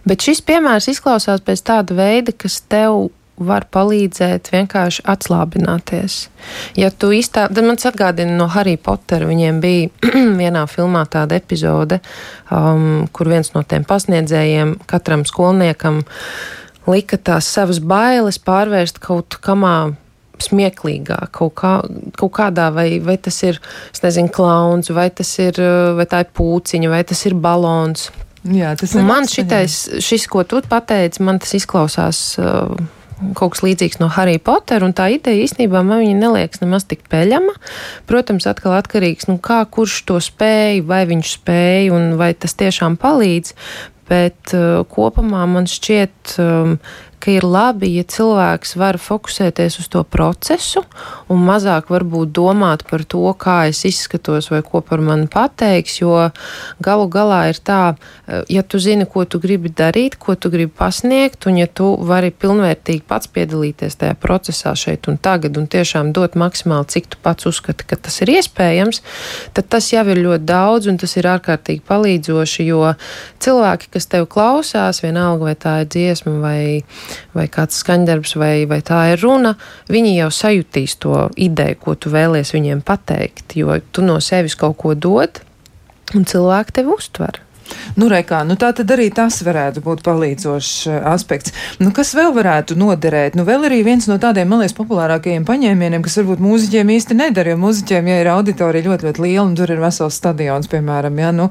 bet 0.08 0.26
šis 0.26 0.42
piemērs 0.42 0.90
izklausās 0.90 1.42
pēc 1.44 1.64
tāda 1.66 1.96
veida, 1.96 2.34
kas 2.34 2.60
tev 2.66 3.10
var 3.40 3.64
palīdzēt 3.72 4.50
vienkārši 4.52 5.00
atslābināties. 5.08 6.26
Ja 6.76 6.90
tu 6.92 7.08
iztā, 7.16 7.46
tad 7.48 7.64
man 7.64 7.78
atgādina 7.80 8.34
no 8.36 8.50
Harry 8.52 8.76
Pottera, 8.76 9.24
viņiem 9.30 9.62
bija 9.62 10.10
vienā 10.42 10.66
filmā 10.68 11.06
tāda 11.08 11.38
epizode, 11.40 12.02
um, 12.52 13.06
kur 13.12 13.32
viens 13.32 13.54
no 13.54 13.64
tiem 13.64 13.86
pasniedzējiem 13.88 14.76
katram 14.90 15.24
skolniekam 15.24 16.02
lika 16.90 17.16
tās 17.16 17.48
savas 17.48 17.80
bailes 17.80 18.36
pārvērst 18.44 19.00
kaut 19.00 19.38
kamā 19.40 19.94
smieklīgāk, 20.44 21.30
kaut, 21.36 21.54
kā, 21.60 21.74
kaut 22.18 22.34
kādā, 22.36 22.70
vai, 22.74 22.88
vai 23.04 23.16
tas 23.20 23.42
ir, 23.46 23.60
es 23.92 24.04
nezinu, 24.04 24.32
klauns, 24.34 24.92
vai 24.94 25.08
tas 25.14 25.30
ir, 25.42 25.60
vai 25.96 26.06
tā 26.10 26.24
ir 26.24 26.32
pūciņa, 26.36 26.92
vai 26.92 27.02
tas 27.08 27.24
ir 27.28 27.36
balons. 27.38 28.08
Jā, 28.48 28.72
tas 28.80 28.94
ir. 28.96 29.04
Man 29.04 29.28
šitais, 29.28 29.82
šis, 30.00 30.24
ko 30.30 30.46
tu 30.48 30.62
pateici, 30.68 31.22
man 31.26 31.42
tas 31.42 31.52
izklausās. 31.58 32.22
Uh, 32.40 32.72
kaut 33.36 33.54
kas 33.54 33.62
līdzīgs 33.64 34.00
no 34.00 34.08
Harry 34.14 34.38
Potter, 34.40 34.84
un 34.84 34.94
tā 34.96 35.10
ideja 35.12 35.44
īstenībā 35.44 35.82
man 35.84 36.02
viņa 36.02 36.16
neliekas 36.16 36.62
nemaz 36.62 36.86
tik 36.88 37.04
peļama. 37.12 37.52
Protams, 38.08 38.48
atkal 38.48 38.78
atkarīgs, 38.78 39.28
nu 39.28 39.36
kā 39.42 39.60
kurš 39.68 40.00
to 40.08 40.16
spēja, 40.24 40.80
vai 40.88 41.02
viņš 41.10 41.34
spēja, 41.36 41.92
un 41.96 42.14
vai 42.20 42.32
tas 42.32 42.56
tiešām 42.56 42.96
palīdz, 43.00 43.52
bet 44.10 44.54
uh, 44.56 44.80
kopumā 44.90 45.44
man 45.50 45.68
šķiet, 45.70 46.36
um, 46.42 46.78
ka 47.20 47.30
ir 47.34 47.44
labi, 47.44 47.92
ja 47.98 48.04
cilvēks 48.08 48.74
var 48.80 48.98
fokusēties 49.00 49.78
uz 49.82 49.88
to 49.92 50.02
procesu 50.08 50.82
un 51.30 51.42
mazāk 51.44 51.90
varbūt 51.92 52.32
domāt 52.34 52.86
par 52.88 53.04
to, 53.04 53.22
kā 53.38 53.68
es 53.70 53.82
izskatos 53.88 54.50
vai 54.52 54.62
ko 54.66 54.80
par 54.84 55.02
mani 55.04 55.28
pateiks, 55.30 56.00
jo 56.00 56.14
galu 56.82 57.08
galā 57.12 57.42
ir 57.50 57.60
tā, 57.60 57.96
eh, 58.26 58.42
ja 58.56 58.62
tu 58.62 58.80
zini, 58.80 59.06
ko 59.06 59.24
tu 59.24 59.40
gribi 59.42 59.68
darīt, 59.68 60.16
ko 60.18 60.34
tu 60.34 60.50
gribi 60.50 60.72
pasniegt, 60.72 61.46
un 61.46 61.60
ja 61.60 61.66
tu 61.66 61.92
vari 61.96 62.30
pilnvērtīgi 62.30 63.04
pats 63.06 63.28
piedalīties 63.28 64.00
tajā 64.00 64.16
procesā 64.20 64.74
šeit 64.76 65.08
un 65.08 65.18
tagad 65.18 65.58
un 65.60 65.68
tiešām 65.68 66.12
dot 66.16 66.34
maksimāli, 66.40 66.88
cik 66.88 67.12
tu 67.12 67.20
pats 67.22 67.46
uzskati, 67.46 67.84
ka 67.86 67.96
tas 67.96 68.20
ir 68.24 68.32
iespējams, 68.38 69.02
tad 69.54 69.68
tas 69.68 69.92
jau 69.92 70.06
ir 70.08 70.22
ļoti 70.24 70.48
daudz 70.48 70.88
un 70.90 70.96
tas 71.00 71.16
ir 71.16 71.28
ārkārtīgi 71.28 71.84
palīdzoši, 71.86 72.66
jo 72.70 72.94
cilvēki, 73.44 73.92
kas 73.92 74.08
tev 74.10 74.26
klausās, 74.30 75.02
vienalga 75.04 75.50
vai 75.50 75.56
tā 75.58 75.76
ir 75.84 75.90
dziesma 75.92 76.36
vai 76.40 76.60
vai 77.36 77.46
kāds 77.52 77.80
skaņdarbs, 77.82 78.36
vai, 78.40 78.54
vai 78.70 78.80
tā 78.86 79.02
ir 79.12 79.22
runa, 79.24 79.54
viņi 79.90 80.16
jau 80.18 80.30
sajutīs 80.34 80.96
to 81.02 81.28
ideju, 81.36 81.80
ko 81.84 81.96
tu 81.98 82.12
vēlies 82.12 82.54
viņiem 82.56 82.82
pateikt, 82.86 83.56
jo 83.58 83.78
tu 83.92 84.06
no 84.06 84.18
sevis 84.24 84.58
kaut 84.58 84.78
ko 84.80 84.94
dod, 84.94 85.42
un 86.14 86.26
cilvēki 86.26 86.80
tevi 86.80 86.94
uztver. 86.96 87.42
Nu, 87.98 88.08
rekā, 88.10 88.42
nu 88.46 88.56
tā 88.60 88.70
tad 88.76 88.90
arī 88.94 89.08
tas 89.14 89.40
varētu 89.46 89.82
būt 89.84 90.02
palīdzošs 90.06 90.72
uh, 90.88 90.98
aspekts. 91.10 91.54
Nu, 91.82 91.90
kas 91.94 92.12
vēl 92.16 92.32
varētu 92.36 92.76
noderēt? 92.78 93.36
Nu, 93.38 93.44
vēl 93.48 93.66
arī 93.68 93.80
viens 93.86 94.06
no 94.10 94.16
tādiem, 94.22 94.48
man 94.50 94.62
liekas, 94.62 94.76
populārākajiem 94.78 95.46
paņēmieniem, 95.48 96.04
kas 96.04 96.18
varbūt 96.20 96.42
mūziķiem 96.44 96.92
īsti 96.96 97.18
nedara, 97.18 97.54
jo 97.54 97.60
mūziķiem, 97.64 98.10
ja 98.10 98.20
ir 98.22 98.30
auditorija 98.32 98.86
ļoti, 98.86 99.08
ļoti 99.08 99.24
liela 99.24 99.46
un 99.46 99.56
tur 99.58 99.74
ir 99.74 99.82
vesels 99.82 100.18
stadions, 100.20 100.70
piemēram, 100.70 101.18
ja, 101.22 101.32
nu, 101.34 101.50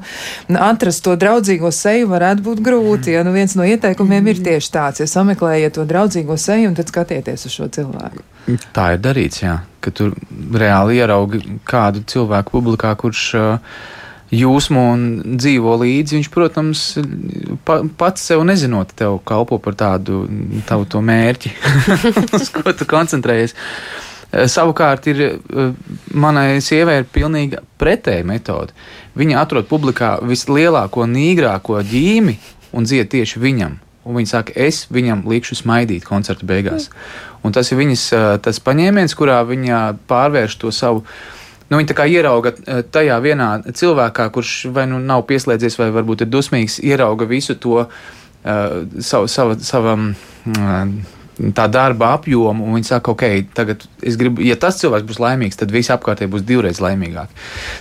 atrast 0.56 1.04
to 1.06 1.16
draudzīgo 1.20 1.72
seju 1.74 2.10
varētu 2.10 2.46
būt 2.48 2.64
grūti, 2.64 3.14
ja, 3.16 3.24
nu, 3.26 3.34
viens 3.36 3.56
no 3.58 3.66
ieteikumiem 3.68 4.32
ir 4.32 4.42
tieši 4.44 4.74
tāds, 4.74 5.04
ja 5.04 5.08
sameklējiet 5.10 5.76
to 5.76 5.86
draudzīgo 5.88 6.36
seju 6.40 6.72
un 6.72 6.76
tad 6.78 6.92
skatieties 6.92 7.46
uz 7.48 7.56
šo 7.56 7.70
cilvēku. 7.76 8.24
Tā 8.74 8.94
ir 8.96 9.02
darīts, 9.04 9.44
jā, 9.44 9.60
ka 9.84 9.92
tu 9.94 10.10
reāli 10.56 10.98
ieraugi 10.98 11.42
kādu 11.68 12.02
cilvēku 12.08 12.56
publikā, 12.56 12.94
kurš 12.98 13.24
uh, 13.38 13.80
jūsmu 14.30 14.82
un 14.92 15.06
dzīvo 15.38 15.74
līdzi, 15.80 16.18
viņš, 16.18 16.28
protams, 16.32 16.84
pa, 17.66 17.80
pats 17.98 18.28
sev 18.30 18.44
nezinot, 18.46 18.94
tev 18.98 19.18
kalpo 19.26 19.58
par 19.62 19.76
tādu 19.78 20.22
tavu 20.68 20.86
to 20.90 21.02
mērķi, 21.04 21.52
uz 22.38 22.52
ko 22.54 22.74
tu 22.76 22.86
koncentrējies. 22.90 23.56
Eh, 24.30 24.46
savukārt, 24.50 25.08
ir, 25.10 25.22
eh, 25.26 25.74
manai 26.14 26.60
sievai 26.62 27.00
ir 27.00 27.10
pilnīgi 27.10 27.58
pretēja 27.80 28.26
metode. 28.26 28.76
Viņa 29.18 29.42
atrod 29.42 29.66
publikā 29.70 30.16
vislielāko, 30.22 31.08
nīgrāko 31.10 31.82
ģīmi 31.82 32.38
un 32.72 32.86
dzied 32.86 33.10
tieši 33.10 33.42
viņam. 33.42 33.80
Un 34.06 34.16
viņa 34.16 34.30
saka, 34.30 34.54
es 34.56 34.86
viņam 34.88 35.26
likšu 35.28 35.58
smaidīt 35.58 36.06
koncerta 36.06 36.46
beigās. 36.46 36.88
Un 37.44 37.52
tas 37.52 37.68
ir 37.72 37.82
viņas 37.82 38.06
eh, 38.14 38.30
tas 38.46 38.62
paņēmiens, 38.62 39.18
kurā 39.18 39.42
viņa 39.48 39.82
pārvērš 40.08 40.58
to 40.62 40.70
savu 40.70 41.02
uh, 41.02 41.39
nu, 41.70 41.78
viņi 41.80 42.08
ierauga 42.10 42.54
eh, 42.54 42.82
tajā 42.82 43.20
vienā 43.22 43.50
cilvēkā, 43.70 44.28
kurš 44.34 44.56
vai 44.74 44.88
nu 44.90 44.98
nav 45.02 45.24
pieslēdzies, 45.30 45.78
vai 45.80 45.90
varbūt 45.94 46.26
ir 46.26 46.32
dusmīgs, 46.32 46.80
ierauga 46.82 47.28
visu 47.30 47.54
to 47.54 47.86
uh, 47.86 47.88
savu, 48.98 49.30
savu, 49.30 49.56
savam. 49.64 50.12
Uh, 50.50 51.16
tā 51.56 51.66
darba 51.72 52.12
apjomu, 52.16 52.66
un 52.66 52.76
viņi 52.76 52.88
saka, 52.90 53.14
ok, 53.14 53.24
tagad 53.56 53.84
es 54.06 54.18
gribu, 54.20 54.42
ja 54.44 54.56
tas 54.60 54.76
cilvēks 54.80 55.06
būs 55.08 55.20
laimīgs, 55.22 55.58
tad 55.60 55.72
visi 55.72 55.92
apkārtēji 55.94 56.30
būs 56.34 56.44
divreiz 56.44 56.80
laimīgāki. 56.84 57.38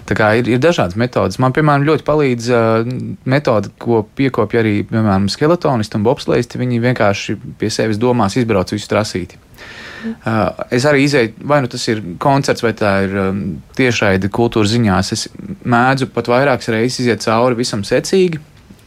Tā 0.08 0.18
kā 0.18 0.32
ir, 0.40 0.48
ir 0.54 0.62
dažādas 0.64 0.96
metodas. 1.00 1.40
Man, 1.44 1.52
piemēram, 1.56 1.84
ļoti 1.90 2.06
palīdz 2.08 2.50
uh, 2.54 2.94
metode, 3.30 3.74
ko 3.82 4.06
piekopja 4.16 4.64
arī, 4.64 4.76
piemēram, 4.88 5.28
skeletonisti 5.32 6.00
un 6.00 6.08
bobslēsti. 6.08 6.62
Viņi 6.62 6.82
vienkārši 6.88 7.38
pie 7.60 7.72
sevis 7.74 8.00
domās 8.02 8.40
izbrauc 8.40 8.72
visu 8.76 8.90
trasīti. 8.92 9.42
Uh, 10.00 10.64
es 10.72 10.86
arī 10.88 11.04
izēju, 11.06 11.34
vai 11.50 11.60
nu 11.64 11.70
tas 11.72 11.84
ir 11.92 12.02
koncerts, 12.22 12.64
vai 12.64 12.72
tā 12.78 12.94
ir 13.08 13.18
um, 13.20 13.42
tiešraide 13.78 14.32
kultūras 14.34 14.72
ziņās. 14.74 15.12
Es 15.16 15.28
mēdzu 15.68 16.10
pat 16.16 16.32
vairākas 16.32 16.72
reizes 16.74 17.04
iziet 17.04 17.26
cauri 17.26 17.60
visam 17.60 17.84
secīgi. 17.88 18.40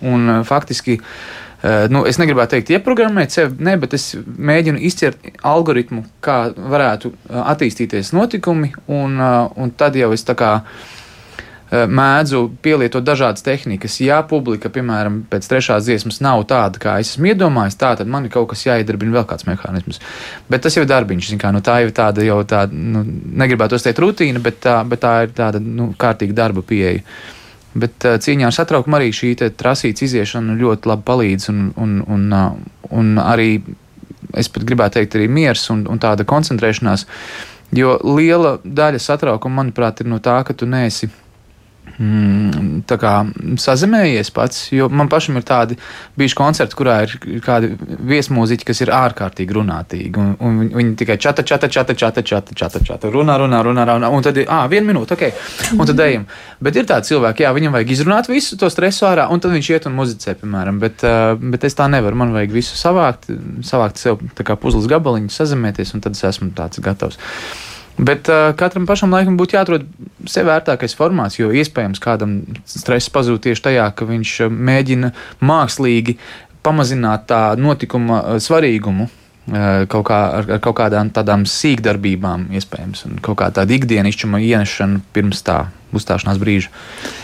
Un, 0.02 0.24
uh, 0.28 0.40
faktiski, 0.46 0.96
uh, 0.98 1.84
nu, 1.92 2.04
es 2.08 2.18
negribētu 2.20 2.56
teikt, 2.56 2.72
ieprogrammēt 2.76 3.36
sevi, 3.36 3.60
ne, 3.66 3.76
bet 3.82 3.94
es 3.98 4.12
mēģinu 4.22 4.80
izcert 4.88 5.28
algoritmu, 5.46 6.06
kā 6.24 6.38
varētu 6.56 7.12
attīstīties 7.42 8.14
notikumi, 8.16 8.72
un, 8.90 9.20
un 9.20 9.76
tad 9.78 9.98
jau 10.00 10.10
es 10.16 10.26
tā 10.26 10.38
kā 10.38 10.56
mēdzu 11.72 12.42
pielietot 12.62 13.04
dažādas 13.04 13.44
tehnikas. 13.44 13.96
Ja 14.04 14.20
publika, 14.28 14.68
piemēram, 14.72 15.22
pēc 15.30 15.48
trešās 15.48 15.86
dziesmas 15.86 16.20
nav 16.24 16.44
tāda, 16.50 16.80
kā 16.82 16.98
es 17.00 17.14
esmu 17.14 17.30
iedomājis, 17.32 17.78
tā, 17.80 17.94
tad 17.96 18.10
man 18.12 18.28
ir 18.28 18.34
kaut 18.34 18.50
kas 18.50 18.66
jāiedarbina 18.66 19.16
vēl 19.16 19.28
kāds 19.30 19.46
mehānisms. 19.48 20.02
Bet 20.52 20.66
tas 20.66 20.76
jau 20.76 20.84
ir 20.84 20.90
darbiņš, 20.90 21.30
kā, 21.40 21.52
nu, 21.54 21.62
tā 21.64 21.78
jau 21.80 21.88
ir 21.88 21.94
tāda, 21.96 22.24
jau 22.26 22.40
tāda, 22.48 22.76
nu, 22.76 23.04
negribētu 23.42 23.80
teikt 23.80 24.02
rutīna, 24.04 24.42
bet 24.44 24.60
tā, 24.66 24.82
bet 24.88 25.00
tā 25.04 25.14
ir 25.26 25.32
tāda, 25.36 25.62
nu, 25.62 25.92
kārtīga 25.98 26.36
darba 26.42 26.64
pieeja. 26.66 27.00
Bet 27.72 28.04
uh, 28.04 28.18
cīņā 28.20 28.50
ar 28.50 28.52
satraukumu 28.52 28.98
arī 28.98 29.08
šī 29.16 29.32
trasītas 29.56 30.04
iziešana 30.04 30.58
ļoti 30.60 30.90
labi 30.90 31.06
palīdz, 31.08 31.48
un, 31.54 31.62
un, 31.80 31.94
un, 32.04 32.26
uh, 32.36 32.90
un 32.92 33.16
arī 33.22 33.54
es 34.36 34.52
pat 34.52 34.68
gribētu 34.68 34.98
teikt, 34.98 35.16
arī 35.16 35.30
miers 35.32 35.64
un, 35.72 35.86
un 35.88 36.00
tāda 36.00 36.28
koncentrēšanās. 36.28 37.06
Jo 37.72 37.96
liela 38.04 38.58
daļa 38.60 39.00
satraukuma, 39.00 39.62
manuprāt, 39.62 40.04
ir 40.04 40.12
no 40.12 40.20
tā, 40.20 40.36
ka 40.44 40.52
tu 40.52 40.68
neesi 40.68 41.08
mm, 41.98 42.82
kā, 42.88 43.12
sazemējies 43.60 44.30
pats. 44.34 44.64
Man 44.92 45.10
pašam 45.12 45.38
ir 45.38 45.46
tādi 45.46 45.76
bijuši 46.18 46.38
koncerti, 46.38 46.76
kurā 46.78 46.98
ir 47.06 47.14
kādi 47.44 47.72
viesmūziķi, 48.12 48.66
kas 48.68 48.82
ir 48.84 48.92
ārkārtīgi 48.96 49.56
runātīgi. 49.56 50.12
Un, 50.16 50.34
un 50.42 50.60
viņi 50.74 50.94
tikai 51.02 51.18
čata, 51.22 51.44
čata, 51.46 51.70
čata, 51.72 51.96
čata, 51.98 52.24
čata, 52.26 52.56
čata, 52.58 52.82
čata 52.86 53.12
runā, 53.12 53.38
runā, 53.40 53.62
runā, 53.66 53.86
runā. 53.88 54.12
Un 54.12 54.26
tad 54.26 54.40
ir, 54.40 54.48
ah, 54.52 54.66
viena 54.70 54.88
minūte, 54.90 55.16
ok, 55.16 55.42
un 55.78 55.88
tad 55.88 56.04
ejam. 56.06 56.28
Bet 56.62 56.78
ir 56.78 56.88
tādi 56.90 57.12
cilvēki, 57.12 57.46
jā, 57.46 57.52
viņam 57.56 57.76
vajag 57.78 57.94
izrunāt 57.96 58.30
visu 58.30 58.58
to 58.60 58.70
stresu 58.72 59.08
ārā, 59.08 59.28
un 59.32 59.42
tad 59.42 59.54
viņš 59.54 59.72
iet 59.74 59.90
un 59.90 59.98
muzicē, 59.98 60.36
piemēram. 60.42 60.80
Bet, 60.82 61.04
bet 61.42 61.68
es 61.68 61.78
tā 61.78 61.88
nevaru. 61.92 62.18
Man 62.22 62.36
vajag 62.36 62.54
visu 62.54 62.78
savākt, 62.78 63.28
savākt 63.66 64.00
sev 64.02 64.22
puzles 64.62 64.88
gabaliņu, 64.90 65.32
sazemēties, 65.32 65.94
un 65.96 66.04
tad 66.04 66.18
es 66.18 66.24
esmu 66.32 66.52
tāds 66.56 66.82
gatavs. 66.82 67.18
Bet 67.98 68.28
uh, 68.32 68.50
katram 68.56 68.86
pašam 68.88 69.12
laikam 69.12 69.36
būtu 69.40 69.58
jāatrod 69.58 69.88
sev 70.30 70.48
vērtākais 70.48 70.96
formāts, 70.96 71.38
jo 71.40 71.50
iespējams 71.52 72.00
kādam 72.02 72.38
stress 72.68 73.12
pazūd 73.12 73.42
tieši 73.44 73.66
tajā, 73.68 73.88
ka 73.96 74.08
viņš 74.08 74.36
mēģina 74.48 75.12
mākslīgi 75.44 76.16
pamazināt 76.64 77.26
tā 77.30 77.42
notikuma 77.58 78.38
svarīgumu. 78.42 79.10
Kaut 79.90 80.04
kā, 80.06 80.18
ar, 80.38 80.46
ar 80.54 80.60
kaut 80.62 80.76
kādām 80.78 81.08
tādām 81.10 81.42
sīkdarbībām, 81.50 82.44
iespējams, 82.54 83.00
un 83.08 83.16
kaut 83.26 83.40
kā 83.40 83.48
tāda 83.50 83.74
ikdienišķuma 83.74 84.38
ienešana 84.38 85.00
pirms 85.10 85.42
tā 85.42 85.64
uzstāšanās 85.96 86.40
brīža. 86.40 86.72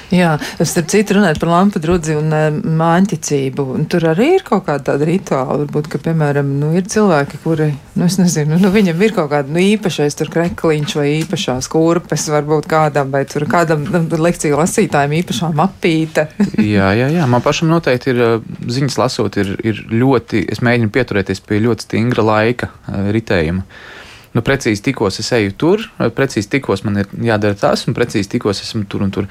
Jā, 0.09 0.39
starp 0.65 0.89
citu, 0.89 1.19
runājot 1.19 1.41
par 1.43 1.51
lampu 1.53 1.81
drudzi 1.85 2.15
un 2.17 2.33
uh, 2.33 2.47
māņticību, 2.81 3.67
tur 3.93 4.07
arī 4.15 4.31
ir 4.39 4.45
kaut 4.47 4.65
kāda 4.69 4.95
tāda 4.95 5.09
rituāla. 5.09 5.59
Varbūt, 5.67 5.91
ka, 5.93 6.01
piemēram, 6.01 6.49
nu, 6.63 6.71
ir 6.79 6.87
cilvēki, 6.89 7.41
kuri, 7.43 7.67
nu, 7.99 8.07
es 8.07 8.17
nezinu, 8.21 8.57
nu, 8.63 8.71
viņam 8.73 9.05
ir 9.05 9.15
kaut 9.17 9.29
kāda 9.35 9.53
nu, 9.53 9.61
īpašais 9.75 10.17
tur 10.17 10.33
krekliņš 10.33 10.97
vai 10.97 11.07
īpašās 11.19 11.69
kurpes, 11.73 12.25
varbūt 12.33 12.71
kādam, 12.71 13.13
vai 13.13 13.27
tur 13.29 13.45
kādam 13.51 13.85
nu, 13.85 14.03
lekciju 14.25 14.57
lasītājiem 14.63 15.19
īpašā 15.21 15.53
mapīte. 15.59 16.29
jā, 16.77 16.89
jā, 16.97 17.13
jā, 17.13 17.29
man 17.29 17.45
pašam 17.45 17.69
noteikti 17.69 18.15
ir 18.15 18.25
ziņas 18.65 19.01
lasot, 19.03 19.37
ir, 19.45 19.55
ir 19.61 19.85
ļoti, 19.93 20.47
es 20.49 20.65
mēģinu 20.65 20.93
pieturēties 20.95 21.45
pie 21.45 21.61
ļoti 21.69 21.91
stingra 21.91 22.25
laika 22.33 22.73
ritējuma 22.89 23.67
nu, 24.35 24.43
precīzi 24.45 24.85
tikos 24.89 25.21
es 25.23 25.31
eju 25.37 25.55
tur, 25.61 25.85
precīzi 26.17 26.51
tikos 26.57 26.85
man 26.87 27.03
ir 27.03 27.11
jādara 27.31 27.57
tas, 27.59 27.87
un 27.89 27.97
precīzi 27.97 28.33
tikos 28.37 28.63
esmu 28.65 28.85
tur 28.91 29.05
un 29.07 29.15
tur. 29.15 29.29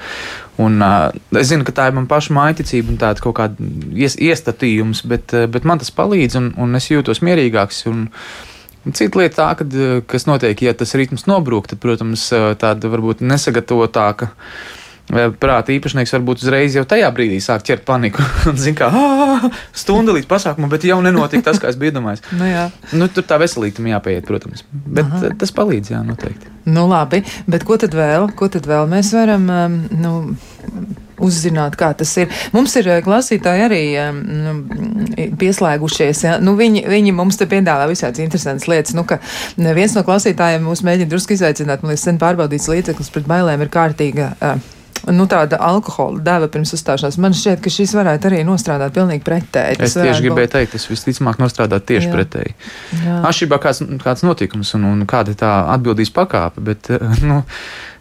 Un, 0.62 0.80
uh, 0.82 1.38
es 1.38 1.50
zinu, 1.52 1.66
ka 1.66 1.74
tā 1.76 1.88
ir 1.88 1.96
mana 1.98 2.10
paša 2.10 2.36
maiticība 2.36 2.94
un 2.94 3.00
tāda 3.00 3.24
kaut 3.24 3.38
kāda 3.38 3.70
ies, 3.94 4.18
iestatījums, 4.18 5.04
bet, 5.08 5.36
bet 5.52 5.68
man 5.68 5.82
tas 5.82 5.94
palīdz, 5.94 6.38
un, 6.40 6.52
un 6.58 6.80
es 6.80 6.90
jūtos 6.92 7.24
mierīgāks. 7.24 7.86
Un, 7.92 8.08
Cita 8.88 9.18
lieta, 9.18 9.34
tā, 9.36 9.46
kad, 9.58 9.74
kas 10.08 10.24
notiek, 10.24 10.62
ja 10.64 10.72
tas 10.72 10.94
ritms 10.96 11.26
nobrūk, 11.28 11.66
tad, 11.68 11.80
protams, 11.82 12.22
tāda 12.62 12.88
varbūt 12.88 13.20
nesagatavotāka 13.26 14.30
uh, 14.30 14.77
prāta 15.40 15.72
īpašnieks 15.74 16.12
varbūt 16.16 16.44
uzreiz 16.44 16.76
jau 16.76 16.84
tajā 16.88 17.08
brīdī 17.14 17.40
sāk 17.42 17.64
ķert 17.68 17.86
paniku. 17.88 18.24
Zina, 18.62 18.76
kā 18.78 19.50
stunda 19.72 20.14
līdz 20.16 20.28
pasākumam, 20.30 20.70
bet 20.72 20.86
jau 20.88 21.00
nenotika 21.04 21.50
tas, 21.50 21.60
kā 21.62 21.72
es 21.72 21.80
biju 21.80 21.96
domājis. 21.98 22.24
nu, 22.34 22.52
nu, 23.00 23.10
tur 23.12 23.26
tā 23.28 23.40
veselība 23.40 23.94
jāpieiet, 23.94 24.28
protams. 24.28 24.64
Bet 24.70 25.08
Aha. 25.08 25.34
tas 25.40 25.52
palīdz, 25.54 25.94
jā, 25.96 26.04
noteikti. 26.06 26.52
Nu, 26.68 26.86
labi, 26.90 27.22
bet 27.48 27.64
ko 27.64 27.78
tad 27.80 27.96
vēl? 27.96 28.30
Ko 28.36 28.50
tad 28.52 28.68
vēl 28.68 28.88
mēs 28.90 29.14
varam? 29.16 29.48
Um, 29.48 29.78
nu, 29.96 30.14
uzzināt, 31.24 31.76
kā 31.78 31.90
tas 31.98 32.12
ir. 32.20 32.30
Mums 32.54 32.74
ir 32.78 32.88
eh, 32.92 33.00
klausītāji 33.04 33.64
arī 33.66 33.82
um, 34.02 34.62
pieslēgušies. 35.40 36.24
Ja? 36.26 36.36
Nu, 36.42 36.54
viņi, 36.58 36.84
viņi 36.88 37.14
mums 37.16 37.40
te 37.40 37.48
piedāvā 37.50 37.88
visādas 37.90 38.22
interesantas 38.22 38.68
lietas. 38.70 38.96
Nu, 38.96 39.04
viens 39.76 39.96
no 39.96 40.04
klausītājiem 40.06 40.66
mūs 40.68 40.84
mēģina 40.86 41.10
drusku 41.10 41.34
izaicināt, 41.36 41.82
man 41.82 41.94
liekas, 41.94 42.06
sen 42.08 42.20
pārbaudīts 42.22 42.70
līdzeklis 42.70 43.14
pret 43.14 43.30
bailēm 43.30 43.64
ir 43.64 43.72
kārtīga. 43.74 44.32
Uh, 44.38 44.77
nu, 45.12 45.26
tāda 45.30 45.58
alkohola 45.68 46.20
deva 46.24 46.48
pirms 46.52 46.72
uzstāšanās. 46.76 47.18
Man 47.22 47.36
šķiet, 47.36 47.60
ka 47.64 47.72
šis 47.72 47.94
varētu 47.96 48.30
arī 48.30 48.40
nostrādāt 48.46 48.94
pilnīgi 48.96 49.24
pretēji. 49.26 49.80
Es 49.84 49.96
tieši 49.98 50.26
gribēju 50.26 50.52
teikt, 50.54 50.74
tas 50.76 50.88
visticamāk 50.90 51.40
nostrādāt 51.42 51.86
tieši 51.88 52.08
Jā. 52.08 52.14
pretēji. 52.14 52.56
Atšķirībā 53.18 53.60
kāds, 53.62 53.84
kāds 54.04 54.24
notikums 54.26 54.74
un, 54.78 54.88
un 54.92 55.04
kāda 55.08 55.36
tā 55.38 55.52
atbildības 55.76 56.14
pakāpe, 56.16 56.64
bet, 56.70 56.90
nu, 57.28 57.42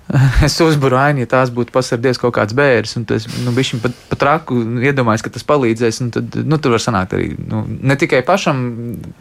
es 0.48 0.56
uzburu 0.64 0.98
ainu, 1.00 1.24
ja 1.24 1.30
tās 1.30 1.52
būtu 1.54 1.74
pasardies 1.76 2.20
kaut 2.22 2.36
kāds 2.38 2.56
bērns, 2.58 2.96
un 3.00 3.06
tas, 3.10 3.26
nu, 3.44 3.52
bišķiņ 3.56 3.82
pat, 3.84 3.96
pat 4.12 4.22
traku 4.22 4.60
iedomājas, 4.84 5.24
ka 5.26 5.32
tas 5.34 5.46
palīdzēs, 5.48 6.00
un 6.06 6.12
tad, 6.16 6.38
nu, 6.48 6.60
tur 6.62 6.76
var 6.78 6.84
sanākt 6.84 7.16
arī, 7.18 7.30
nu, 7.52 7.64
ne 7.68 7.98
tikai 8.00 8.22
pašam 8.28 8.62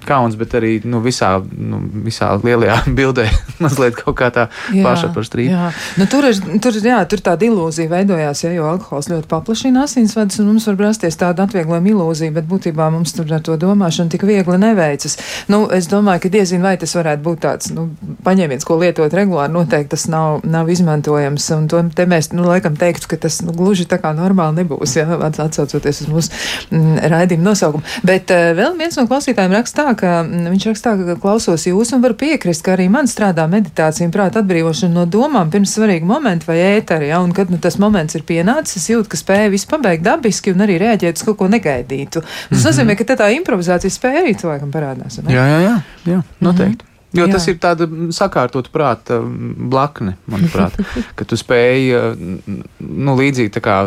kauns, 0.06 0.38
bet 0.38 0.54
arī, 0.58 0.76
nu, 0.86 1.00
visā, 1.04 1.32
nu, 1.42 1.80
visā 2.06 2.32
lielajā 2.42 2.78
bildē 2.98 3.26
mazliet 3.64 3.98
kaut 3.98 4.18
kā 4.20 4.30
tā 4.34 4.46
paša 4.70 5.10
par 5.16 5.26
strīdu. 5.26 5.56
Jā, 5.56 5.72
nu, 5.98 6.08
tur 6.10 6.28
ir, 6.30 6.38
tur, 6.62 6.78
jā, 6.78 7.00
tur 7.10 7.24
tāda 7.30 7.48
ilūzija 7.48 7.90
veidojās, 7.92 8.44
ja, 8.46 8.54
jo 8.54 8.70
alkohols 8.70 9.10
ļoti 9.10 9.30
paplašina 9.32 9.86
asinsvadus, 9.86 10.40
un 10.42 10.52
mums 10.52 10.68
var 10.70 10.78
rasties 10.86 11.18
tāda 11.18 11.48
atvieglojuma 11.48 11.92
ilūzija, 11.94 12.34
bet 12.38 12.46
būtībā 12.50 12.88
mums 12.94 13.16
tur 13.16 13.34
ar 13.34 13.42
to 13.44 13.58
domāšanu 13.60 14.14
tik 14.14 14.26
viegli 14.28 14.60
neveicas. 14.62 15.18
Nu, 15.50 15.64
es 15.74 15.90
domāju, 15.90 16.26
ka 16.26 16.34
diezin 16.38 16.62
vai 16.64 16.76
tas 16.80 16.94
varētu 16.96 17.26
būt 17.26 17.42
tāds, 17.42 17.72
nu, 17.74 17.88
paņēmiens, 18.26 18.66
ko 18.66 18.78
lietot 18.80 19.14
regulāri, 19.14 19.52
noteikti 19.54 19.94
tas 19.94 20.06
nav, 20.12 20.40
nav 20.46 20.70
izmantojams. 20.72 21.46
Un 21.56 21.68
to 21.70 21.82
te 21.96 22.06
mēs, 22.10 22.30
nu, 22.34 22.44
laikam 22.48 22.76
teiktu, 22.78 23.10
ka 23.12 23.20
tas 23.26 23.38
nu, 23.46 23.54
gluži 23.56 23.86
tā 23.88 23.98
kā 24.02 24.12
normāli 24.16 24.62
nebūs, 24.62 24.96
ja 24.98 25.06
atsaucoties 25.28 26.02
uz 26.04 26.10
mūsu 26.10 26.32
mm, 26.74 26.98
raidījumu 27.12 27.46
nosaukumu. 27.46 27.84
Bet 28.06 28.32
uh, 28.34 28.50
vēl 28.58 28.76
viens 28.80 28.98
no 28.98 29.06
klausītājiem 29.10 29.56
raksta 29.56 29.86
tā, 29.86 29.94
ka 30.00 30.14
mm, 30.24 30.48
viņš 30.54 30.68
raksta 30.70 30.94
tā, 30.94 31.10
ka 31.10 31.18
klausos 31.22 31.66
jūs 31.68 31.92
un 31.96 32.04
varu 32.04 32.18
piekrist, 32.18 32.64
ka 32.66 32.74
arī 32.76 32.88
man 32.92 33.10
strādā 33.10 33.46
meditācija 33.50 34.08
un 34.08 34.14
prāta 34.14 34.42
atbrīvošana 34.42 34.96
no 34.96 35.06
domām 35.10 35.52
pirms 35.52 35.76
svarīga 35.76 36.08
momenta 36.08 36.50
vai 36.50 36.58
ēteri, 36.76 37.10
ja, 37.12 37.20
un 37.24 37.34
kad 37.36 37.52
nu, 37.52 37.60
tas 37.62 37.78
moments 37.82 38.18
ir 38.18 38.26
pienācis, 38.26 38.80
es 38.82 38.90
jūtu, 38.92 39.10
ka 39.12 39.20
spēju 39.20 39.54
visu 39.54 39.70
pabeigt 39.70 40.04
dabiski 40.06 40.54
un 40.54 40.66
arī 40.66 40.80
reaģēt 40.82 41.20
uz 41.20 41.28
kaut 41.28 41.40
ko 41.42 41.50
negaidītu. 41.52 42.22
Tas 42.22 42.50
mm 42.50 42.56
-hmm. 42.56 42.66
nozīmē, 42.70 42.98
ka 42.98 43.16
tā 43.16 43.30
improvizācijas 43.36 44.00
spēja 44.00 44.24
arī 44.24 44.36
cilvēkam 44.40 44.74
parādās. 44.74 45.22
Jā, 45.22 45.46
jā, 45.46 45.62
jā, 45.68 45.78
jā 46.12 46.20
noteikti. 46.40 46.84
Mm 46.84 46.90
-hmm. 46.90 46.95
Jo 47.16 47.26
Jā. 47.26 47.32
tas 47.36 47.46
ir 47.48 47.56
tāda 47.62 47.88
sakārtot 48.14 48.68
prāta 48.74 49.20
blakne, 49.22 50.16
manuprāt, 50.30 50.76
ka 51.18 51.26
tu 51.28 51.38
spēj 51.40 51.88
nu, 52.16 53.16
līdzīgi 53.16 53.54
tā 53.56 53.64
kā. 53.64 53.78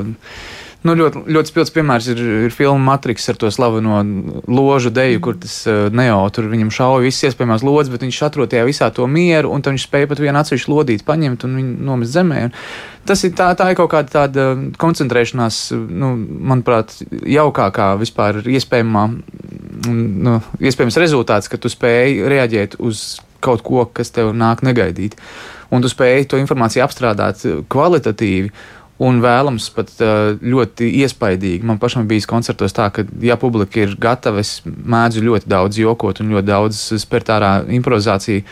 Nu, 0.79 0.93
ļoti, 0.95 1.25
ļoti 1.27 1.51
spilgts 1.51 1.73
piemērs 1.75 2.05
ir, 2.13 2.19
ir 2.47 2.53
filma 2.55 2.93
Matrix 2.93 3.25
ar 3.27 3.35
to 3.39 3.49
slaveno 3.51 3.97
ložu 4.47 4.91
deju, 4.95 5.19
kur 5.25 5.35
tas 5.35 5.57
uh, 5.67 5.89
neo 5.91 6.21
tur 6.31 6.47
viņam 6.47 6.71
šauja 6.71 7.03
visas 7.03 7.27
iespējamās 7.27 7.65
lodes, 7.67 7.91
bet 7.91 8.05
viņš 8.05 8.19
atrod 8.29 8.51
tajā 8.53 8.63
visā 8.69 8.87
to 8.95 9.07
mieru, 9.11 9.51
un 9.51 9.65
viņš 9.65 9.89
spēja 9.89 10.07
pat 10.07 10.23
vienu 10.23 10.39
atsevišķu 10.39 10.71
lodīti 10.71 11.07
paņemt 11.07 11.43
un 11.43 11.59
viņu 11.59 11.89
nomest 11.89 12.15
zemē. 12.15 12.45
Un 12.47 12.55
tas 13.11 13.25
ir 13.27 13.35
tā, 13.35 13.49
tā 13.59 13.67
ir 13.73 13.79
kaut 13.81 13.91
kāda 13.91 14.13
tāda 14.21 14.47
koncentrēšanās, 14.79 15.61
nu, 15.75 16.13
manuprāt, 16.53 16.95
jaukākā 17.27 17.91
vispār 17.99 18.39
iespējamā 18.47 19.05
nu, 19.89 20.39
iespējams 20.63 20.99
rezultāts, 21.03 21.51
ka 21.51 21.59
tu 21.59 21.71
spēj 21.71 22.21
reaģēt 22.31 22.79
uz 22.79 23.19
kaut 23.43 23.63
ko, 23.67 23.85
kas 23.91 24.11
tev 24.15 24.31
nāk 24.35 24.63
negaidīt. 24.63 25.15
Un 25.69 25.83
tu 25.83 25.91
spēj 25.91 26.25
to 26.31 26.39
informāciju 26.41 26.83
apstrādāt 26.85 27.43
kvalitatīvi. 27.71 28.51
Un 28.99 29.21
vēlams 29.23 29.69
pat 29.71 29.93
ļoti 30.43 30.89
iespaidīgi. 31.05 31.63
Man 31.63 31.77
pašam 31.79 32.07
bija 32.09 32.27
koncertos 32.27 32.75
tā, 32.75 32.89
ka, 32.91 33.05
ja 33.23 33.37
publika 33.39 33.79
ir 33.79 33.93
gatava, 34.01 34.43
es 34.43 34.57
mēdzu 34.65 35.23
ļoti 35.23 35.47
daudz 35.47 35.79
jokot 35.79 36.19
un 36.19 36.33
ļoti 36.35 36.49
daudz 36.49 36.81
spērt 36.99 37.31
ārā 37.31 37.53
improvizāciju 37.79 38.43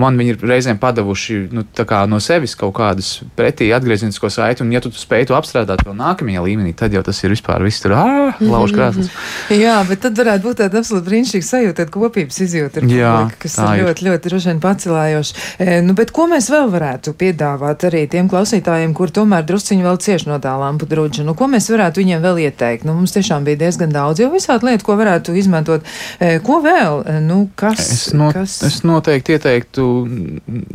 man 0.00 0.18
viņi 0.18 0.34
ir 0.34 0.44
reizēm 0.50 0.78
padavuši 0.80 1.38
nu, 1.54 1.64
no 2.08 2.20
sevis 2.22 2.54
kaut 2.58 2.74
kādus 2.78 3.22
pretī 3.38 3.70
atgriezenisko 3.74 4.30
saiti, 4.32 4.64
un 4.64 4.72
ja 4.72 4.82
tu 4.84 4.92
spēj 4.94 5.28
to 5.30 5.36
apstrādāt 5.38 5.84
vēl 5.86 5.96
nākamajā 5.98 6.44
līmenī, 6.44 6.74
tad 6.76 6.94
jau 6.94 7.02
tas 7.06 7.18
ir 7.24 7.34
vispār 7.34 7.64
viss 7.66 7.82
tur 7.82 7.94
lauž 7.94 8.74
krāsas. 8.76 9.10
Jā, 9.52 9.80
bet 9.88 10.02
tad 10.04 10.18
varētu 10.18 10.46
būt 10.46 10.60
tāda 10.62 10.82
absolūti 10.82 11.08
brīnišķīga 11.08 11.48
sajūta, 11.48 11.76
tāda 11.82 11.94
kopības 11.94 12.40
izjūta, 12.44 12.84
Jā, 12.88 13.14
publika, 13.22 13.42
kas 13.44 13.56
ir 13.58 13.64
ļoti, 13.64 13.84
ļoti, 13.88 14.06
ļoti 14.08 14.32
droši 14.32 14.50
vien 14.52 14.62
pacelājoša. 14.62 15.44
E, 15.58 15.78
nu, 15.86 15.96
bet 15.98 16.12
ko 16.14 16.28
mēs 16.30 16.50
vēl 16.52 16.70
varētu 16.72 17.14
piedāvāt 17.18 17.86
arī 17.88 18.04
tiem 18.10 18.30
klausītājiem, 18.30 18.94
kur 18.96 19.12
tomēr 19.14 19.46
drusciņi 19.48 19.86
vēl 19.86 20.00
cieši 20.04 20.30
no 20.30 20.38
tā 20.42 20.54
lampu 20.60 20.88
drudža? 20.90 21.26
Nu, 21.26 21.34
ko 21.38 21.50
mēs 21.50 21.70
varētu 21.72 22.02
viņiem 22.02 22.24
vēl 22.24 22.42
ieteikt? 22.46 22.86
Nu, 22.88 22.94
mums 22.98 23.14
tiešām 23.16 23.46
bija 23.48 23.62
diezgan 23.64 23.94
daudz 23.94 24.22
jau 24.22 24.30
visādi 24.32 24.70
lietu, 24.70 24.86
ko 24.86 24.98
varētu 25.00 25.36
izmantot. 25.38 25.86
E, 26.20 26.38
ko 26.44 26.60
vēl? 26.64 27.02
E, 27.02 27.18
nu, 27.24 27.40
kas, 27.58 27.82
es, 27.82 28.04
no, 28.16 28.30
kas... 28.34 28.60
es 28.68 28.80
noteikti 28.86 29.36
ieteiktu 29.36 29.87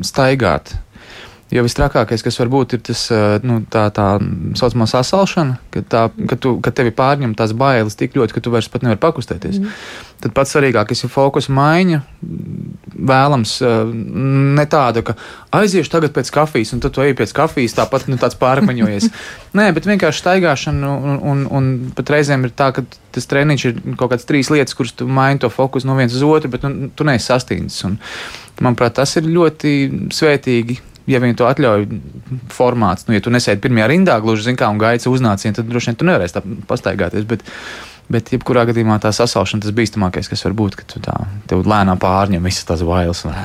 staigāt. 0.05 0.75
Jo 1.53 1.61
visstrakākais, 1.61 2.23
kas 2.25 2.39
var 2.39 2.49
būt, 2.49 2.73
ir 2.73 2.81
tas, 2.87 3.03
nu, 3.45 3.59
tā 3.69 3.83
tā 3.93 4.07
saucamā 4.57 4.87
sasalšana, 4.89 5.59
kad, 5.75 5.85
tā, 5.91 6.01
kad, 6.31 6.39
tu, 6.41 6.55
kad 6.65 6.73
tevi 6.79 6.93
pārņem 6.95 7.35
tās 7.37 7.53
bailes 7.57 7.97
tik 7.99 8.15
ļoti, 8.17 8.33
ka 8.33 8.41
tu 8.41 8.53
vairs 8.53 8.71
pat 8.73 8.85
nevari 8.85 9.01
pakustēties. 9.03 9.59
Mm. 9.61 9.75
Tad 10.23 10.33
pats 10.33 10.55
svarīgākais 10.55 11.03
ir 11.05 11.11
fokusa 11.13 11.53
maiņa. 11.53 11.99
Vēlams, 13.11 13.57
ne 14.57 14.65
tāda, 14.71 15.03
ka 15.05 15.17
aiziešu 15.59 15.91
tagad 15.93 16.15
pēc 16.15 16.31
kafijas, 16.33 16.71
un 16.73 16.81
tad 16.81 16.95
tu 16.95 17.03
ej 17.05 17.13
pēc 17.19 17.35
kafijas, 17.37 17.75
tāpat 17.77 18.07
nu, 18.09 18.17
tāds 18.21 18.39
pārpaņojies. 18.41 19.09
Nē, 19.59 19.67
bet 19.75 19.89
vienkārši 19.89 20.23
staigāšana, 20.23 20.93
un, 20.95 21.19
un, 21.33 21.43
un 21.53 21.69
pat 21.97 22.15
reizēm 22.15 22.47
ir 22.47 22.55
tā, 22.57 22.71
ka 22.73 22.85
tas 23.13 23.29
treniņš 23.29 23.67
ir 23.69 23.83
kaut 23.99 24.15
kāds 24.15 24.25
trīs 24.25 24.49
lietas, 24.49 24.73
kuras 24.79 24.95
tu 24.97 25.05
maini 25.05 25.43
to 25.43 25.51
fokusu 25.53 25.91
no 25.91 25.99
viens 25.99 26.15
uz 26.15 26.25
otru, 26.25 26.49
bet 26.55 26.65
nu, 26.65 26.89
tu 26.95 27.05
neesi 27.05 27.29
sastīnis. 27.29 27.83
Un, 27.85 27.99
manuprāt, 28.61 28.97
tas 28.99 29.15
ir 29.17 29.29
ļoti 29.29 29.73
svētīgi 30.13 30.79
ja 31.09 31.19
viņi 31.23 31.37
to 31.39 31.47
atļauj, 31.49 31.87
formāts, 32.53 33.07
nu, 33.07 33.15
ja 33.17 33.23
tu 33.23 33.33
nesēdi 33.33 33.61
pirmajā 33.63 33.89
rindā, 33.91 34.17
gluži 34.23 34.47
zini, 34.47 34.59
kā 34.59 34.69
un 34.71 34.79
gaisa 34.81 35.11
uznācienu, 35.11 35.55
tad 35.57 35.67
droši 35.67 35.91
vien 35.91 35.99
tu 35.99 36.07
nevarēsi 36.07 36.37
tā 36.37 36.43
pastaigāties. 36.69 37.27
Bet, 37.29 37.43
bet 38.13 38.31
jebkurā 38.35 38.65
gadījumā 38.69 38.99
tā 39.03 39.11
sasalšana 39.15 39.65
tas 39.65 39.75
bīstamākais, 39.75 40.31
kas 40.31 40.45
var 40.47 40.55
būt, 40.59 40.79
ka 40.79 40.87
tu 40.95 41.03
tā, 41.03 41.17
tev 41.49 41.65
lēnām 41.67 41.99
pārņem 42.01 42.47
visas 42.47 42.67
tās 42.69 42.85
vailes. 42.87 43.25
Un, 43.27 43.35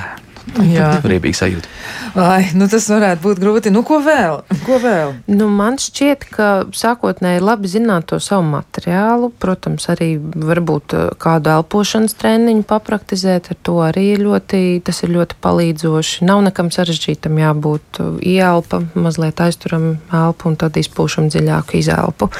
Jā, 0.68 0.90
riebīgi 1.11 1.36
sajūta. 1.36 1.70
Ai, 2.18 2.49
nu 2.59 2.66
tas 2.70 2.86
varētu 2.90 3.22
būt 3.22 3.40
grūti. 3.42 3.72
Nu, 3.74 3.82
ko 3.86 4.01
vēl? 4.03 4.40
Ko 4.64 4.78
vēl? 4.82 5.12
Nu, 5.30 5.49
man 5.53 5.78
šķiet, 5.80 6.26
ka 6.32 6.49
sākotnēji 6.74 7.42
labi 7.44 7.70
zināt 7.70 8.09
to 8.11 8.18
savu 8.22 8.46
materiālu. 8.49 9.30
Protams, 9.42 9.88
arī 9.92 10.14
varbūt 10.18 10.96
eh, 10.96 11.07
kādu 11.20 11.53
elpošanas 11.59 12.16
treniņu 12.18 12.66
papraktizēt. 12.68 13.53
Ar 13.53 13.61
to 13.66 13.78
arī 13.84 14.09
ļoti, 14.20 14.80
tas 14.86 15.03
ir 15.05 15.14
ļoti 15.14 15.38
palīdzoši. 15.44 16.26
Nav 16.28 16.42
nekam 16.49 16.72
sarežģītam 16.74 17.38
jābūt 17.42 18.03
eh, 18.03 18.12
ieelpa, 18.34 18.82
mazliet 18.99 19.42
aizturam 19.44 19.90
elpu 20.09 20.53
un 20.53 20.61
tad 20.61 20.78
izpūšam 20.80 21.30
dziļāku 21.32 21.78
izelpu. 21.82 22.30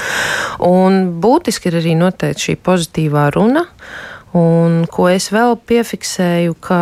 Un 0.67 1.19
būtiski 1.23 1.71
ir 1.71 1.83
arī 1.83 1.99
noteikti 1.99 2.51
šī 2.51 2.61
pozitīvā 2.67 3.29
runa. 3.37 3.69
Un 4.37 4.83
ko 4.93 5.07
es 5.09 5.31
vēl 5.33 5.55
piefiksēju, 5.69 6.53
ka 6.61 6.81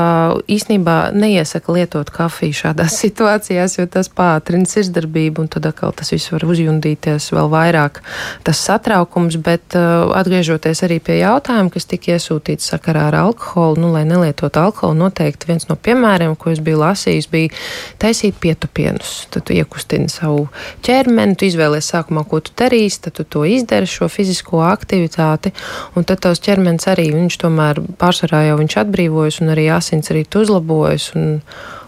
īsnībā 0.51 1.13
neiesaka 1.15 1.77
lietot 1.77 2.11
kafiju 2.11 2.57
šādās 2.59 2.97
situācijās, 3.05 3.77
jo 3.79 3.87
tas 3.91 4.11
pātrina 4.11 4.67
sirdsdarbību, 4.67 5.45
un 5.45 5.51
tad 5.53 5.69
atkal 5.71 5.95
tas 5.95 6.11
viss 6.11 6.33
var 6.35 6.43
uzjundīties 6.47 7.31
vēl 7.37 7.51
vairāk. 7.53 8.01
Tas 8.47 8.63
satraukums, 8.67 9.39
bet 9.39 9.77
uh, 9.79 10.11
atgriežoties 10.19 10.83
arī 10.87 10.99
pie 10.99 11.21
jautājuma, 11.21 11.71
kas 11.75 11.87
tika 11.87 12.17
iesūtīts 12.17 12.73
sakarā 12.73 13.07
ar 13.13 13.19
alkoholu, 13.21 13.79
nu, 13.85 13.93
lai 13.95 14.03
nelietotu 14.09 14.65
alkoholu, 14.65 14.99
noteikti 15.05 15.53
viens 15.53 15.69
no 15.71 15.79
piemēriem, 15.79 16.35
ko 16.35 16.51
es 16.51 16.63
biju 16.65 16.83
lasījis, 16.83 17.31
bija 17.31 17.55
taisīt 18.03 18.41
pietupienus. 18.43 19.15
Tad 19.31 19.47
tu 19.47 19.55
iekustini 19.55 20.11
savu 20.11 20.49
ķermeni, 20.87 21.39
tu 21.39 21.47
izvēlies 21.47 21.93
sākumā, 21.95 22.27
ko 22.27 22.43
tu 22.43 22.55
darīsi, 22.59 23.05
tad 23.07 23.21
tu 23.21 23.29
to 23.37 23.47
izdari, 23.47 23.87
šo 23.87 24.11
fizisko 24.11 24.65
aktivitāti, 24.67 25.55
un 25.95 26.07
tad 26.09 26.25
tavs 26.27 26.43
ķermenis 26.43 26.91
arī 26.91 27.09
viņš 27.15 27.36
viņš 27.37 27.43
tomēr 27.43 27.80
pārsvarā 28.01 28.47
jau 28.49 28.61
viņš 28.61 28.76
atbrīvojas 28.80 29.41
un 29.43 29.53
arī 29.53 29.68
asins 29.70 30.11
arī 30.11 30.26
uzlabojas. 30.26 31.12
Un, 31.14 31.43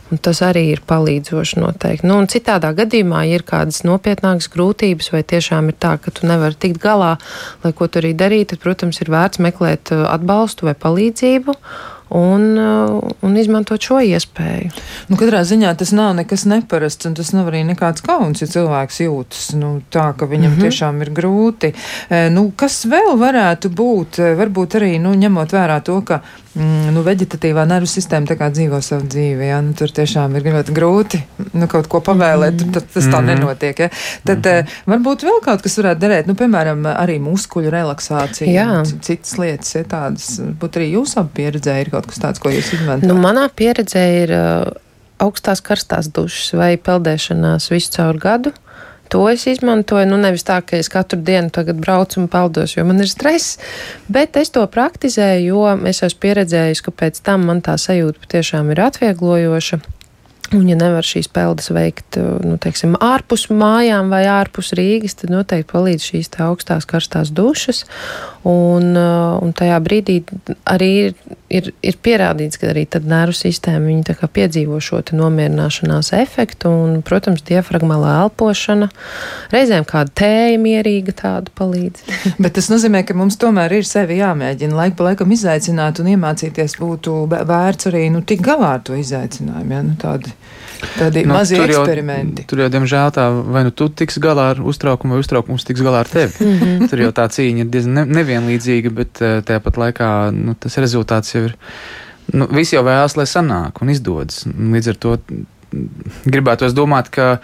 Un 0.09 0.16
tas 0.16 0.38
arī 0.40 0.70
ir 0.72 0.80
palīdzoši 0.88 1.59
noteikti. 1.61 2.07
Nu, 2.09 2.14
citādā 2.24 2.70
gadījumā, 2.72 3.26
ja 3.28 3.36
ir 3.36 3.42
kādas 3.44 3.82
nopietnākas 3.84 4.49
grūtības, 4.49 5.11
vai 5.12 5.20
tiešām 5.20 5.68
ir 5.68 5.76
tā, 5.76 5.99
ka 6.01 6.09
tu 6.09 6.24
nevari 6.24 6.57
tikt 6.57 6.80
galā, 6.80 7.18
lai 7.61 7.72
ko 7.76 7.90
tu 7.92 8.01
arī 8.01 8.14
darītu, 8.16 8.55
tad, 8.55 8.62
protams, 8.62 9.03
ir 9.05 9.12
vērts 9.12 9.36
meklēt 9.44 9.92
uh, 9.92 10.07
atbalstu 10.09 10.64
vai 10.64 10.72
palīdzību 10.80 11.59
un, 12.09 12.45
uh, 12.59 13.11
un 13.23 13.37
izmantot 13.37 13.83
šo 13.83 14.01
iespēju. 14.05 14.71
Nu, 15.09 15.19
katrā 15.21 15.43
ziņā 15.49 15.75
tas 15.79 15.93
nav 15.97 16.15
nekas 16.19 16.47
neparasts, 16.49 17.09
un 17.09 17.17
tas 17.19 17.33
nav 17.37 17.51
arī 17.51 17.65
nekāds 17.69 18.05
kauns, 18.05 18.43
ja 18.43 18.49
cilvēks 18.51 19.03
jūtas 19.05 19.51
nu, 19.59 19.79
tā, 19.93 20.11
ka 20.17 20.27
viņam 20.27 20.53
mm 20.53 20.57
-hmm. 20.57 20.69
tiešām 20.69 21.03
ir 21.03 21.13
grūti. 21.13 21.73
E, 22.09 22.29
nu, 22.31 22.51
kas 22.57 22.85
vēl 22.87 23.17
varētu 23.19 23.69
būt? 23.69 24.19
E, 24.19 24.35
varbūt 24.41 24.79
arī 24.81 24.99
nu, 25.01 25.15
ņemot 25.15 25.53
vērā 25.53 25.81
to, 25.83 26.01
ka 26.03 26.23
mm, 26.55 26.88
nu, 26.94 27.03
veģetatīvā 27.07 27.64
nervu 27.68 27.88
sistēma 27.90 28.28
tā 28.30 28.36
kā 28.40 28.49
dzīvo 28.55 28.80
savu 28.84 29.07
dzīvi. 29.11 29.49
Ja? 29.51 29.61
Nu, 29.64 29.74
tur 29.78 29.92
tiešām 29.94 30.36
ir 30.38 30.49
ļoti 30.49 30.74
grūti 30.76 31.20
nu, 31.53 31.68
kaut 31.70 31.88
ko 31.92 32.01
pavēlēt, 32.05 32.62
mm. 32.64 32.74
tad 32.76 32.88
tas 32.94 33.09
tā 33.09 33.20
Mhm. 33.20 33.28
nenotiek. 33.32 33.84
Ja? 33.86 33.90
Tad 34.28 34.46
mm. 34.46 34.74
varbūt 34.94 35.26
vēl 35.28 35.40
kaut 35.44 35.62
kas 35.66 35.78
varētu 35.80 36.05
derēt, 36.07 36.30
nu, 36.30 36.34
piemēram, 36.38 36.84
arī 36.94 37.18
muskuļu 37.22 37.72
relaksācija, 37.74 38.49
Jā. 38.53 38.82
citas 39.05 39.36
lietas, 39.38 39.74
ja 39.74 39.84
tādas, 39.88 40.38
būtu 40.40 40.82
arī 40.82 40.92
jūs 40.96 41.16
abi 41.20 41.42
pieredzēju, 41.42 41.86
ir 41.86 41.90
kaut 41.94 42.07
kas 42.11 42.22
tāds, 42.22 42.42
ko 42.42 42.53
jūs 42.53 42.72
izmantojat. 42.78 43.09
Nu, 43.11 43.18
manā 43.20 43.49
pieredzē 43.51 44.05
ir 44.22 44.34
uh, 44.36 44.70
augstās 45.22 45.61
karstās 45.64 46.09
dušas 46.14 46.55
vai 46.59 46.76
peldēšanās 46.76 47.70
visu 47.72 47.92
caur 47.99 48.18
gadu. 48.22 48.55
To 49.09 49.25
es 49.31 49.47
izmantoju. 49.49 50.07
Nu, 50.11 50.19
nevis 50.21 50.45
tā, 50.45 50.61
ka 50.65 50.77
es 50.77 50.91
katru 50.93 51.21
dienu 51.25 51.53
tagad 51.55 51.81
braucu 51.81 52.21
un 52.21 52.29
peldos, 52.33 52.77
jo 52.77 52.85
man 52.89 53.01
ir 53.01 53.11
stress, 53.11 53.57
bet 54.09 54.37
es 54.37 54.53
to 54.55 54.65
praktizēju, 54.69 55.47
jo 55.53 55.63
es 55.89 56.03
esmu 56.05 56.25
pieredzējis, 56.27 56.85
ka 56.85 56.95
pēc 57.05 57.23
tam 57.25 57.49
man 57.49 57.65
tā 57.65 57.79
sajūta 57.81 58.27
patiešām 58.27 58.75
ir 58.75 58.85
atvieglojoša. 58.89 59.81
Un, 60.57 60.64
ja 60.64 60.78
nevar 60.80 61.05
šīs 61.05 61.28
peldas 61.28 61.68
veikt 61.76 62.16
nu, 62.16 62.55
teiksim, 62.62 62.94
ārpus 63.05 63.51
mājām 63.53 64.09
vai 64.09 64.22
ārpus 64.32 64.72
Rīgas, 64.78 65.18
tad 65.20 65.32
noteikti 65.34 65.68
palīdz 65.74 66.07
šīs 66.09 66.32
tā 66.32 66.46
augstās 66.46 66.88
karstās 66.88 67.28
dušas. 67.36 67.82
Un, 68.49 68.94
uh, 68.96 69.36
un 69.44 69.53
tajā 69.53 69.76
brīdī 69.84 70.22
arī 70.72 70.88
ir, 71.03 71.18
ir, 71.53 71.68
ir 71.84 71.99
pierādīts, 72.01 72.57
ka 72.57 72.70
arī 72.70 72.86
nervu 73.05 73.36
sistēma 73.36 73.92
piedzīvo 74.32 74.80
šo 74.80 75.03
nomierināšanās 75.12 76.14
efektu. 76.16 76.72
Un, 76.72 76.96
protams, 77.05 77.44
diafragmālā 77.44 78.14
elpošana, 78.22 78.88
reizēm 79.53 79.84
kāda 79.88 80.16
tēja 80.22 80.57
mierīga 80.64 81.12
tāda 81.12 81.53
palīdz. 81.61 82.09
Bet 82.42 82.57
tas 82.57 82.72
nozīmē, 82.72 83.05
ka 83.05 83.16
mums 83.18 83.36
tomēr 83.36 83.76
ir 83.82 83.88
sevi 83.88 84.22
jāmēģina 84.22 84.80
laiku 84.80 85.03
pa 85.03 85.11
laikam 85.11 85.36
izaicināt 85.36 86.01
un 86.01 86.14
iemācīties 86.16 86.78
būtu 86.80 87.20
vērts 87.28 87.92
arī 87.92 88.09
nu, 88.16 88.24
tik 88.24 88.40
galā 88.49 88.78
ar 88.78 88.84
to 88.88 88.96
izaicinājumu. 88.96 89.76
Ja? 89.76 89.84
Nu, 89.84 89.99
tādi 90.01 90.38
tādi 90.99 91.24
nu, 91.26 91.34
mazi 91.34 91.57
tur 91.59 91.66
jau- 91.72 91.82
eksperimenti. 91.84 92.45
Tur 92.47 92.59
jau, 92.62 92.68
diemžēl, 92.70 93.11
tā 93.16 93.24
vai 93.53 93.64
nu 93.66 93.70
tu 93.74 93.89
tiks 93.89 94.18
galā 94.22 94.51
ar 94.55 94.61
uztraukumu, 94.62 95.14
vai 95.16 95.20
uztraukums 95.24 95.64
tiks 95.66 95.80
galā 95.82 96.01
ar 96.05 96.09
tevi. 96.09 96.32
Mm 96.41 96.59
-hmm. 96.59 96.89
Tur 96.91 96.99
jau 97.01 97.11
tā 97.12 97.26
cīņa 97.28 97.59
ir 97.64 97.70
diezgan 97.72 97.95
ne, 97.95 98.05
nevienlīdzīga, 98.22 98.91
bet 98.91 99.22
eh, 99.22 99.41
tāpat 99.43 99.76
laikā 99.84 100.30
nu, 100.32 100.55
tas 100.55 100.76
rezultāts 100.78 101.34
jau 101.34 101.45
ir. 101.45 101.57
Nu, 102.32 102.47
visi 102.47 102.76
jau 102.76 102.84
vēlas, 102.84 103.16
lai 103.16 103.24
sanāk 103.26 103.80
un 103.82 103.89
izdodas. 103.91 104.45
Līdz 104.47 104.89
ar 104.89 104.95
to 104.97 105.18
mm, 105.18 105.45
gribētos 106.26 106.72
domāt, 106.74 107.09
ka 107.11 107.39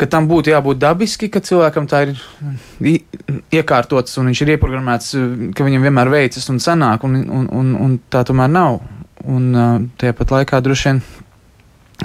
ka 0.00 0.06
tam 0.06 0.28
būtu 0.28 0.48
jābūt 0.50 0.78
dabiski, 0.78 1.28
ka 1.28 1.40
cilvēkam 1.40 1.86
tā 1.86 2.02
ir 2.08 2.16
i- 2.80 3.04
iekārtots 3.52 4.16
un 4.18 4.26
viņš 4.30 4.40
ir 4.42 4.48
ieprogrammēts, 4.56 5.14
uh, 5.14 5.52
ka 5.54 5.64
viņam 5.64 5.82
vienmēr 5.82 6.08
veicas 6.08 6.48
un 6.48 6.56
sanāk, 6.58 7.04
un, 7.04 7.16
un, 7.30 7.48
un, 7.52 7.74
un 7.76 7.98
tā 8.10 8.24
tomēr 8.24 8.48
nav. 8.48 8.80
Un 9.24 9.54
uh, 9.54 9.80
tāpat 10.00 10.30
laikā 10.30 10.60
droši 10.62 10.88
vien. 10.88 11.02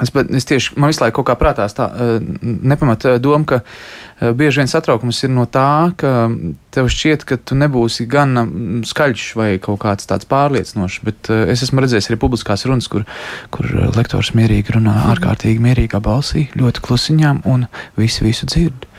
Es, 0.04 0.12
es 0.12 0.48
tieši 0.50 0.76
man 0.76 0.92
visu 0.92 1.04
laiku 1.04 1.22
kaut 1.22 1.30
kā 1.30 1.36
prātā 1.40 1.68
tā 1.72 1.88
uh, 1.88 2.18
nepamata 2.44 3.16
doma, 3.22 3.46
ka 3.48 3.60
uh, 3.62 4.34
bieži 4.36 4.62
vien 4.62 4.72
satraukums 4.72 5.22
ir 5.24 5.32
no 5.32 5.46
tā, 5.48 5.94
ka 6.00 6.28
tev 6.76 6.90
šķiet, 6.92 7.24
ka 7.28 7.38
tu 7.40 7.56
nebūsi 7.60 8.08
gan 8.12 8.36
mm, 8.42 8.82
skaļš 8.90 9.28
vai 9.40 9.50
kaut 9.64 9.80
kāds 9.86 10.10
tāds 10.10 10.28
pārliecinošs, 10.32 11.02
bet 11.08 11.32
es 11.32 11.64
esmu 11.64 11.86
redzējis 11.86 12.12
arī 12.12 12.20
publiskās 12.22 12.68
runas, 12.68 12.90
kur, 12.92 13.08
kur 13.56 13.72
lektors 13.96 14.34
mierīgi 14.36 14.76
runā 14.76 14.98
ārkārtīgi 15.14 15.64
mierīgā 15.64 16.04
balsī, 16.04 16.50
ļoti 16.60 16.84
klusiņām, 16.86 17.46
un 17.48 17.70
visi 18.00 18.28
visu 18.28 18.50
dzird. 18.52 18.90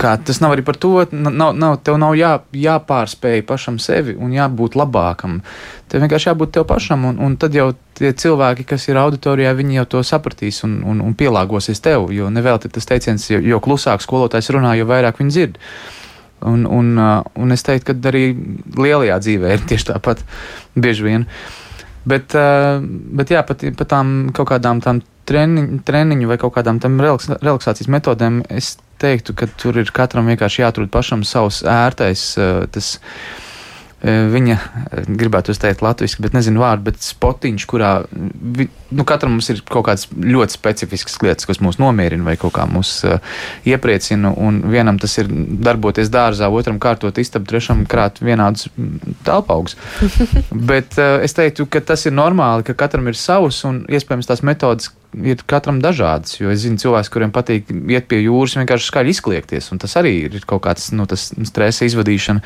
Kā, 0.00 0.14
tas 0.24 0.38
nav 0.40 0.54
arī 0.54 0.62
par 0.64 0.76
to, 0.80 0.92
nav, 1.12 1.52
nav, 1.52 1.74
tev 1.84 1.98
nav 2.00 2.14
jā, 2.16 2.30
jāpārspēj 2.56 3.42
pašam 3.48 3.78
sevi 3.82 4.14
un 4.16 4.32
jābūt 4.32 4.76
labākam. 4.78 5.40
Tev 5.90 6.04
vienkārši 6.04 6.30
jābūt 6.30 6.54
tev 6.56 6.64
pašam, 6.70 7.04
un, 7.10 7.18
un 7.20 7.34
tad 7.40 7.56
jau 7.56 7.72
tie 7.98 8.14
cilvēki, 8.16 8.64
kas 8.70 8.86
ir 8.88 9.00
auditorijā, 9.02 9.52
viņi 9.58 9.80
jau 9.80 9.86
to 9.96 10.04
sapratīs 10.06 10.62
un, 10.64 10.78
un, 10.88 11.02
un 11.04 11.16
pielāgosies 11.18 11.82
tev. 11.84 12.08
Jo 12.14 12.30
nevelti 12.32 12.70
tas 12.72 12.88
teiciens, 12.88 13.26
jo, 13.34 13.40
jo 13.42 13.60
klusāk 13.64 14.04
skolotājs 14.04 14.48
runā, 14.54 14.72
jo 14.78 14.88
vairāk 14.88 15.20
viņi 15.20 15.34
dzird. 15.34 15.58
Un, 16.48 16.64
un, 16.66 16.94
uh, 16.98 17.20
un 17.38 17.54
es 17.54 17.62
teiktu, 17.66 17.92
ka 17.92 18.12
arī 18.12 18.24
lielajā 18.78 19.18
dzīvē 19.22 19.56
ir 19.56 19.66
tieši 19.68 19.92
tāpat 19.92 20.24
bieži 20.74 21.04
vien. 21.06 21.26
Bet, 22.08 22.32
uh, 22.38 22.80
bet 22.82 23.30
jā, 23.34 23.44
pat, 23.46 23.66
pat 23.78 23.92
tām 23.92 24.32
kaut 24.34 24.48
kādām 24.54 24.80
tām 24.82 25.04
treniņu, 25.28 25.82
treniņu 25.86 26.30
vai 26.30 26.38
kaut 26.40 26.56
kādām 26.56 26.80
tam 26.82 26.96
relaks, 27.02 27.30
relaksācijas 27.42 27.90
metodēm, 27.92 28.42
es 28.50 28.74
teiktu, 29.02 29.36
ka 29.36 29.48
tur 29.58 29.78
ir 29.82 29.90
katram 29.94 30.28
vienkārši 30.30 30.64
jāatrod 30.64 30.92
pašam 30.92 31.24
savs 31.26 31.62
ērtais, 31.68 32.22
uh, 32.38 32.62
tas 32.72 32.94
uh, 32.96 34.28
viņa, 34.32 34.56
uh, 34.58 35.08
gribētu 35.18 35.54
teikt 35.58 35.82
latviešu, 35.84 36.22
bet 36.24 36.36
nezinu 36.36 36.62
vārdu, 36.62 36.86
bet 36.90 37.02
spotiņš, 37.02 37.66
kurā 37.70 37.90
vi, 38.10 38.68
nu, 38.94 39.06
katram 39.08 39.36
mums 39.36 39.50
ir 39.52 39.60
kaut 39.68 39.86
kādas 39.88 40.08
ļoti 40.12 40.56
specifiskas 40.56 41.18
lietas, 41.24 41.48
kas 41.50 41.62
mūs 41.64 41.80
nomierina 41.82 42.26
vai 42.26 42.36
kaut 42.40 42.54
kā 42.56 42.66
mūs 42.70 42.94
uh, 43.08 43.18
iepriecina. 43.68 44.32
Un 44.32 44.62
vienam 44.72 44.98
tas 45.02 45.18
ir 45.22 45.30
darboties 45.66 46.10
dārzā, 46.12 46.50
otram 46.50 46.80
kārtot 46.82 47.18
istabu, 47.22 47.50
trešam 47.50 47.84
krāt 47.90 48.22
vienādus 48.22 48.70
telpaugus. 49.26 49.78
Bet 50.72 50.98
uh, 50.98 51.20
es 51.26 51.38
teiktu, 51.38 51.68
ka 51.70 51.84
tas 51.92 52.06
ir 52.08 52.16
normāli, 52.16 52.66
ka 52.70 52.78
katram 52.86 53.10
ir 53.10 53.18
savs 53.18 53.62
un 53.68 53.84
iespējams 53.90 54.30
tās 54.30 54.46
metodas 54.46 54.90
ir 55.12 55.42
katram 55.48 55.80
dažādas. 55.82 56.38
Jo 56.40 56.50
es 56.52 56.62
zinu 56.64 56.80
cilvēkus, 56.80 57.10
kuriem 57.12 57.32
patīk 57.34 57.68
iet 57.92 58.06
pie 58.10 58.22
jūras, 58.22 58.56
vienkārši 58.60 58.88
skaļi 58.88 59.12
izkliegties. 59.12 59.68
Un 59.74 59.80
tas 59.82 59.94
arī 60.00 60.12
ir 60.26 60.38
kaut 60.48 60.62
kāds 60.64 60.88
nu, 60.96 61.06
stresa 61.12 61.86
izvadīšana. 61.88 62.42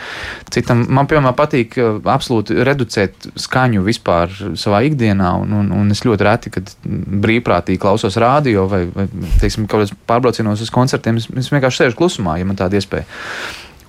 Citam 0.55 0.85
man, 0.91 1.09
piemēram, 1.11 1.37
patīk 1.39 1.79
uh, 1.79 1.99
absolūti 2.12 2.59
reducēt 2.67 3.31
skaņu 3.47 3.85
vispār 3.87 4.35
savā 4.59 4.83
ikdienā. 4.89 5.33
Un, 5.45 5.55
un, 5.61 5.73
un 5.77 5.95
es 5.95 6.03
ļoti 6.07 6.27
reti, 6.27 6.55
kad 6.59 6.75
brīvprātīgi 6.85 7.83
klausos 7.83 8.19
rādio 8.23 8.67
vai, 8.71 8.85
vai 8.95 9.07
teiksim, 9.41 9.69
kaut 9.71 9.85
kādos 9.85 9.95
pārbraucienos 10.11 10.64
uz 10.67 10.73
koncertiem, 10.75 11.23
es, 11.23 11.31
es 11.39 11.53
vienkārši 11.55 11.85
sēžu 11.85 12.01
klusumā, 12.01 12.39
ja 12.41 12.49
man 12.49 12.59
tāda 12.59 12.81
iespēja. 12.81 13.07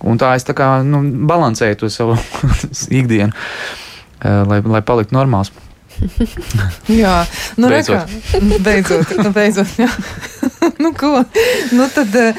Un 0.06 0.20
tā 0.22 0.36
es 0.38 0.46
tā 0.46 0.54
kā 0.58 0.76
nu, 0.86 1.02
balansēju 1.30 1.82
to 1.82 1.90
savu 1.90 2.18
ikdienu, 3.02 3.34
uh, 3.34 4.44
lai, 4.46 4.62
lai 4.62 4.86
paliktu 4.86 5.18
normāls. 5.18 5.54
Jā, 7.02 7.26
nu, 7.58 7.70
Beidzot. 7.72 8.12
Rekā, 8.34 8.60
beidzot, 8.64 9.14
nu, 9.22 9.32
beidzot, 9.36 9.78
jā. 9.80 9.90
nu, 10.84 10.94
ko? 10.98 11.24
Nu, 11.72 11.88
tad 11.94 12.16
eh, 12.16 12.36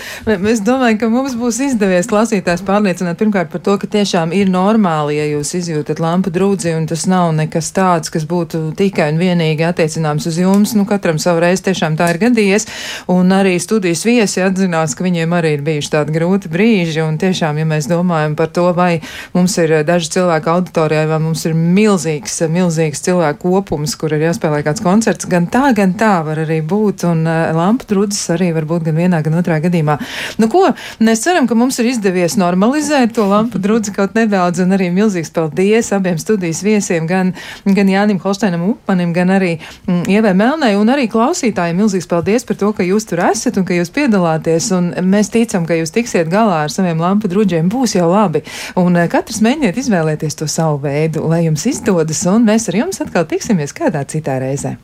es 0.51 0.63
domāju, 0.65 0.99
ka 1.01 1.09
mums 1.13 1.35
būs 1.39 1.61
izdevies 1.69 2.09
klausītājs 2.11 2.63
pārliecināt 2.67 3.19
pirmkārt 3.21 3.51
par 3.53 3.63
to, 3.65 3.77
ka 3.81 3.91
tiešām 3.91 4.33
ir 4.37 4.51
normāli, 4.53 5.19
ja 5.19 5.27
jūs 5.29 5.55
izjūtat 5.59 6.01
lampu 6.03 6.33
drūdzi, 6.35 6.75
un 6.79 6.89
tas 6.91 7.07
nav 7.11 7.31
nekas 7.37 7.71
tāds, 7.77 8.13
kas 8.15 8.27
būtu 8.29 8.73
tikai 8.79 9.11
un 9.13 9.21
vienīgi 9.21 9.67
attiecināms 9.67 10.29
uz 10.31 10.39
jums. 10.41 10.75
Nu, 10.79 10.87
katram 10.89 11.21
savu 11.23 11.43
reizi 11.45 11.69
tiešām 11.69 11.99
tā 11.99 12.11
ir 12.15 12.21
gadījies, 12.23 12.69
un 13.13 13.35
arī 13.35 13.57
studijas 13.63 14.05
viesi 14.07 14.43
atzinās, 14.45 14.97
ka 14.99 15.07
viņiem 15.07 15.35
arī 15.39 15.57
ir 15.59 15.67
bijuši 15.67 15.95
tādi 15.97 16.17
grūti 16.17 16.53
brīži, 16.53 17.03
un 17.05 17.19
tiešām, 17.21 17.61
ja 17.61 17.69
mēs 17.69 17.91
domājam 17.91 18.37
par 18.39 18.53
to, 18.55 18.69
vai 18.77 19.01
mums 19.37 19.59
ir 19.63 19.81
eh, 19.81 19.87
daži 19.87 20.15
cilvēki 20.19 20.53
auditorijā, 20.55 21.07
vai 21.11 21.21
mums 21.27 21.45
ir 21.49 21.59
milzīgs, 21.59 22.41
milzīgs 22.49 23.05
cilvēku 23.07 23.48
kopums, 23.49 23.95
kur 23.99 24.13
ir 24.15 24.23
jāspēlē 24.27 24.61
kāds 24.67 24.83
koncerts, 24.85 25.27
gan 25.31 25.49
tā, 25.51 25.71
gan 25.77 25.95
tā 25.99 26.19
var 26.27 26.43
arī 26.45 26.61
būt, 26.65 27.05
un 27.09 27.25
uh, 27.27 27.49
lampu 27.57 27.89
drudzes 27.89 28.29
arī 28.35 28.51
var 28.57 28.67
būt 28.69 28.87
gan 28.89 28.99
vienā, 28.99 29.21
gan 29.25 29.39
otrā 29.41 29.59
gadījumā. 29.65 29.99
Nu 30.41 30.49
ko, 30.53 30.67
mēs 31.05 31.25
ceram, 31.25 31.49
ka 31.49 31.57
mums 31.59 31.79
ir 31.81 31.91
izdevies 31.93 32.37
normalizēt 32.41 33.15
to 33.17 33.27
lampu 33.29 33.61
drudzi 33.63 33.95
kaut 33.97 34.17
nedaudz, 34.19 34.63
un 34.65 34.77
arī 34.77 34.91
milzīgs 34.95 35.33
paldies 35.35 35.91
abiem 35.97 36.19
studijas 36.21 36.63
viesiem, 36.67 37.09
gan, 37.09 37.33
gan 37.65 37.93
Jānim 37.93 38.21
Holsteinam 38.23 38.67
Upmanim, 38.71 39.15
gan 39.17 39.33
arī 39.35 39.55
mm, 39.59 40.05
Ievai 40.13 40.35
Melnai, 40.39 40.75
un 40.79 40.93
arī 40.93 41.09
klausītājiem 41.11 41.83
milzīgs 41.83 42.09
paldies 42.11 42.47
par 42.49 42.59
to, 42.61 42.73
ka 42.77 42.87
jūs 42.87 43.09
tur 43.09 43.25
esat 43.29 43.59
un 43.61 43.67
ka 43.69 43.77
jūs 43.77 43.93
piedalāties, 43.95 44.71
un 44.77 44.93
mēs 45.09 45.33
ticam, 45.35 45.67
ka 45.69 45.79
jūs 45.79 45.95
tiksiet 45.95 46.31
galā 46.33 46.65
ar 46.67 46.75
saviem 46.75 47.01
lampu 47.03 47.31
druģiem, 47.31 47.71
būs 47.73 47.97
jau 47.99 48.11
labi, 48.13 48.45
un 48.79 48.97
uh, 48.97 49.09
katrs 49.11 49.43
mēģiniet 49.45 49.81
izvēlēties 49.83 50.39
to 50.39 50.49
savu 50.51 50.81
veidu, 50.85 51.25
lai 51.31 51.45
jums 51.47 51.67
izdodas, 51.71 52.25
un 52.31 52.47
mēs 52.49 52.69
ar 52.71 52.81
jums 52.83 53.03
atkal 53.05 53.27
tiksimies 53.39 53.75
kādā 53.77 54.03
citā 54.11 54.41
reizē. 54.43 54.75